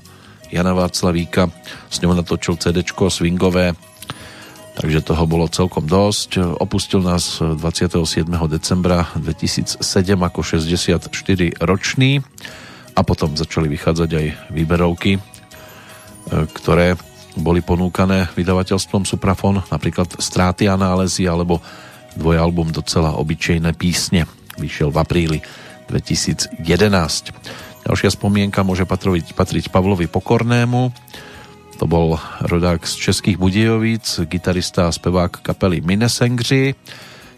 Jana 0.51 0.76
Václavíka. 0.76 1.47
S 1.88 2.03
ňou 2.03 2.12
natočil 2.12 2.60
CD 2.60 2.84
swingové 2.84 3.80
takže 4.76 5.01
toho 5.01 5.23
bolo 5.26 5.47
celkom 5.47 5.88
dosť. 5.88 6.59
Opustil 6.59 7.01
nás 7.01 7.39
27. 7.39 8.28
decembra 8.51 9.07
2007 9.15 9.82
ako 10.19 10.39
64 10.43 11.09
ročný 11.63 12.19
a 12.95 13.01
potom 13.03 13.36
začali 13.36 13.67
vychádzať 13.71 14.09
aj 14.11 14.26
výberovky, 14.51 15.11
e, 15.15 15.19
ktoré 16.51 16.95
boli 17.36 17.59
ponúkané 17.59 18.32
vydavateľstvom 18.32 19.03
Suprafon, 19.03 19.59
napríklad 19.67 20.07
Stráty 20.23 20.71
a 20.71 20.80
nálezy 20.80 21.28
alebo 21.28 21.59
dvojalbum 22.15 22.71
docela 22.71 23.19
obyčejné 23.19 23.76
písne. 23.76 24.23
Vyšiel 24.55 24.88
v 24.88 24.97
apríli 25.03 25.39
2011. 25.91 26.55
Ďalšia 27.86 28.09
spomienka 28.15 28.63
môže 28.63 28.88
patriť, 28.88 29.36
patriť 29.36 29.69
Pavlovi 29.69 30.07
Pokornému. 30.07 30.89
To 31.76 31.86
bol 31.88 32.15
rodák 32.41 32.88
z 32.88 32.95
Českých 32.95 33.38
Budějovíc, 33.38 34.19
gitarista 34.32 34.88
a 34.88 34.91
spevák 34.91 35.43
kapely 35.43 35.82
Minesengři. 35.82 36.76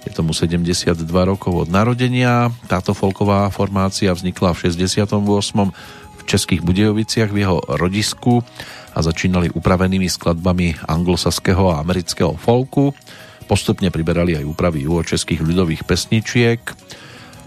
Je 0.06 0.12
tomu 0.14 0.34
72 0.34 1.26
rokov 1.26 1.68
od 1.68 1.70
narodenia. 1.74 2.54
Táto 2.70 2.94
folková 2.94 3.50
formácia 3.50 4.14
vznikla 4.14 4.54
v 4.54 4.72
68. 4.72 5.74
v 6.18 6.22
Českých 6.24 6.62
Budějoviciach 6.62 7.32
v 7.34 7.38
jeho 7.44 7.60
rodisku 7.68 8.40
a 8.96 9.02
začínali 9.02 9.50
upravenými 9.52 10.08
skladbami 10.08 10.80
anglosaského 10.86 11.74
a 11.74 11.82
amerického 11.84 12.38
folku. 12.38 12.94
Postupne 13.52 13.92
priberali 13.92 14.38
aj 14.38 14.48
úpravy 14.48 14.86
českých 15.04 15.42
ľudových 15.44 15.84
pesničiek. 15.84 16.62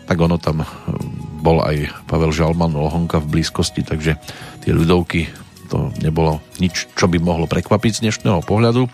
Tak 0.05 0.17
ono 0.19 0.37
tam 0.43 0.67
hm, 0.67 1.41
bol 1.41 1.63
aj 1.63 1.87
Pavel 2.11 2.35
Žalman 2.35 2.75
Lohonka 2.75 3.23
v 3.23 3.41
blízkosti, 3.41 3.87
takže 3.87 4.19
tie 4.67 4.73
ľudovky 4.75 5.31
to 5.71 5.95
nebolo 6.03 6.43
nič, 6.59 6.91
čo 6.99 7.07
by 7.07 7.23
mohlo 7.23 7.47
prekvapiť 7.47 8.03
z 8.03 8.03
dnešného 8.11 8.43
pohľadu. 8.43 8.91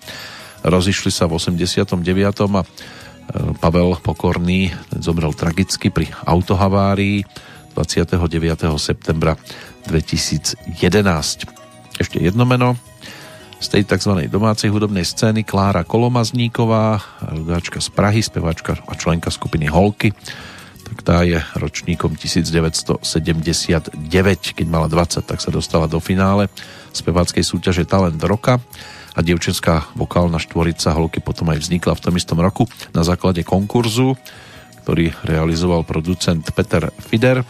Rozišli 0.61 1.09
sa 1.09 1.25
v 1.25 1.41
89. 1.41 2.05
a 2.53 2.61
e, 2.61 2.69
Pavel 3.57 3.97
Pokorný 4.05 4.77
zomrel 4.93 5.33
tragicky 5.33 5.89
pri 5.89 6.13
autohavárii 6.29 7.25
29. 7.73 8.21
septembra 8.77 9.41
2011. 9.89 10.69
Ešte 11.97 12.17
jedno 12.21 12.45
meno 12.45 12.77
z 13.57 13.67
tej 13.73 13.83
tzv. 13.89 14.29
domácej 14.29 14.69
hudobnej 14.69 15.05
scény 15.09 15.49
Klára 15.49 15.81
Kolomazníková, 15.81 17.01
rodáčka 17.25 17.81
z 17.81 17.89
Prahy, 17.89 18.21
speváčka 18.21 18.77
a 18.85 18.93
členka 18.93 19.33
skupiny 19.33 19.73
Holky, 19.73 20.13
tak 20.87 21.03
tá 21.03 21.27
je 21.27 21.43
ročníkom 21.59 22.15
1979, 22.15 23.03
keď 24.55 24.67
mala 24.71 24.87
20, 24.87 25.27
tak 25.27 25.43
sa 25.43 25.51
dostala 25.51 25.91
do 25.91 25.99
finále 25.99 26.47
speváckej 26.95 27.43
súťaže 27.43 27.83
Talent 27.83 28.23
roka 28.23 28.63
a 29.17 29.21
dievčenská 29.25 29.91
vokálna 29.99 30.39
štvorica 30.39 30.95
Holky 30.95 31.19
potom 31.19 31.51
aj 31.51 31.67
vznikla 31.67 31.99
v 31.99 32.05
tom 32.07 32.15
istom 32.15 32.39
roku 32.39 32.71
na 32.95 33.03
základe 33.03 33.43
konkurzu, 33.43 34.15
ktorý 34.87 35.11
realizoval 35.27 35.83
producent 35.83 36.47
Peter 36.55 36.95
Fider. 37.03 37.43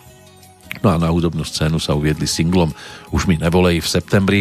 No 0.80 0.88
a 0.92 0.96
na 0.96 1.12
hudobnú 1.12 1.44
scénu 1.44 1.76
sa 1.76 1.96
uviedli 1.96 2.28
singlom 2.28 2.68
Už 3.08 3.24
mi 3.28 3.36
nevolej 3.40 3.80
v 3.80 3.88
septembri 3.88 4.40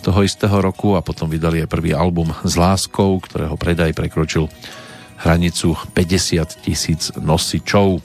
toho 0.00 0.24
istého 0.24 0.56
roku 0.60 0.96
a 0.96 1.04
potom 1.04 1.28
vydali 1.28 1.60
aj 1.60 1.68
prvý 1.68 1.92
album 1.92 2.32
S 2.44 2.56
láskou, 2.56 3.20
ktorého 3.20 3.56
predaj 3.60 3.92
prekročil 3.92 4.48
hranicu 5.20 5.76
50 5.92 6.64
tisíc 6.64 7.12
nosičov. 7.20 8.00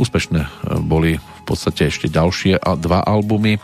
Úspešné 0.00 0.40
e, 0.40 0.48
boli 0.80 1.20
v 1.20 1.42
podstate 1.44 1.88
ešte 1.88 2.08
ďalšie 2.08 2.58
dva 2.80 3.04
albumy 3.04 3.60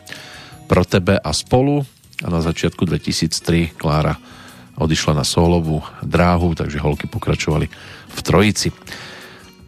Pro 0.71 0.89
tebe 0.89 1.21
a 1.21 1.31
spolu 1.37 1.85
a 2.23 2.29
na 2.33 2.41
začiatku 2.41 2.89
2003 2.89 3.77
Klára 3.77 4.17
odišla 4.79 5.21
na 5.21 5.25
solovú 5.27 5.85
dráhu, 6.01 6.57
takže 6.57 6.81
holky 6.81 7.05
pokračovali 7.05 7.69
v 8.09 8.21
trojici. 8.25 8.73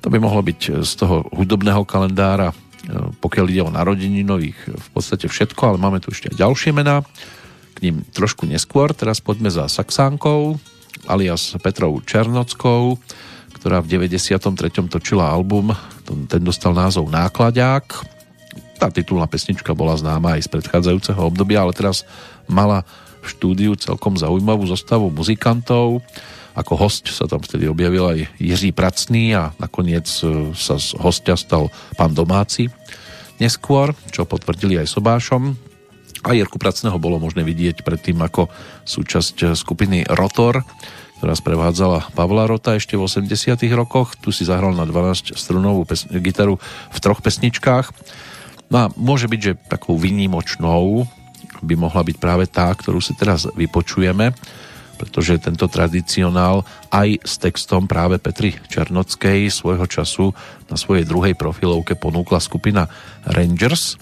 To 0.01 0.09
by 0.09 0.17
mohlo 0.17 0.41
byť 0.41 0.81
z 0.81 0.93
toho 0.97 1.29
hudobného 1.33 1.85
kalendára, 1.85 2.53
e, 2.53 2.57
pokiaľ 3.21 3.47
ide 3.53 3.63
o 3.65 3.75
nových, 4.25 4.57
v 4.69 4.89
podstate 4.97 5.29
všetko, 5.29 5.61
ale 5.75 5.79
máme 5.81 6.01
tu 6.01 6.13
ešte 6.13 6.33
aj 6.33 6.41
ďalšie 6.41 6.73
mená, 6.73 7.05
k 7.75 7.79
ním 7.85 7.97
trošku 8.15 8.49
neskôr. 8.49 8.95
Teraz 8.97 9.21
poďme 9.21 9.51
za 9.53 9.69
Saxánkou, 9.69 10.57
alias 11.07 11.57
Petrou 11.61 12.01
Černockou, 12.03 12.99
ktorá 13.57 13.81
v 13.81 13.97
93. 13.97 14.45
točila 14.91 15.31
album, 15.31 15.73
ten 16.05 16.43
dostal 16.45 16.77
názov 16.77 17.09
Nákladák. 17.09 17.85
Tá 18.77 18.93
titulná 18.93 19.25
pesnička 19.25 19.73
bola 19.73 19.97
známa 19.97 20.37
aj 20.37 20.45
z 20.47 20.53
predchádzajúceho 20.53 21.21
obdobia, 21.23 21.65
ale 21.65 21.73
teraz 21.73 22.05
mala 22.45 22.85
v 23.25 23.27
štúdiu 23.33 23.73
celkom 23.79 24.21
zaujímavú 24.21 24.69
zostavu 24.69 25.09
muzikantov. 25.09 26.05
Ako 26.55 26.77
host 26.79 27.11
sa 27.11 27.27
tam 27.27 27.43
vtedy 27.43 27.67
objavil 27.67 28.05
aj 28.05 28.19
Jiří 28.39 28.71
Pracný 28.77 29.35
a 29.35 29.51
nakoniec 29.59 30.07
e, 30.23 30.55
sa 30.55 30.79
z 30.79 30.95
hostia 31.03 31.35
stal 31.35 31.67
pán 31.99 32.15
Domáci 32.15 32.71
neskôr, 33.43 33.91
čo 34.15 34.29
potvrdili 34.29 34.79
aj 34.79 34.87
Sobášom. 34.87 35.74
A 36.25 36.33
Jirku 36.33 36.57
Pracného 36.57 36.97
bolo 36.97 37.21
možné 37.21 37.45
vidieť 37.45 37.85
predtým 37.85 38.17
ako 38.25 38.49
súčasť 38.89 39.53
skupiny 39.53 40.09
Rotor, 40.09 40.65
ktorá 41.21 41.37
sprevádzala 41.37 42.17
Pavla 42.17 42.49
Rota 42.49 42.73
ešte 42.73 42.97
v 42.97 43.05
80 43.05 43.61
rokoch. 43.77 44.17
Tu 44.17 44.33
si 44.33 44.49
zahral 44.49 44.73
na 44.73 44.89
12 44.89 45.37
strunovú 45.37 45.85
pes- 45.85 46.09
gitaru 46.09 46.57
v 46.93 46.99
troch 46.99 47.21
pesničkách. 47.21 47.93
No 48.73 48.77
a 48.77 48.85
môže 48.97 49.29
byť, 49.29 49.41
že 49.41 49.53
takou 49.69 50.01
výnimočnou 50.01 51.05
by 51.61 51.75
mohla 51.77 52.01
byť 52.01 52.17
práve 52.17 52.49
tá, 52.49 52.73
ktorú 52.73 53.05
si 53.05 53.13
teraz 53.13 53.45
vypočujeme, 53.53 54.33
pretože 54.97 55.37
tento 55.45 55.69
tradicionál 55.69 56.65
aj 56.89 57.21
s 57.21 57.37
textom 57.37 57.85
práve 57.85 58.17
Petri 58.17 58.57
Černockej 58.73 59.53
svojho 59.53 59.85
času 59.85 60.33
na 60.73 60.81
svojej 60.81 61.05
druhej 61.05 61.37
profilovke 61.37 62.01
ponúkla 62.01 62.41
skupina 62.41 62.89
Rangers– 63.29 63.93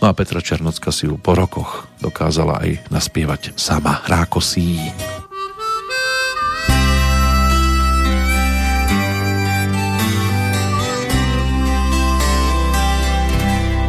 No 0.00 0.08
a 0.08 0.16
Petra 0.16 0.40
Černocka 0.40 0.88
si 0.88 1.04
ju 1.04 1.20
po 1.20 1.36
rokoch 1.36 1.84
dokázala 2.00 2.64
aj 2.64 2.88
naspievať 2.88 3.52
sama 3.52 4.00
Rákosí. 4.08 4.80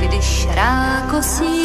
Když 0.03 0.27
rákosí 0.51 1.63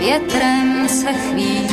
větrem 0.00 0.88
se 0.88 1.12
chvíjí, 1.12 1.68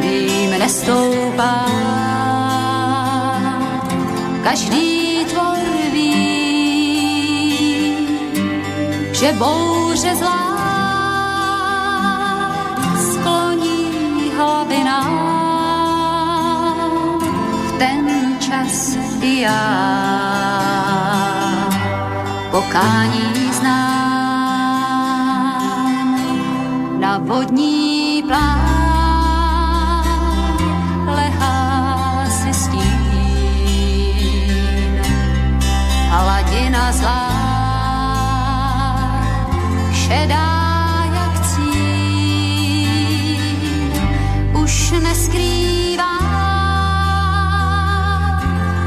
dým 0.00 0.50
nestoupá, 0.56 1.68
každý 4.44 4.99
že 9.20 9.32
bouře 9.32 10.16
zlá 10.16 10.56
skloní 13.12 14.32
hlavy 14.36 14.84
v 17.68 17.72
ten 17.78 18.36
čas 18.38 18.96
i 19.20 19.40
já 19.40 19.60
pokání 22.50 23.52
znám 23.52 24.00
na 27.00 27.18
vodní 27.18 28.24
plán 28.26 28.70
lehá 31.06 32.24
si 32.30 32.54
stín. 32.54 33.00
Hladina 36.08 36.92
zlá 36.92 37.29
šedá 40.10 40.50
jak 41.14 41.34
cín, 41.46 42.82
už 44.62 44.90
neskrývá 45.02 46.18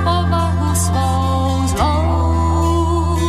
povahu 0.03 0.75
svou 0.75 1.67
zlou, 1.67 3.19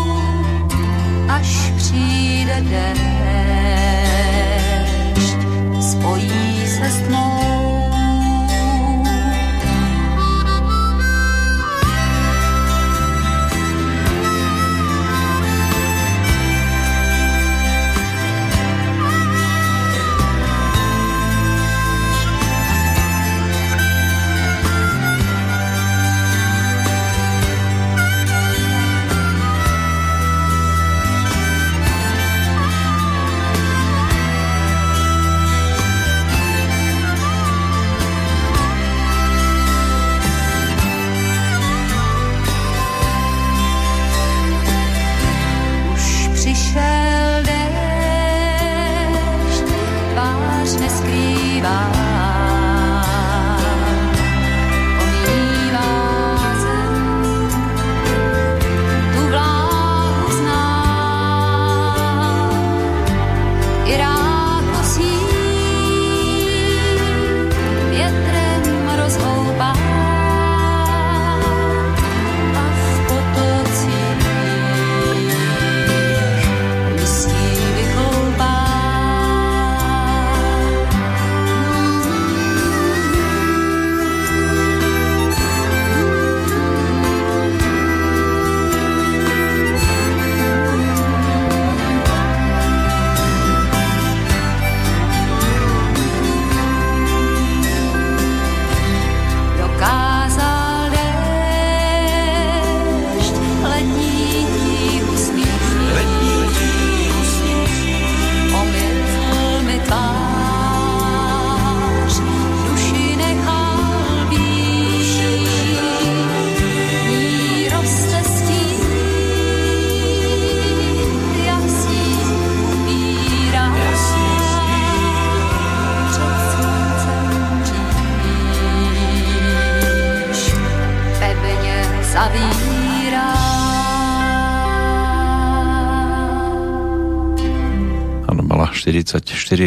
až 1.28 1.70
přijde 1.76 2.60
déšť, 2.70 3.13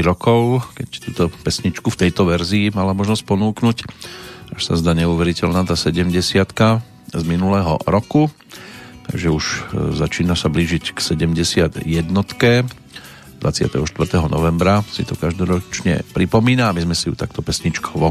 rokov, 0.03 0.67
keď 0.75 0.87
túto 1.09 1.23
pesničku 1.43 1.87
v 1.87 1.99
tejto 2.07 2.27
verzii 2.27 2.75
mala 2.75 2.91
možnosť 2.91 3.23
ponúknuť. 3.23 3.77
Až 4.55 4.61
sa 4.61 4.73
zdá 4.75 4.91
neuveriteľná 4.95 5.63
tá 5.63 5.79
70 5.79 6.11
z 7.07 7.23
minulého 7.23 7.79
roku. 7.87 8.27
Takže 9.07 9.27
už 9.31 9.45
e, 9.45 9.59
začína 9.95 10.35
sa 10.35 10.51
blížiť 10.51 10.91
k 10.91 10.99
71. 10.99 11.87
24. 13.37 13.77
novembra 14.27 14.81
si 14.89 15.05
to 15.05 15.13
každoročne 15.13 16.01
pripomína 16.11 16.73
a 16.73 16.75
my 16.75 16.89
sme 16.89 16.95
si 16.97 17.07
ju 17.07 17.13
takto 17.13 17.45
pesničkovo 17.45 18.09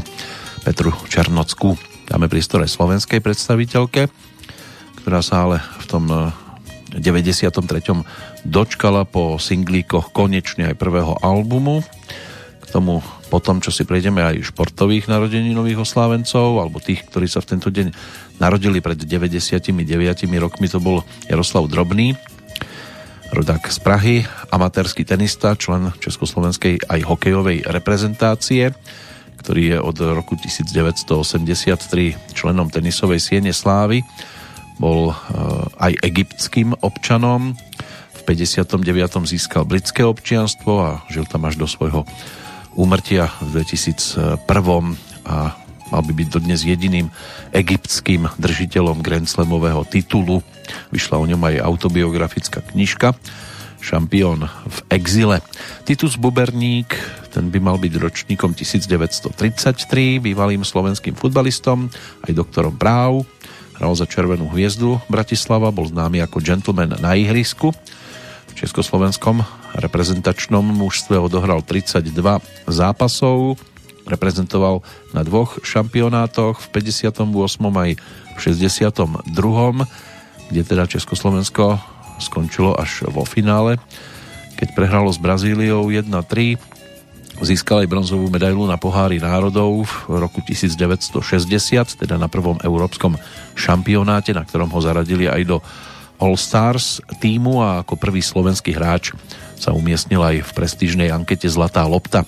Petru 0.63 0.95
Černocku 1.11 1.75
dáme 2.07 2.31
priestor 2.31 2.63
aj 2.63 2.71
slovenskej 2.71 3.19
predstaviteľke, 3.19 4.07
ktorá 5.03 5.19
sa 5.19 5.43
ale 5.43 5.59
v 5.83 5.85
tom 5.91 6.03
93. 6.97 7.53
E, 7.53 8.03
dočkala 8.43 9.05
po 9.05 9.37
singlíkoch 9.37 10.11
konečne 10.11 10.73
aj 10.73 10.79
prvého 10.81 11.17
albumu. 11.21 11.85
K 12.61 12.65
tomu 12.67 12.99
potom, 13.27 13.59
čo 13.59 13.71
si 13.71 13.83
prejdeme 13.83 14.23
aj 14.23 14.51
športových 14.51 15.11
narodeninových 15.11 15.83
oslávencov, 15.83 16.63
alebo 16.63 16.83
tých, 16.83 17.03
ktorí 17.07 17.27
sa 17.27 17.43
v 17.43 17.49
tento 17.55 17.69
deň 17.71 17.91
narodili 18.39 18.79
pred 18.79 18.99
99 18.99 19.71
rokmi, 20.39 20.67
to 20.67 20.79
bol 20.79 21.03
Jaroslav 21.27 21.67
Drobný, 21.67 22.15
rodák 23.31 23.67
z 23.67 23.79
Prahy, 23.83 24.17
amatérsky 24.51 25.03
tenista, 25.03 25.55
člen 25.59 25.91
československej 25.99 26.87
aj 26.87 26.99
hokejovej 27.03 27.67
reprezentácie, 27.67 28.71
ktorý 29.43 29.63
je 29.75 29.77
od 29.79 29.97
roku 30.15 30.39
1983 30.39 32.35
členom 32.35 32.67
tenisovej 32.71 33.19
siene 33.19 33.51
Slávy. 33.51 34.03
Bol 34.77 35.11
eh, 35.11 35.15
aj 35.77 35.93
egyptským 36.05 36.77
občanom. 36.81 37.57
V 38.13 38.21
59. 38.25 38.83
získal 39.25 39.63
britské 39.63 40.03
občianstvo 40.03 40.71
a 40.79 40.89
žil 41.07 41.25
tam 41.25 41.47
až 41.47 41.57
do 41.57 41.67
svojho 41.69 42.03
úmrtia 42.77 43.33
v 43.41 43.63
2001. 43.63 44.45
a 45.25 45.57
mal 45.87 46.01
by 46.03 46.13
byť 46.13 46.27
dodnes 46.29 46.61
jediným 46.61 47.07
egyptským 47.55 48.27
držiteľom 48.37 48.99
Grand 48.99 49.25
Slamového 49.25 49.87
titulu. 49.87 50.43
Vyšla 50.91 51.15
o 51.17 51.25
ňom 51.25 51.41
aj 51.47 51.63
autobiografická 51.63 52.59
knižka 52.61 53.15
Šampión 53.77 54.49
v 54.49 54.79
exile. 54.89 55.39
Titus 55.85 56.17
Buberník, 56.17 56.91
ten 57.31 57.53
by 57.53 57.59
mal 57.61 57.77
byť 57.77 57.93
ročníkom 57.93 58.51
1933, 58.57 60.19
bývalým 60.19 60.65
slovenským 60.65 61.13
futbalistom, 61.13 61.87
aj 62.25 62.31
doktorom 62.33 62.75
práv. 62.75 63.23
Hral 63.77 63.93
za 63.93 64.09
Červenú 64.09 64.49
hviezdu 64.49 64.97
Bratislava, 65.05 65.69
bol 65.69 65.85
známy 65.85 66.25
ako 66.25 66.41
gentleman 66.41 66.97
na 66.97 67.13
ihrisku. 67.13 67.69
V 68.49 68.53
československom 68.57 69.45
reprezentačnom 69.77 70.65
mužstve 70.65 71.13
odohral 71.21 71.61
32 71.61 72.09
zápasov, 72.65 73.61
reprezentoval 74.09 74.81
na 75.13 75.21
dvoch 75.21 75.61
šampionátoch, 75.61 76.57
v 76.65 76.67
58. 76.73 77.21
aj 77.61 77.91
v 78.33 78.37
62. 78.41 79.29
kde 80.47 80.61
teda 80.65 80.89
Československo 80.89 81.77
skončilo 82.17 82.73
až 82.73 83.05
vo 83.13 83.29
finále, 83.29 83.77
keď 84.57 84.73
prehralo 84.73 85.13
s 85.13 85.21
Brazíliou 85.21 85.93
1-3. 85.93 86.57
Získal 87.37 87.85
aj 87.85 87.91
bronzovú 87.93 88.33
medailu 88.33 88.65
na 88.65 88.81
pohári 88.81 89.21
národov 89.21 89.85
v 90.09 90.17
roku 90.17 90.41
1960, 90.41 91.21
teda 92.01 92.17
na 92.17 92.25
prvom 92.25 92.57
európskom 92.65 93.13
šampionáte, 93.53 94.33
na 94.33 94.41
ktorom 94.41 94.73
ho 94.73 94.81
zaradili 94.81 95.29
aj 95.29 95.41
do 95.45 95.57
All 96.17 96.33
Stars 96.33 96.97
týmu 97.21 97.61
a 97.61 97.85
ako 97.85 97.93
prvý 97.93 98.25
slovenský 98.25 98.73
hráč 98.73 99.13
sa 99.53 99.69
umiestnil 99.69 100.17
aj 100.25 100.49
v 100.49 100.51
prestížnej 100.57 101.13
ankete 101.13 101.45
Zlatá 101.45 101.85
lopta 101.85 102.25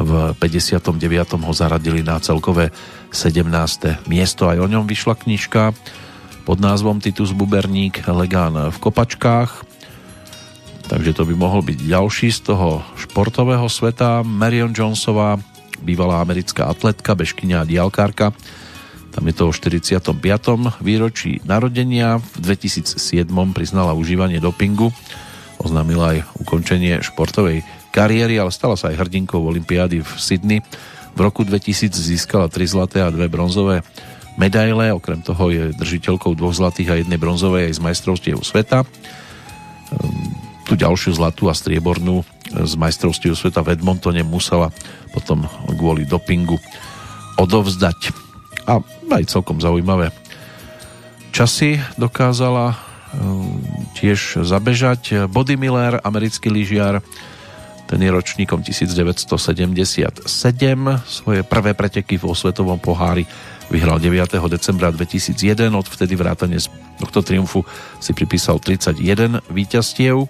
v 0.00 0.32
59. 0.40 0.96
ho 1.36 1.52
zaradili 1.52 2.00
na 2.00 2.16
celkové 2.16 2.72
17. 3.12 4.08
miesto. 4.08 4.48
Aj 4.48 4.56
o 4.56 4.64
ňom 4.64 4.88
vyšla 4.88 5.18
knižka 5.18 5.76
pod 6.48 6.56
názvom 6.56 7.04
Titus 7.04 7.36
Buberník 7.36 8.06
Legán 8.08 8.56
v 8.72 8.76
kopačkách. 8.80 9.67
Takže 10.88 11.12
to 11.12 11.28
by 11.28 11.36
mohol 11.36 11.60
byť 11.60 11.84
ďalší 11.84 12.32
z 12.32 12.48
toho 12.48 12.80
športového 12.96 13.68
sveta. 13.68 14.24
Marion 14.24 14.72
Jonesová, 14.72 15.36
bývalá 15.84 16.24
americká 16.24 16.64
atletka, 16.64 17.12
bežkynia 17.12 17.60
a 17.60 17.68
dialkárka. 17.68 18.32
Tam 19.12 19.24
je 19.28 19.34
to 19.36 19.48
o 19.48 19.52
45. 19.52 20.16
výročí 20.80 21.44
narodenia. 21.44 22.16
V 22.16 22.40
2007 22.40 22.96
priznala 23.52 23.92
užívanie 23.92 24.40
dopingu. 24.40 24.88
Oznámila 25.60 26.16
aj 26.16 26.18
ukončenie 26.40 27.04
športovej 27.04 27.68
kariéry, 27.92 28.40
ale 28.40 28.48
stala 28.48 28.80
sa 28.80 28.88
aj 28.88 29.04
hrdinkou 29.04 29.44
Olympiády 29.44 30.00
v 30.00 30.10
Sydney. 30.16 30.64
V 31.12 31.20
roku 31.20 31.44
2000 31.44 31.92
získala 31.92 32.48
3 32.48 32.64
zlaté 32.64 32.98
a 33.04 33.12
2 33.12 33.28
bronzové 33.28 33.84
medaile, 34.40 34.94
okrem 34.94 35.20
toho 35.20 35.50
je 35.50 35.74
držiteľkou 35.74 36.32
dvoch 36.38 36.54
zlatých 36.54 36.88
a 36.94 36.98
jednej 37.02 37.18
bronzovej 37.18 37.68
aj 37.68 37.74
z 37.76 37.80
majstrovstiev 37.84 38.38
sveta. 38.40 38.86
Tú 40.68 40.76
ďalšiu 40.76 41.16
zlatú 41.16 41.48
a 41.48 41.56
striebornú 41.56 42.20
z 42.52 42.72
majstrovstiev 42.76 43.32
sveta 43.32 43.64
v 43.64 43.72
Edmontone 43.72 44.20
musela 44.20 44.68
potom 45.16 45.48
kvôli 45.64 46.04
dopingu 46.04 46.60
odovzdať. 47.40 48.12
A 48.68 48.84
aj 49.08 49.32
celkom 49.32 49.64
zaujímavé 49.64 50.12
časy 51.32 51.80
dokázala 51.96 52.76
ehm, 52.76 53.64
tiež 53.96 54.44
zabežať. 54.44 55.24
Body 55.32 55.56
Miller, 55.56 56.04
americký 56.04 56.52
lyžiar, 56.52 57.00
ten 57.88 58.04
je 58.04 58.12
ročníkom 58.12 58.60
1977. 58.60 60.28
Svoje 61.08 61.40
prvé 61.40 61.72
preteky 61.72 62.20
vo 62.20 62.36
Svetovom 62.36 62.76
pohári 62.76 63.24
vyhral 63.72 63.96
9. 63.96 64.36
decembra 64.52 64.92
2001. 64.92 65.72
Odvtedy 65.72 66.12
vrátane 66.12 66.60
tohto 66.98 67.22
triumfu 67.22 67.62
si 68.02 68.12
pripísal 68.12 68.58
31 68.58 69.40
víťazstiev. 69.48 70.26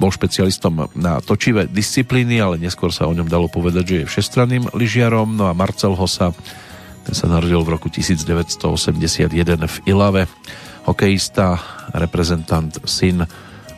Bol 0.00 0.10
špecialistom 0.14 0.88
na 0.96 1.20
točivé 1.20 1.68
disciplíny, 1.68 2.40
ale 2.40 2.56
neskôr 2.56 2.88
sa 2.88 3.04
o 3.04 3.12
ňom 3.12 3.28
dalo 3.28 3.52
povedať, 3.52 3.84
že 3.84 3.96
je 4.00 4.08
všestranným 4.08 4.72
lyžiarom. 4.72 5.36
No 5.36 5.50
a 5.50 5.52
Marcel 5.52 5.92
Hossa, 5.92 6.32
ten 7.04 7.12
sa 7.12 7.28
narodil 7.28 7.60
v 7.60 7.76
roku 7.76 7.92
1981 7.92 9.28
v 9.60 9.76
Ilave. 9.84 10.24
Hokejista, 10.88 11.60
reprezentant, 11.92 12.72
syn 12.88 13.28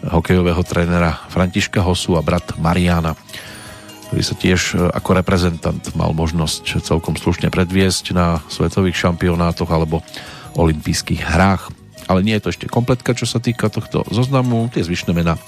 hokejového 0.06 0.62
trénera 0.66 1.14
Františka 1.30 1.82
Hosu 1.82 2.18
a 2.18 2.22
brat 2.22 2.58
Mariana, 2.58 3.14
ktorý 4.10 4.22
sa 4.22 4.34
tiež 4.34 4.60
e, 4.74 4.76
ako 4.90 5.10
reprezentant 5.22 5.82
mal 5.94 6.10
možnosť 6.10 6.82
celkom 6.82 7.14
slušne 7.14 7.48
predviesť 7.54 8.14
na 8.14 8.42
svetových 8.50 8.98
šampionátoch 8.98 9.70
alebo 9.70 10.02
olympijských 10.58 11.22
hrách. 11.22 11.81
Ale 12.10 12.22
nie 12.26 12.34
je 12.38 12.42
to 12.42 12.52
ešte 12.52 12.66
kompletka, 12.70 13.14
čo 13.14 13.26
sa 13.26 13.38
týka 13.38 13.70
tohto 13.70 14.02
zoznamu. 14.10 14.70
Tie 14.72 14.82
zvyšné 14.82 15.14
mená 15.14 15.38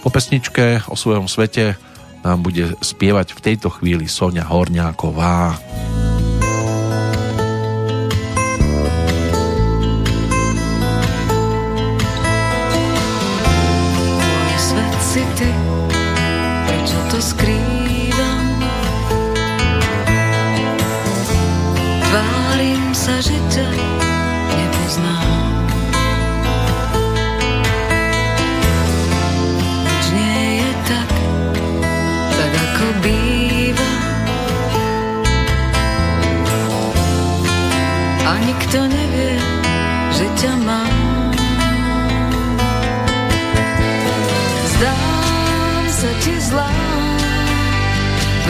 po 0.00 0.08
pesničke 0.08 0.88
o 0.88 0.96
svojom 0.96 1.28
svete 1.28 1.76
nám 2.20 2.44
bude 2.44 2.76
spievať 2.80 3.36
v 3.36 3.40
tejto 3.40 3.68
chvíli 3.72 4.08
Sonia 4.08 4.44
Horňáková. 4.44 5.56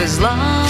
Bez 0.01 0.19
lásky 0.19 0.60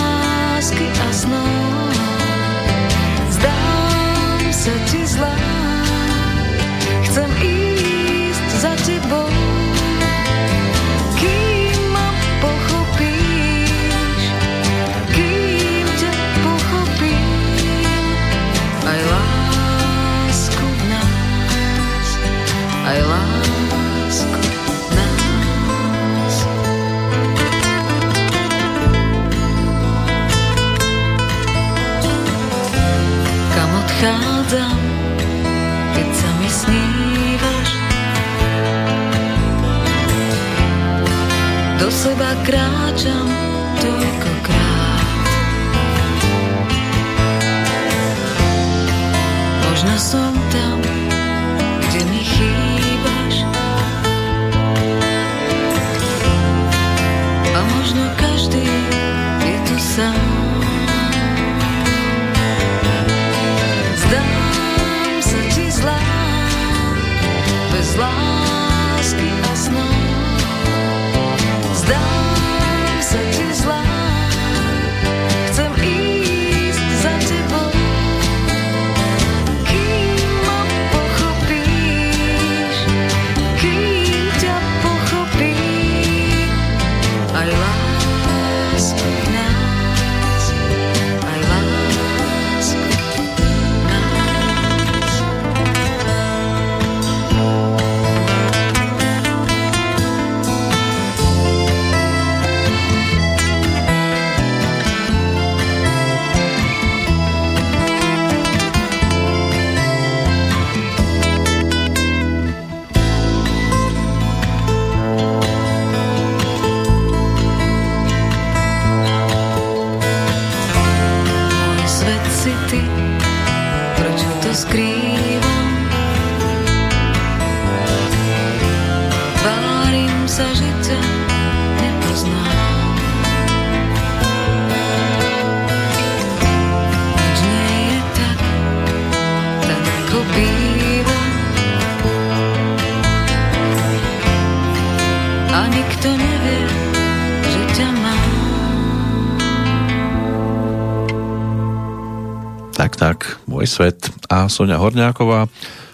Sonia 154.51 154.75
Horňáková. 154.75 155.47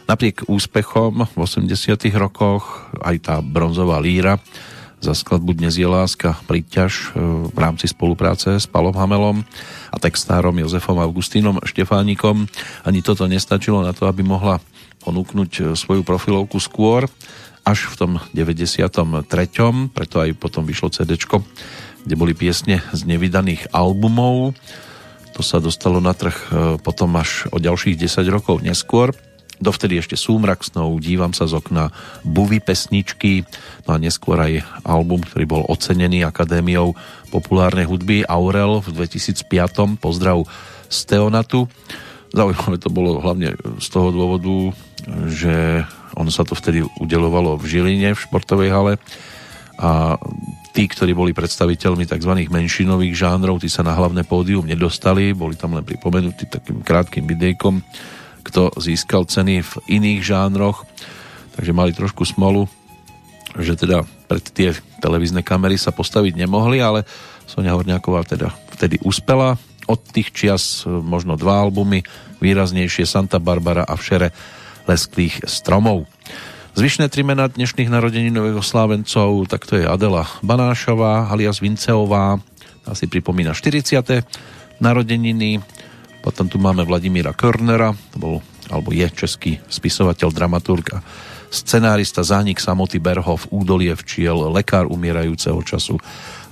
Napriek 0.09 0.49
úspechom 0.49 1.29
v 1.29 1.35
80 1.37 1.69
rokoch 2.17 2.89
aj 3.05 3.15
tá 3.21 3.35
bronzová 3.39 4.01
líra 4.01 4.41
za 4.97 5.13
skladbu 5.13 5.53
Dnes 5.53 5.77
je 5.77 5.85
láska 5.85 6.33
príťaž 6.49 7.13
e, 7.13 7.21
v 7.53 7.57
rámci 7.57 7.85
spolupráce 7.85 8.57
s 8.57 8.65
Palom 8.65 8.97
Hamelom 8.97 9.45
a 9.93 9.97
textárom 10.01 10.57
Jozefom 10.57 10.97
Augustínom 10.97 11.61
Štefánikom. 11.61 12.49
Ani 12.81 13.05
toto 13.05 13.29
nestačilo 13.29 13.85
na 13.85 13.93
to, 13.93 14.09
aby 14.09 14.25
mohla 14.25 14.57
ponúknuť 15.05 15.51
e, 15.53 15.61
svoju 15.77 16.01
profilovku 16.01 16.57
skôr, 16.57 17.05
až 17.61 17.93
v 17.93 17.95
tom 17.99 18.11
93. 18.33 19.21
Preto 19.93 20.15
aj 20.17 20.29
potom 20.33 20.65
vyšlo 20.65 20.89
CD, 20.89 21.13
kde 21.13 22.15
boli 22.17 22.33
piesne 22.33 22.81
z 22.89 23.01
nevydaných 23.05 23.69
albumov. 23.69 24.57
To 25.37 25.45
sa 25.45 25.61
dostalo 25.61 26.01
na 26.01 26.17
trh 26.17 26.33
e, 26.33 26.45
potom 26.81 27.13
až 27.13 27.45
o 27.53 27.61
ďalších 27.61 27.93
10 27.93 28.25
rokov 28.33 28.65
neskôr. 28.65 29.13
Dovtedy 29.61 30.01
ešte 30.01 30.17
Súmrak 30.17 30.65
snov, 30.65 30.97
Dívam 30.97 31.33
sa 31.33 31.45
z 31.45 31.57
okna, 31.61 31.93
Buvy 32.25 32.57
pesničky, 32.57 33.45
no 33.85 33.93
a 33.93 34.01
neskôr 34.01 34.37
aj 34.37 34.65
album, 34.81 35.21
ktorý 35.21 35.45
bol 35.45 35.63
ocenený 35.69 36.25
Akadémiou 36.25 36.97
populárnej 37.29 37.85
hudby 37.85 38.25
Aurel 38.25 38.81
v 38.81 39.05
2005. 39.05 40.01
Pozdrav 40.01 40.41
z 40.89 40.97
Teonatu. 41.05 41.69
Zaujímavé 42.33 42.77
to 42.81 42.89
bolo 42.89 43.21
hlavne 43.21 43.53
z 43.77 43.87
toho 43.93 44.09
dôvodu, 44.09 44.73
že 45.29 45.85
ono 46.17 46.33
sa 46.33 46.45
to 46.45 46.57
vtedy 46.57 46.81
udelovalo 46.97 47.61
v 47.61 47.65
Žiline, 47.65 48.17
v 48.17 48.23
športovej 48.25 48.69
hale 48.73 48.93
a 49.77 50.17
tí, 50.77 50.85
ktorí 50.85 51.17
boli 51.17 51.33
predstaviteľmi 51.33 52.05
tzv. 52.05 52.53
menšinových 52.53 53.17
žánrov, 53.17 53.57
tí 53.57 53.65
sa 53.65 53.81
na 53.81 53.97
hlavné 53.97 54.21
pódium 54.29 54.61
nedostali, 54.61 55.33
boli 55.33 55.57
tam 55.57 55.73
len 55.73 55.81
pripomenutí 55.81 56.45
takým 56.45 56.85
krátkým 56.85 57.25
videjkom, 57.25 57.81
kto 58.45 58.69
získal 58.77 59.25
ceny 59.25 59.65
v 59.65 59.73
iných 59.89 60.21
žánroch, 60.21 60.85
takže 61.57 61.73
mali 61.73 61.97
trošku 61.97 62.29
smolu, 62.29 62.69
že 63.57 63.73
teda 63.73 64.05
pred 64.29 64.45
tie 64.53 64.69
televízne 65.01 65.41
kamery 65.41 65.81
sa 65.81 65.89
postaviť 65.89 66.37
nemohli, 66.37 66.77
ale 66.77 67.09
Sonia 67.49 67.73
Horňáková 67.73 68.21
teda 68.29 68.53
vtedy 68.77 69.01
uspela. 69.01 69.57
Od 69.89 69.97
tých 70.13 70.29
čias 70.29 70.85
e, 70.85 70.93
možno 70.93 71.39
dva 71.41 71.65
albumy, 71.65 72.05
výraznejšie 72.37 73.09
Santa 73.09 73.41
Barbara 73.41 73.81
a 73.81 73.97
Všere 73.97 74.29
lesklých 74.85 75.41
stromov. 75.49 76.05
Zvyšné 76.77 77.09
tri 77.09 77.25
mená 77.25 77.49
dnešných 77.49 77.89
narodeninových 77.89 78.61
oslávencov, 78.61 79.49
tak 79.49 79.65
to 79.65 79.81
je 79.81 79.89
Adela 79.89 80.29
Banášová, 80.45 81.25
alias 81.25 81.57
Vinceová, 81.57 82.37
asi 82.85 83.09
pripomína 83.09 83.57
40. 83.57 83.97
narodeniny. 84.77 85.57
Potom 86.21 86.45
tu 86.45 86.61
máme 86.61 86.85
Vladimíra 86.85 87.33
Körnera, 87.33 87.97
to 88.13 88.17
bol, 88.21 88.35
alebo 88.69 88.93
je 88.93 89.09
český 89.09 89.57
spisovateľ, 89.65 90.29
dramaturg 90.29 90.85
a 90.93 91.01
scenárista 91.49 92.21
Zánik 92.21 92.61
samoty 92.61 93.01
Berhov, 93.01 93.49
Údolie 93.49 93.97
včiel, 93.97 94.37
Lekár 94.53 94.85
umierajúceho 94.85 95.57
času, 95.65 95.97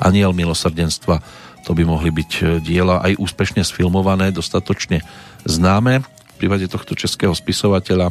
Aniel 0.02 0.34
milosrdenstva. 0.34 1.22
To 1.70 1.78
by 1.78 1.86
mohli 1.86 2.10
byť 2.10 2.66
diela 2.66 2.98
aj 3.06 3.22
úspešne 3.22 3.62
sfilmované, 3.62 4.34
dostatočne 4.34 5.06
známe. 5.46 6.02
V 6.02 6.36
prípade 6.42 6.66
tohto 6.66 6.98
českého 6.98 7.38
spisovateľa, 7.38 8.10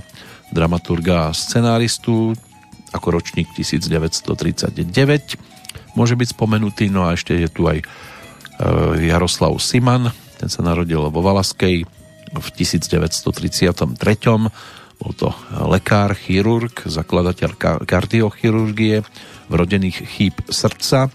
dramaturga 0.55 1.29
a 1.29 1.37
scenáristu 1.37 2.39
ako 2.95 3.19
ročník 3.19 3.51
1939 3.59 4.79
môže 5.99 6.15
byť 6.15 6.29
spomenutý, 6.35 6.91
no 6.91 7.07
a 7.07 7.15
ešte 7.15 7.35
je 7.35 7.49
tu 7.51 7.67
aj 7.67 7.83
e, 7.83 7.85
Jaroslav 9.11 9.55
Siman, 9.59 10.11
ten 10.39 10.51
sa 10.51 10.63
narodil 10.63 11.01
vo 11.11 11.21
Valaskej 11.23 11.87
v 12.35 12.49
1933. 12.59 13.95
Bol 14.95 15.13
to 15.19 15.35
lekár, 15.71 16.15
chirurg, 16.15 16.75
zakladateľ 16.87 17.51
ka- 17.59 17.83
kardiochirurgie, 17.83 19.03
vrodených 19.51 19.99
chýb 20.07 20.35
srdca 20.51 21.11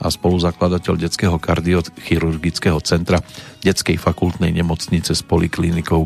a 0.00 0.06
spoluzakladateľ 0.08 0.94
detského 1.00 1.36
kardiochirurgického 1.40 2.80
centra 2.84 3.20
detskej 3.64 3.96
fakultnej 3.96 4.52
nemocnice 4.52 5.16
s 5.16 5.22
poliklinikou 5.24 6.02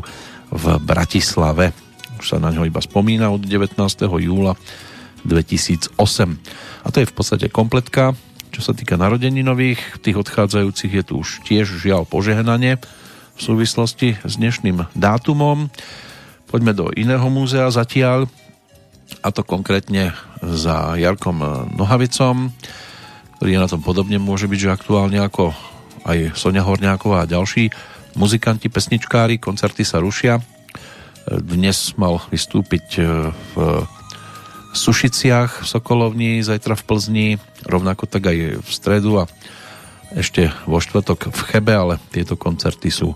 v 0.49 0.65
Bratislave. 0.79 1.88
Už 2.19 2.35
sa 2.35 2.37
na 2.43 2.51
ňo 2.51 2.67
iba 2.67 2.83
spomína 2.83 3.31
od 3.31 3.47
19. 3.47 3.79
júla 4.03 4.59
2008. 5.23 5.95
A 6.83 6.87
to 6.91 6.99
je 6.99 7.07
v 7.07 7.15
podstate 7.15 7.47
kompletka. 7.47 8.11
Čo 8.51 8.59
sa 8.59 8.73
týka 8.75 8.99
narodeninových, 8.99 10.03
tých 10.03 10.19
odchádzajúcich 10.19 10.91
je 10.99 11.03
tu 11.07 11.13
už 11.23 11.47
tiež 11.47 11.79
žiaľ 11.79 12.03
požehnanie 12.03 12.75
v 13.39 13.39
súvislosti 13.39 14.19
s 14.19 14.35
dnešným 14.35 14.91
dátumom. 14.99 15.71
Poďme 16.51 16.75
do 16.75 16.91
iného 16.91 17.23
múzea 17.31 17.71
zatiaľ, 17.71 18.27
a 19.23 19.31
to 19.31 19.47
konkrétne 19.47 20.11
za 20.43 20.99
Jarkom 20.99 21.39
Nohavicom, 21.79 22.51
ktorý 23.39 23.49
je 23.55 23.63
na 23.63 23.71
tom 23.71 23.79
podobne, 23.79 24.19
môže 24.19 24.51
byť, 24.51 24.59
že 24.59 24.75
aktuálne 24.75 25.23
ako 25.23 25.55
aj 26.03 26.35
Sonia 26.35 26.67
Horňáková 26.67 27.23
a 27.23 27.29
ďalší 27.31 27.71
muzikanti, 28.19 28.67
pesničkári, 28.67 29.39
koncerty 29.39 29.87
sa 29.87 30.03
rušia. 30.03 30.43
Dnes 31.29 31.93
mal 31.93 32.17
vystúpiť 32.33 33.05
v 33.53 33.85
Sušiciach 34.73 35.61
v 35.61 35.67
Sokolovni, 35.69 36.41
zajtra 36.41 36.73
v 36.73 36.85
Plzni, 36.89 37.27
rovnako 37.69 38.09
tak 38.09 38.33
aj 38.33 38.65
v 38.65 38.69
stredu 38.73 39.21
a 39.21 39.29
ešte 40.17 40.49
vo 40.65 40.81
štvrtok 40.81 41.29
v 41.29 41.41
Chebe, 41.53 41.73
ale 41.77 42.01
tieto 42.09 42.33
koncerty 42.33 42.89
sú, 42.89 43.13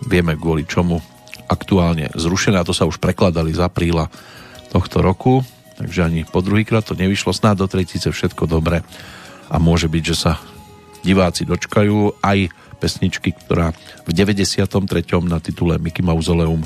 vieme 0.00 0.32
kvôli 0.32 0.64
čomu, 0.64 1.04
aktuálne 1.44 2.08
zrušené 2.16 2.56
a 2.56 2.64
to 2.64 2.72
sa 2.72 2.88
už 2.88 2.96
prekladali 2.96 3.52
z 3.52 3.60
apríla 3.60 4.08
tohto 4.72 5.04
roku, 5.04 5.44
takže 5.76 6.08
ani 6.08 6.24
po 6.24 6.40
druhýkrát 6.40 6.88
to 6.88 6.96
nevyšlo, 6.96 7.36
snáď 7.36 7.64
do 7.64 7.66
tretice 7.68 8.08
všetko 8.08 8.48
dobre 8.48 8.80
a 9.52 9.60
môže 9.60 9.92
byť, 9.92 10.02
že 10.08 10.16
sa 10.16 10.40
diváci 11.04 11.44
dočkajú 11.44 12.24
aj 12.24 12.48
pesničky, 12.80 13.36
ktorá 13.44 13.76
v 14.08 14.10
93. 14.16 14.64
na 15.28 15.36
titule 15.36 15.76
Mickey 15.76 16.00
Mausoleum 16.00 16.64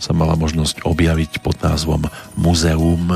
sa 0.00 0.16
mala 0.16 0.34
možnosť 0.34 0.82
objaviť 0.88 1.44
pod 1.44 1.60
názvom 1.60 2.08
Muzeum. 2.40 3.12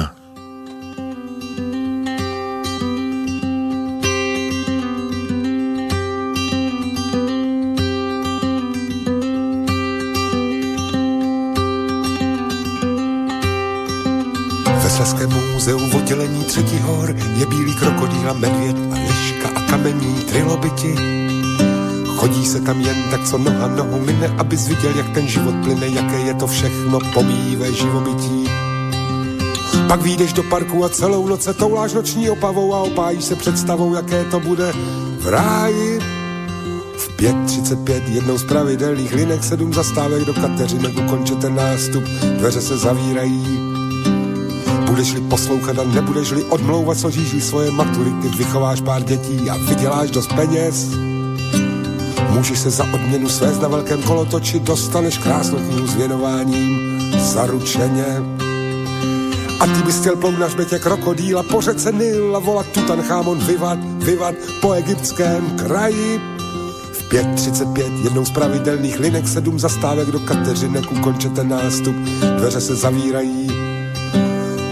Sleském 14.95 15.27
muzeu 15.53 15.79
v 15.79 15.95
oddělení 15.95 16.45
třetí 16.45 16.79
hor 16.79 17.17
je 17.37 17.47
bílý 17.47 17.75
krokodýl 17.75 18.31
a 18.31 18.33
medvěd 18.33 18.77
a 18.93 18.95
liška 18.95 19.49
a 19.49 19.61
kamení 19.71 20.15
trilobiti. 20.31 20.95
Chodí 22.25 22.47
se 22.47 22.61
tam 22.61 22.81
jen 22.81 22.97
tak, 23.11 23.25
co 23.25 23.39
noha 23.39 23.69
nohu 23.69 24.01
mine, 24.01 24.29
abys 24.39 24.69
viděl, 24.69 24.97
jak 24.97 25.11
ten 25.15 25.29
život 25.29 25.55
plyne, 25.65 25.89
jaké 25.89 26.21
je 26.21 26.35
to 26.35 26.47
všechno 26.47 26.99
pomíjivé 27.15 27.73
živobytí. 27.73 28.49
Pak 29.89 30.03
výjdeš 30.03 30.33
do 30.33 30.43
parku 30.43 30.85
a 30.85 30.89
celou 30.89 31.29
noc 31.29 31.43
se 31.43 31.55
touláš 31.55 31.93
noční 31.93 32.31
opavou 32.31 32.75
a 32.75 32.81
opájíš 32.81 33.25
se 33.25 33.37
představou, 33.37 33.95
jaké 33.95 34.25
to 34.25 34.41
bude 34.41 34.73
v 35.19 35.29
ráji. 35.29 36.01
V 36.97 37.17
5.35 37.17 38.03
jednou 38.07 38.39
z 38.39 38.45
pravidelných 38.45 39.15
linek 39.15 39.45
sedm 39.45 39.75
zastávek 39.75 40.25
do 40.25 40.35
Kateřinek 40.35 40.99
ukončete 40.99 41.51
nástup, 41.51 42.05
dveře 42.39 42.61
se 42.61 42.77
zavírají 42.77 43.59
Budeš-li 44.87 45.21
poslouchat 45.21 45.79
a 45.79 45.85
nebudeš-li 45.85 46.45
odmlouvat, 46.45 46.99
žíží 47.09 47.41
svoje 47.41 47.71
maturity, 47.71 48.29
vychováš 48.29 48.81
pár 48.81 49.03
dětí 49.03 49.51
a 49.51 49.57
vyděláš 49.57 50.11
dost 50.11 50.33
peněz. 50.33 51.14
Můžeš 52.35 52.59
se 52.59 52.71
za 52.71 52.85
odměnu 52.95 53.29
svést 53.29 53.63
na 53.63 53.69
velkém 53.69 54.03
kolotoči, 54.03 54.61
dostaneš 54.61 55.19
krásnou 55.19 55.59
knihu 55.59 55.87
s 55.87 55.95
věnováním, 55.95 57.01
zaručeně. 57.19 58.07
A 59.61 59.67
ty 59.67 59.83
bys 59.87 60.01
chtěl 60.01 60.17
plout 60.17 60.39
na 60.39 60.49
žbetě 60.49 60.79
krokodýla, 60.79 61.43
po 61.43 61.61
řece 61.61 61.93
Nil 61.93 62.37
a 62.37 62.39
volat 62.39 62.67
Tutanchamon, 62.67 63.39
vyvat, 63.39 63.79
vyvat 63.85 64.35
po 64.61 64.73
egyptském 64.73 65.57
kraji. 65.57 66.21
V 66.93 67.13
5.35 67.13 68.05
jednou 68.05 68.25
z 68.25 68.31
pravidelných 68.31 69.01
linek 69.01 69.29
sedm 69.29 69.59
zastávek 69.59 70.09
do 70.09 70.19
Kateřinek 70.19 70.93
ukončete 70.93 71.45
nástup, 71.45 71.97
dveře 72.39 72.61
se 72.61 72.75
zavírají, 72.75 73.49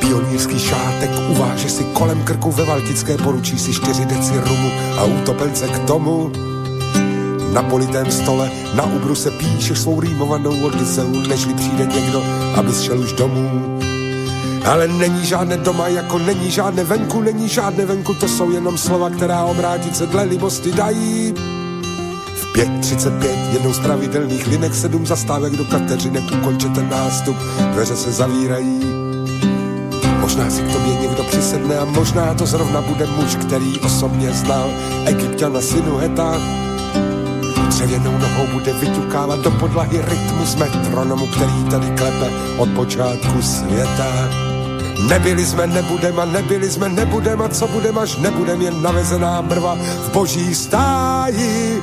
pionýrský 0.01 0.59
šátek, 0.59 1.11
uváže 1.31 1.69
si 1.69 1.85
kolem 1.85 2.23
krku 2.23 2.51
ve 2.51 2.65
Valtické, 2.65 3.17
poručí 3.17 3.59
si 3.59 3.73
čtyři 3.73 4.05
deci 4.05 4.33
rumu 4.49 4.71
a 4.99 5.05
utopence 5.05 5.69
k 5.69 5.79
tomu. 5.79 6.52
Na 7.53 7.63
politém 7.63 8.11
stole 8.11 8.51
na 8.75 8.85
ubru 8.85 9.15
se 9.15 9.31
píšeš 9.31 9.79
svou 9.79 10.01
rýmovanou 10.01 10.63
odiseu, 10.63 11.21
nežli 11.29 11.55
přijde 11.55 11.87
někdo, 11.87 12.23
aby 12.55 12.73
šel 12.73 13.01
už 13.01 13.13
domů. 13.13 13.79
Ale 14.65 14.89
není 14.89 15.27
žádné 15.27 15.57
doma, 15.57 15.89
jako 15.89 16.19
není 16.19 16.51
žádné 16.51 16.85
venku, 16.85 17.21
není 17.21 17.49
žádné 17.49 17.87
venku, 17.87 18.15
to 18.15 18.29
jsou 18.29 18.51
jenom 18.51 18.79
slova, 18.79 19.11
která 19.11 19.45
obrátice 19.45 20.07
dle 20.07 20.23
libosti 20.23 20.73
dají. 20.73 21.35
V 22.35 22.57
5.35 22.57 23.53
jednou 23.53 23.73
z 23.73 23.79
pravidelných 23.79 24.47
linek 24.47 24.75
sedm 24.75 25.07
zastávek 25.07 25.53
do 25.53 25.65
Kateřinek 25.65 26.25
ukončete 26.41 26.83
nástup, 26.83 27.37
dveře 27.73 27.97
se 27.97 28.13
zavírají. 28.13 28.81
Možná 30.21 30.51
si 30.51 30.63
k 30.63 30.73
tobě 30.73 30.95
někdo 30.95 31.25
přisedne 31.25 31.79
a 31.79 31.85
možná 31.85 32.35
to 32.35 32.47
zrovna 32.47 32.81
bude 32.81 33.07
muž, 33.07 33.37
který 33.37 33.81
osobně 33.81 34.33
znal 34.33 34.71
Egyptiana 35.07 35.61
Sinuheta. 35.61 36.41
Dřevěnou 37.83 38.19
nohou 38.19 38.47
bude 38.53 38.73
vyťukávat 38.73 39.41
do 39.41 39.51
podlahy 39.51 40.03
rytmus 40.09 40.55
metronomu, 40.55 41.27
který 41.27 41.65
tady 41.71 41.87
klepe 41.87 42.31
od 42.59 42.69
počátku 42.69 43.43
světa. 43.43 44.31
Nebyli 45.09 45.47
jsme, 45.47 45.67
nebudem 45.67 46.21
a 46.21 46.25
nebyli 46.25 46.71
jsme, 46.71 46.89
nebudem 46.89 47.43
a 47.43 47.49
co 47.49 47.69
budem, 47.69 47.99
až 47.99 48.17
nebudem 48.17 48.63
jen 48.63 48.83
navezená 48.83 49.41
mrva 49.41 49.75
v 49.75 50.13
boží 50.13 50.55
stáji. 50.55 51.83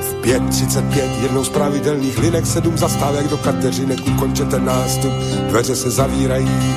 V 0.00 0.14
5.35 0.22 1.22
jednou 1.22 1.44
z 1.44 1.48
pravidelných 1.48 2.18
linek 2.18 2.46
sedm 2.46 2.78
zastávek 2.78 3.28
do 3.28 3.36
Kateřinek 3.36 3.98
ukončete 4.14 4.60
nástup, 4.60 5.12
dveře 5.48 5.76
se 5.76 5.90
zavírají 5.90 6.74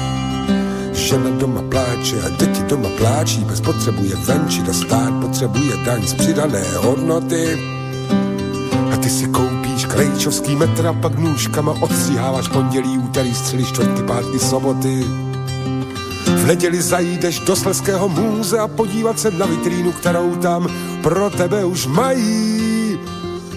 Žena 0.93 1.29
doma 1.29 1.61
pláče 1.69 2.21
a 2.21 2.29
děti 2.29 2.63
doma 2.63 2.89
pláčí, 2.97 3.43
bez 3.43 3.61
potřebuje 3.61 4.15
venčit 4.15 4.69
a 4.69 4.73
stát 4.73 5.13
potřebuje 5.21 5.77
daň 5.85 6.07
z 6.07 6.13
přidané 6.13 6.63
hodnoty. 6.77 7.78
Ty 9.09 9.15
si 9.15 9.27
koupíš 9.27 9.85
krejčovský 9.85 10.55
metr 10.55 10.87
a 10.87 10.93
pak 10.93 11.17
nůžkama 11.17 11.71
odstříháváš 11.81 12.47
pondělí, 12.47 12.97
úterý, 12.97 13.33
střely, 13.35 13.65
čtvrtky, 13.65 14.03
pátky, 14.03 14.39
soboty. 14.39 15.03
V 16.25 16.45
neděli 16.45 16.81
zajídeš 16.81 17.39
do 17.39 17.55
Sleského 17.55 18.09
můze 18.09 18.59
a 18.59 18.67
podívat 18.67 19.19
se 19.19 19.31
na 19.31 19.45
vitrínu, 19.45 19.91
kterou 19.91 20.35
tam 20.35 20.67
pro 21.03 21.29
tebe 21.29 21.65
už 21.65 21.87
mají. 21.87 22.99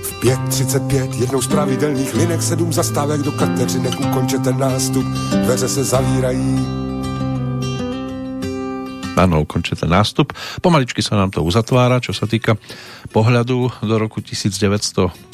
V 0.02 0.22
5.35 0.22 1.20
jednou 1.20 1.42
z 1.42 1.46
pravidelných 1.46 2.14
linek 2.14 2.42
sedm 2.42 2.72
zastávek 2.72 3.20
do 3.20 3.32
Kateřinek 3.32 4.00
ukončete 4.00 4.52
nástup, 4.52 5.04
dveře 5.44 5.68
se 5.68 5.84
zavírají 5.84 6.81
Áno, 9.12 9.44
ukončí 9.44 9.76
ten 9.76 9.92
nástup. 9.92 10.32
Pomaličky 10.64 11.04
sa 11.04 11.20
nám 11.20 11.36
to 11.36 11.44
uzatvára, 11.44 12.00
čo 12.00 12.16
sa 12.16 12.24
týka 12.24 12.56
pohľadu 13.12 13.84
do 13.84 13.94
roku 14.00 14.24
1993. 14.24 15.28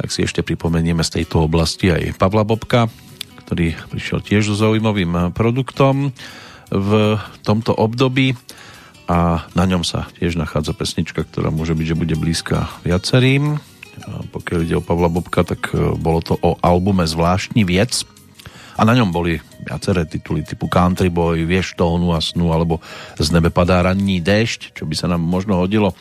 Tak 0.00 0.08
si 0.08 0.24
ešte 0.24 0.40
pripomenieme 0.40 1.04
z 1.04 1.20
tejto 1.20 1.44
oblasti 1.44 1.92
aj 1.92 2.16
Pavla 2.16 2.48
Bobka, 2.48 2.88
ktorý 3.44 3.76
prišiel 3.92 4.24
tiež 4.24 4.48
so 4.48 4.56
zaujímavým 4.56 5.36
produktom 5.36 6.16
v 6.72 7.20
tomto 7.44 7.76
období 7.76 8.32
a 9.10 9.42
na 9.58 9.64
ňom 9.66 9.82
sa 9.82 10.06
tiež 10.22 10.38
nachádza 10.38 10.70
pesnička, 10.70 11.26
ktorá 11.26 11.50
môže 11.50 11.74
byť, 11.74 11.84
že 11.84 11.98
bude 11.98 12.14
blízka 12.14 12.70
viacerým. 12.86 13.58
A 14.06 14.10
pokiaľ 14.30 14.58
ide 14.64 14.78
o 14.78 14.86
Pavla 14.86 15.10
Bobka, 15.10 15.42
tak 15.42 15.74
e, 15.74 15.98
bolo 15.98 16.22
to 16.22 16.38
o 16.40 16.54
albume 16.62 17.04
Zvláštní 17.04 17.66
viec 17.66 18.06
a 18.80 18.82
na 18.88 18.96
ňom 18.96 19.12
boli 19.12 19.36
viaceré 19.60 20.08
tituly 20.08 20.40
typu 20.40 20.64
Country 20.64 21.12
Boy, 21.12 21.44
Vieš 21.44 21.76
tónu 21.76 22.16
a 22.16 22.20
snu 22.24 22.48
alebo 22.48 22.80
Z 23.20 23.28
nebe 23.36 23.52
padá 23.52 23.84
ranní 23.84 24.24
déšť, 24.24 24.72
čo 24.72 24.88
by 24.88 24.96
sa 24.96 25.12
nám 25.12 25.20
možno 25.20 25.60
hodilo 25.60 25.92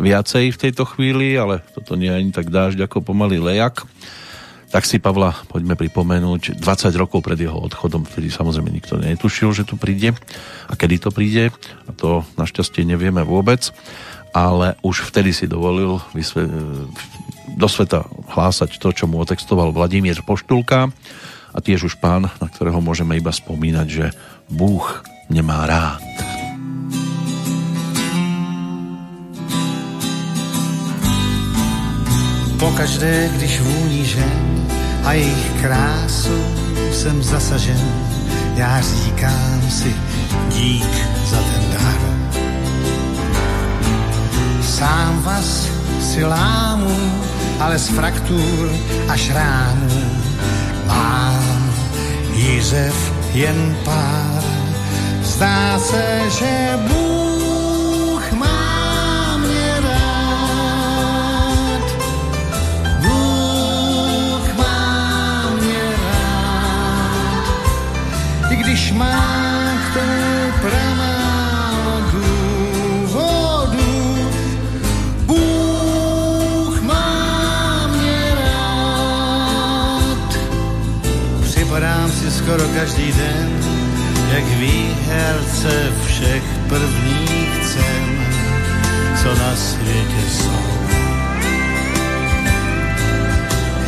viacej 0.00 0.56
v 0.56 0.60
tejto 0.60 0.88
chvíli, 0.88 1.36
ale 1.36 1.60
toto 1.76 1.92
nie 1.92 2.08
je 2.08 2.16
ani 2.16 2.32
tak 2.32 2.48
dážď 2.48 2.88
ako 2.88 3.04
pomalý 3.04 3.36
lejak. 3.36 3.84
Tak 4.72 4.88
si 4.88 4.96
Pavla 4.96 5.36
poďme 5.52 5.76
pripomenúť 5.76 6.56
20 6.56 6.96
rokov 6.96 7.20
pred 7.20 7.36
jeho 7.36 7.60
odchodom, 7.60 8.08
vtedy 8.08 8.32
samozrejme 8.32 8.72
nikto 8.72 8.96
netušil, 8.96 9.52
že 9.52 9.68
tu 9.68 9.76
príde. 9.76 10.16
A 10.64 10.72
kedy 10.72 11.04
to 11.04 11.10
príde 11.12 11.52
a 11.84 11.90
to 11.92 12.24
našťastie 12.40 12.88
nevieme 12.88 13.20
vôbec, 13.20 13.68
ale 14.32 14.80
už 14.80 15.12
vtedy 15.12 15.36
si 15.36 15.44
dovolil 15.44 16.00
vysve- 16.16 16.48
do 17.52 17.68
sveta 17.68 18.08
hlásať 18.32 18.80
to, 18.80 18.88
čo 18.96 19.04
mu 19.04 19.20
otextoval 19.20 19.76
Vladimír 19.76 20.16
Poštulka 20.24 20.88
a 21.52 21.58
tiež 21.60 21.92
už 21.92 21.94
pán, 22.00 22.28
na 22.40 22.48
ktorého 22.48 22.80
môžeme 22.80 23.16
iba 23.16 23.32
spomínať, 23.32 23.86
že 23.88 24.06
Bůh 24.48 25.04
nemá 25.28 25.68
rád. 25.68 26.02
Pokaždé, 32.58 33.28
když 33.36 33.60
vůní 33.60 34.04
žen 34.04 34.66
a 35.04 35.12
jejich 35.12 35.50
krásu 35.60 36.38
jsem 36.92 37.22
zasažen, 37.22 37.80
já 38.56 38.80
říkám 38.80 39.70
si 39.70 39.94
dík 40.48 40.92
za 41.26 41.36
ten 41.36 41.62
dar. 41.72 42.00
Sám 44.62 45.22
vás 45.22 45.68
si 46.00 46.24
lámu, 46.24 46.96
ale 47.60 47.78
z 47.78 47.88
fraktur 47.88 48.70
a 49.08 49.16
šrámů 49.16 50.11
mám 50.92 51.74
Jiřev 52.32 53.12
jen 53.32 53.76
pár. 53.84 54.42
Zdá 55.22 55.78
se, 55.78 56.20
že 56.38 56.78
Bůh 56.88 58.32
má 58.32 59.36
mě 59.38 59.80
rád. 59.80 61.84
Bůh 63.00 64.54
má 64.58 65.50
mě 65.60 65.82
rád. 66.02 67.46
I 68.50 68.56
když 68.56 68.92
má 68.92 69.41
skoro 82.42 82.64
každý 82.74 83.12
den, 83.12 83.48
jak 84.34 84.44
výherce 84.44 85.92
všech 86.06 86.42
prvních 86.68 87.54
cen, 87.72 88.26
co 89.22 89.28
na 89.28 89.56
světě 89.56 90.22
jsou. 90.30 90.62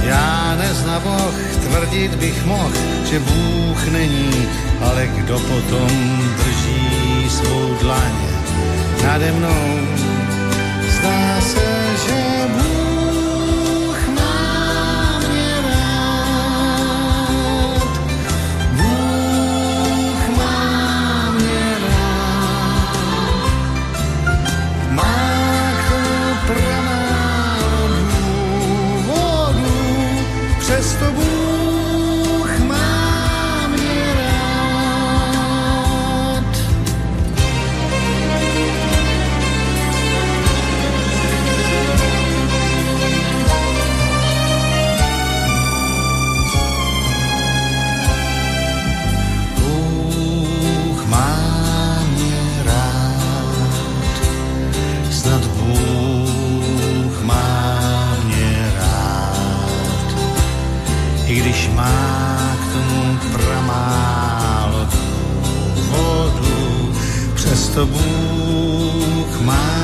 Já 0.02 0.56
nezna 0.58 1.00
Boh, 1.00 1.34
tvrdit 1.62 2.14
bych 2.14 2.44
mohl, 2.44 2.72
že 3.10 3.18
Bůh 3.18 3.88
není, 3.88 4.46
ale 4.80 5.06
kdo 5.06 5.38
potom 5.38 6.20
drží 6.36 7.30
svou 7.30 7.76
dlaň 7.80 8.12
nade 9.04 9.32
mnou. 9.32 9.80
Zdá 10.88 11.40
se, 11.40 11.83
přesto 30.64 31.12
Bůh 31.12 31.43
přesto 67.74 67.86
Bůh 67.86 69.40
má 69.40 69.83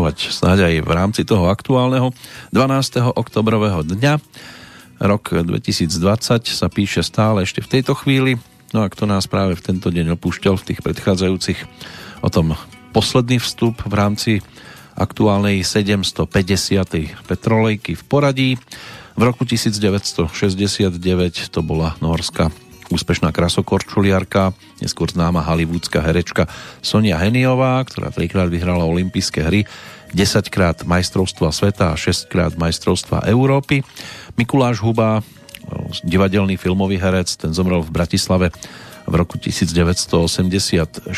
utešovať 0.00 0.32
snáď 0.32 0.58
aj 0.64 0.74
v 0.80 0.90
rámci 0.96 1.22
toho 1.28 1.52
aktuálneho 1.52 2.16
12. 2.56 3.12
oktobrového 3.20 3.84
dňa. 3.84 4.16
Rok 4.96 5.44
2020 5.44 5.92
sa 6.48 6.66
píše 6.72 7.04
stále 7.04 7.44
ešte 7.44 7.60
v 7.60 7.68
tejto 7.68 7.92
chvíli. 7.92 8.40
No 8.72 8.80
a 8.80 8.88
kto 8.88 9.04
nás 9.04 9.28
práve 9.28 9.60
v 9.60 9.64
tento 9.68 9.92
deň 9.92 10.16
opúšťal 10.16 10.56
v 10.56 10.72
tých 10.72 10.80
predchádzajúcich 10.80 11.60
o 12.24 12.28
tom 12.32 12.56
posledný 12.96 13.44
vstup 13.44 13.76
v 13.84 13.92
rámci 13.92 14.32
aktuálnej 14.96 15.68
750. 15.68 16.24
petrolejky 17.28 17.92
v 17.92 18.02
poradí. 18.08 18.50
V 18.56 19.20
roku 19.20 19.44
1969 19.44 20.96
to 21.52 21.60
bola 21.60 21.92
norská 22.00 22.48
úspešná 22.90 23.30
krasokorčuliarka, 23.30 24.52
neskôr 24.82 25.08
známa 25.08 25.40
hollywoodská 25.46 26.02
herečka 26.02 26.50
Sonia 26.82 27.16
Heniová, 27.16 27.80
ktorá 27.86 28.10
trikrát 28.10 28.50
vyhrala 28.50 28.84
olympijské 28.84 29.46
hry, 29.46 29.64
10 30.10 30.50
krát 30.50 30.82
majstrovstva 30.82 31.54
sveta 31.54 31.94
a 31.94 31.96
6 31.96 32.26
krát 32.26 32.52
majstrovstva 32.58 33.30
Európy. 33.30 33.86
Mikuláš 34.34 34.82
Huba, 34.82 35.22
divadelný 36.02 36.58
filmový 36.58 36.98
herec, 36.98 37.30
ten 37.38 37.54
zomrel 37.54 37.80
v 37.86 37.94
Bratislave 37.94 38.50
v 39.06 39.14
roku 39.14 39.38
1986, 39.38 41.14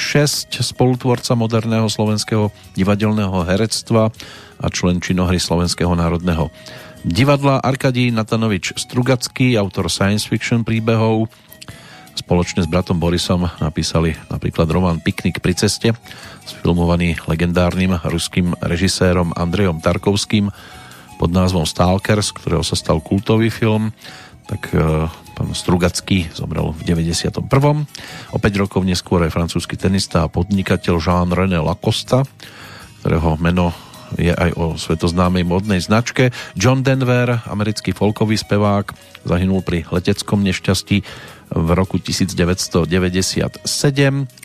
spolutvorca 0.49 1.33
moderného 1.37 1.89
slovenského 1.89 2.53
divadelného 2.77 3.45
herectva 3.49 4.13
a 4.63 4.67
člen 4.71 5.03
činohry 5.03 5.37
Slovenského 5.43 5.93
národného 5.93 6.49
divadla. 7.03 7.59
Arkadí 7.59 8.15
Natanovič 8.15 8.79
Strugacký, 8.79 9.59
autor 9.59 9.91
science 9.91 10.25
fiction 10.25 10.63
príbehov, 10.63 11.27
spoločne 12.17 12.65
s 12.65 12.69
bratom 12.69 13.01
Borisom 13.01 13.49
napísali 13.61 14.17
napríklad 14.29 14.69
román 14.69 15.01
Piknik 15.01 15.41
pri 15.41 15.57
ceste, 15.57 15.97
sfilmovaný 16.45 17.17
legendárnym 17.25 17.97
ruským 18.05 18.53
režisérom 18.61 19.33
Andrejom 19.37 19.81
Tarkovským 19.81 20.53
pod 21.17 21.31
názvom 21.31 21.63
Stalker, 21.63 22.19
z 22.19 22.35
ktorého 22.35 22.67
sa 22.67 22.75
stal 22.75 22.99
kultový 22.99 23.47
film. 23.49 23.95
Tak 24.51 24.75
e, 24.75 25.07
pán 25.39 25.55
Strugacký 25.55 26.29
zomrel 26.35 26.75
v 26.75 26.83
91. 26.83 27.47
O 28.35 28.39
5 28.43 28.63
rokov 28.63 28.83
neskôr 28.83 29.23
aj 29.23 29.31
francúzsky 29.31 29.79
tenista 29.79 30.27
a 30.27 30.33
podnikateľ 30.33 30.99
Jean-René 30.99 31.63
Lacosta, 31.63 32.27
ktorého 33.01 33.39
meno 33.39 33.71
je 34.19 34.33
aj 34.33 34.51
o 34.61 34.77
svetoznámej 34.77 35.45
modnej 35.47 35.81
značke. 35.81 36.35
John 36.59 36.85
Denver, 36.85 37.41
americký 37.49 37.97
folkový 37.97 38.37
spevák, 38.37 38.93
zahynul 39.25 39.65
pri 39.65 39.89
leteckom 39.89 40.43
nešťastí 40.43 41.01
v 41.53 41.69
roku 41.77 42.01
1997. 42.01 42.89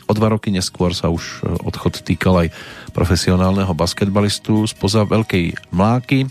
O 0.08 0.12
dva 0.12 0.28
roky 0.28 0.52
neskôr 0.52 0.92
sa 0.92 1.08
už 1.08 1.42
odchod 1.64 2.04
týkal 2.04 2.46
aj 2.46 2.48
profesionálneho 2.92 3.72
basketbalistu 3.72 4.68
spoza 4.68 5.08
Veľkej 5.08 5.72
Mláky, 5.72 6.28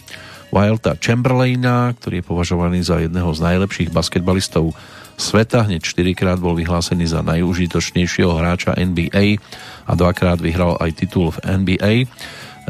Wilda 0.54 0.96
Chamberlaina, 0.96 1.92
ktorý 1.98 2.22
je 2.22 2.30
považovaný 2.30 2.80
za 2.86 3.02
jedného 3.02 3.28
z 3.34 3.40
najlepších 3.42 3.90
basketbalistov 3.92 4.72
sveta. 5.18 5.66
Hneď 5.66 5.82
4 5.82 6.14
krát 6.14 6.40
bol 6.40 6.54
vyhlásený 6.54 7.10
za 7.10 7.26
najúžitočnejšieho 7.26 8.38
hráča 8.38 8.78
NBA 8.78 9.42
a 9.90 9.92
dvakrát 9.98 10.38
vyhral 10.38 10.78
aj 10.78 11.04
titul 11.04 11.34
v 11.34 11.42
NBA. 11.66 11.94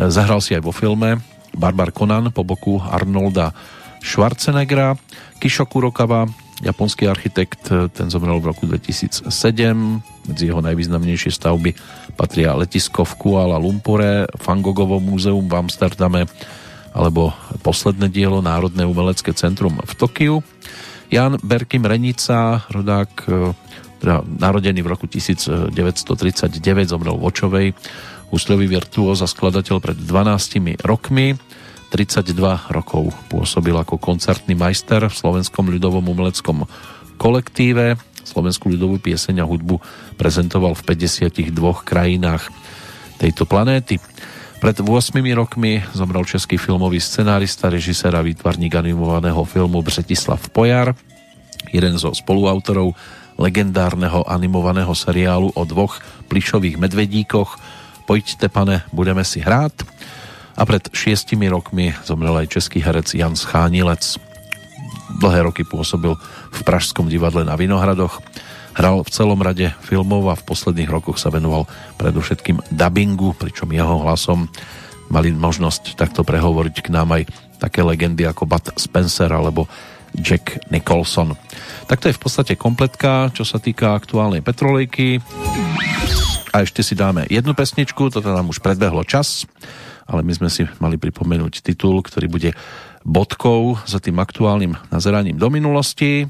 Zahral 0.09 0.39
si 0.39 0.55
aj 0.55 0.63
vo 0.63 0.71
filme 0.71 1.19
Barbar 1.53 1.91
Conan 1.91 2.31
po 2.31 2.47
boku 2.47 2.79
Arnolda 2.79 3.51
Schwarzeneggera. 4.01 4.95
Kisho 5.37 5.69
Kurokawa, 5.69 6.25
japonský 6.61 7.05
architekt, 7.05 7.69
ten 7.69 8.07
zomrel 8.09 8.41
v 8.41 8.49
roku 8.49 8.65
2007. 8.65 9.29
Medzi 10.27 10.43
jeho 10.49 10.61
najvýznamnejšie 10.61 11.29
stavby 11.29 11.77
patria 12.17 12.57
letisko 12.57 13.05
v 13.05 13.13
Kuala 13.15 13.61
Lumpure, 13.61 14.25
Fangogovo 14.41 14.97
múzeum 14.97 15.45
v 15.45 15.53
Amsterdame 15.53 16.25
alebo 16.97 17.29
posledné 17.61 18.09
dielo 18.09 18.41
Národné 18.41 18.81
umelecké 18.81 19.29
centrum 19.37 19.77
v 19.77 19.93
Tokiu. 19.93 20.41
Jan 21.13 21.37
Berkim 21.45 21.85
Renica, 21.85 22.65
rodák 22.73 23.11
teda 23.97 24.21
narodený 24.25 24.81
v 24.81 24.89
roku 24.89 25.05
1939, 25.05 25.73
zomrel 26.89 27.15
v 27.17 27.25
Očovej, 27.25 27.67
úsľový 28.33 28.65
virtuóz 28.65 29.21
a 29.21 29.27
skladateľ 29.29 29.77
pred 29.77 29.97
12 29.97 30.81
rokmi. 30.83 31.37
32 31.89 32.35
rokov 32.69 33.15
pôsobil 33.31 33.73
ako 33.73 33.95
koncertný 33.99 34.53
majster 34.53 35.07
v 35.07 35.15
Slovenskom 35.15 35.71
ľudovom 35.71 36.03
umeleckom 36.11 36.67
kolektíve. 37.15 37.95
Slovenskú 38.27 38.67
ľudovú 38.71 38.99
pieseň 38.99 39.41
a 39.41 39.45
hudbu 39.47 39.79
prezentoval 40.19 40.75
v 40.75 40.85
52 40.93 41.55
krajinách 41.87 42.51
tejto 43.17 43.47
planéty. 43.47 44.03
Pred 44.57 44.83
8 44.83 45.15
rokmi 45.37 45.85
zomrel 45.93 46.25
český 46.27 46.57
filmový 46.57 46.99
scenárista, 46.99 47.71
režisér 47.71 48.17
a 48.17 48.25
výtvarník 48.25 48.73
animovaného 48.75 49.45
filmu 49.45 49.79
Břetislav 49.85 50.41
Pojar, 50.49 50.97
jeden 51.69 51.95
zo 51.95 52.11
spoluautorov 52.11 52.97
legendárneho 53.37 54.25
animovaného 54.25 54.91
seriálu 54.97 55.53
o 55.53 55.63
dvoch 55.63 56.01
plišových 56.25 56.81
medvedíkoch 56.81 57.77
Pojďte 58.07 58.47
pane, 58.47 58.87
budeme 58.95 59.27
si 59.27 59.43
hrát. 59.43 59.75
A 60.57 60.65
pred 60.65 60.89
šiestimi 60.89 61.45
rokmi 61.53 61.93
zomrel 62.01 62.33
aj 62.41 62.57
český 62.57 62.81
herec 62.81 63.13
Jan 63.13 63.37
Schánilec. 63.37 64.17
Dlhé 65.21 65.45
roky 65.45 65.61
pôsobil 65.61 66.17
v 66.49 66.59
Pražskom 66.65 67.05
divadle 67.05 67.45
na 67.45 67.53
Vinohradoch. 67.53 68.17
Hral 68.73 69.05
v 69.05 69.13
celom 69.13 69.37
rade 69.37 69.69
filmov 69.85 70.33
a 70.33 70.35
v 70.37 70.45
posledných 70.49 70.89
rokoch 70.89 71.21
sa 71.21 71.29
venoval 71.29 71.69
predovšetkým 72.01 72.73
dubbingu, 72.73 73.37
pričom 73.37 73.69
jeho 73.69 74.01
hlasom 74.01 74.49
mali 75.13 75.29
možnosť 75.29 75.93
takto 75.93 76.25
prehovoriť 76.25 76.75
k 76.85 76.89
nám 76.89 77.13
aj 77.13 77.23
také 77.61 77.85
legendy 77.85 78.25
ako 78.25 78.49
Bud 78.49 78.73
Spencer 78.77 79.29
alebo 79.29 79.69
Jack 80.17 80.57
Nicholson. 80.73 81.37
Tak 81.85 82.01
to 82.01 82.09
je 82.09 82.17
v 82.17 82.21
podstate 82.21 82.53
kompletka, 82.57 83.29
čo 83.33 83.45
sa 83.45 83.61
týka 83.61 83.93
aktuálnej 83.93 84.41
petrolejky. 84.41 85.21
A 86.53 86.65
ešte 86.65 86.81
si 86.81 86.97
dáme 86.97 87.29
jednu 87.29 87.53
pesničku, 87.53 88.09
toto 88.09 88.29
nám 88.33 88.49
už 88.49 88.57
predbehlo 88.61 89.05
čas, 89.05 89.45
ale 90.07 90.23
my 90.23 90.33
sme 90.33 90.49
si 90.49 90.63
mali 90.79 90.95
pripomenúť 90.95 91.61
titul, 91.61 91.99
ktorý 92.01 92.27
bude 92.31 92.51
bodkou 93.03 93.79
za 93.83 93.99
tým 93.99 94.17
aktuálnym 94.19 94.75
nazeraním 94.89 95.35
do 95.35 95.51
minulosti. 95.51 96.27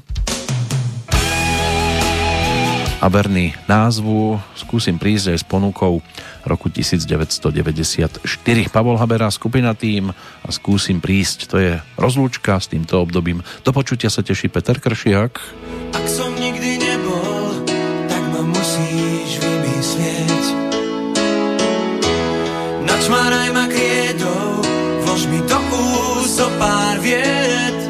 A 2.98 3.06
verný 3.06 3.54
názvu 3.70 4.42
skúsim 4.58 4.98
prísť 4.98 5.30
aj 5.30 5.38
s 5.38 5.46
ponukou 5.46 6.02
roku 6.42 6.66
1994. 6.66 8.26
Pavol 8.74 8.98
Habera, 8.98 9.30
skupina 9.30 9.70
tým 9.70 10.10
a 10.10 10.48
skúsim 10.50 10.98
prísť. 10.98 11.38
To 11.46 11.56
je 11.62 11.78
rozlúčka 11.94 12.58
s 12.58 12.66
týmto 12.66 12.98
obdobím. 12.98 13.46
Do 13.62 13.70
počutia 13.70 14.10
sa 14.10 14.26
teší 14.26 14.50
Peter 14.50 14.82
Kršiak. 14.82 15.38
Ak 15.94 16.06
som 16.10 16.34
nikdy 16.34 16.82
nebol, 16.82 16.87
pár 27.08 27.16
viet. 27.16 27.80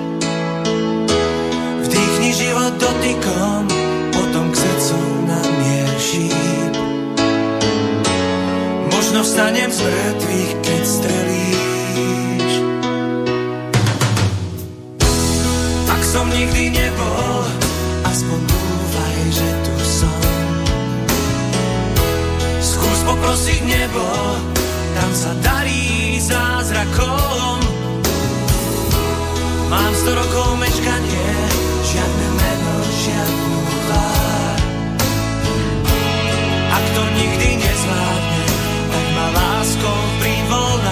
Vdýchni 1.83 2.31
život 2.35 2.73
dotykom, 2.79 3.67
potom 4.13 4.51
k 4.53 4.57
srdcu 4.57 4.99
na 5.27 5.41
mier 5.59 5.91
šíp. 5.99 6.75
Možno 8.95 9.23
vstanem 9.27 9.71
z 9.71 9.79
mŕtvych, 9.83 10.53
keď 10.63 10.83
strelíš. 10.87 12.53
Ak 15.89 16.03
som 16.05 16.27
nikdy 16.31 16.71
nebol, 16.71 17.43
aspoň 18.07 18.41
dúfaj, 18.47 19.19
že 19.35 19.49
tu 19.65 19.75
som. 19.83 20.23
Skús 22.63 23.01
poprosiť 23.07 23.63
nebo, 23.67 24.07
tam 24.95 25.11
sa 25.15 25.33
darí 25.43 26.19
zázrakom. 26.21 27.78
Mám 29.69 29.93
sto 30.01 30.17
rokov 30.17 30.57
mečkanie, 30.57 31.29
žiadne 31.85 32.27
meno, 32.41 32.75
žiadnu 32.89 33.57
tvár. 33.69 34.61
Ak 36.73 36.85
to 36.97 37.03
nikdy 37.13 37.49
nezvládne, 37.61 38.45
tak 38.89 39.07
ma 39.13 39.27
láskou 39.37 40.01
privolaj. 40.25 40.88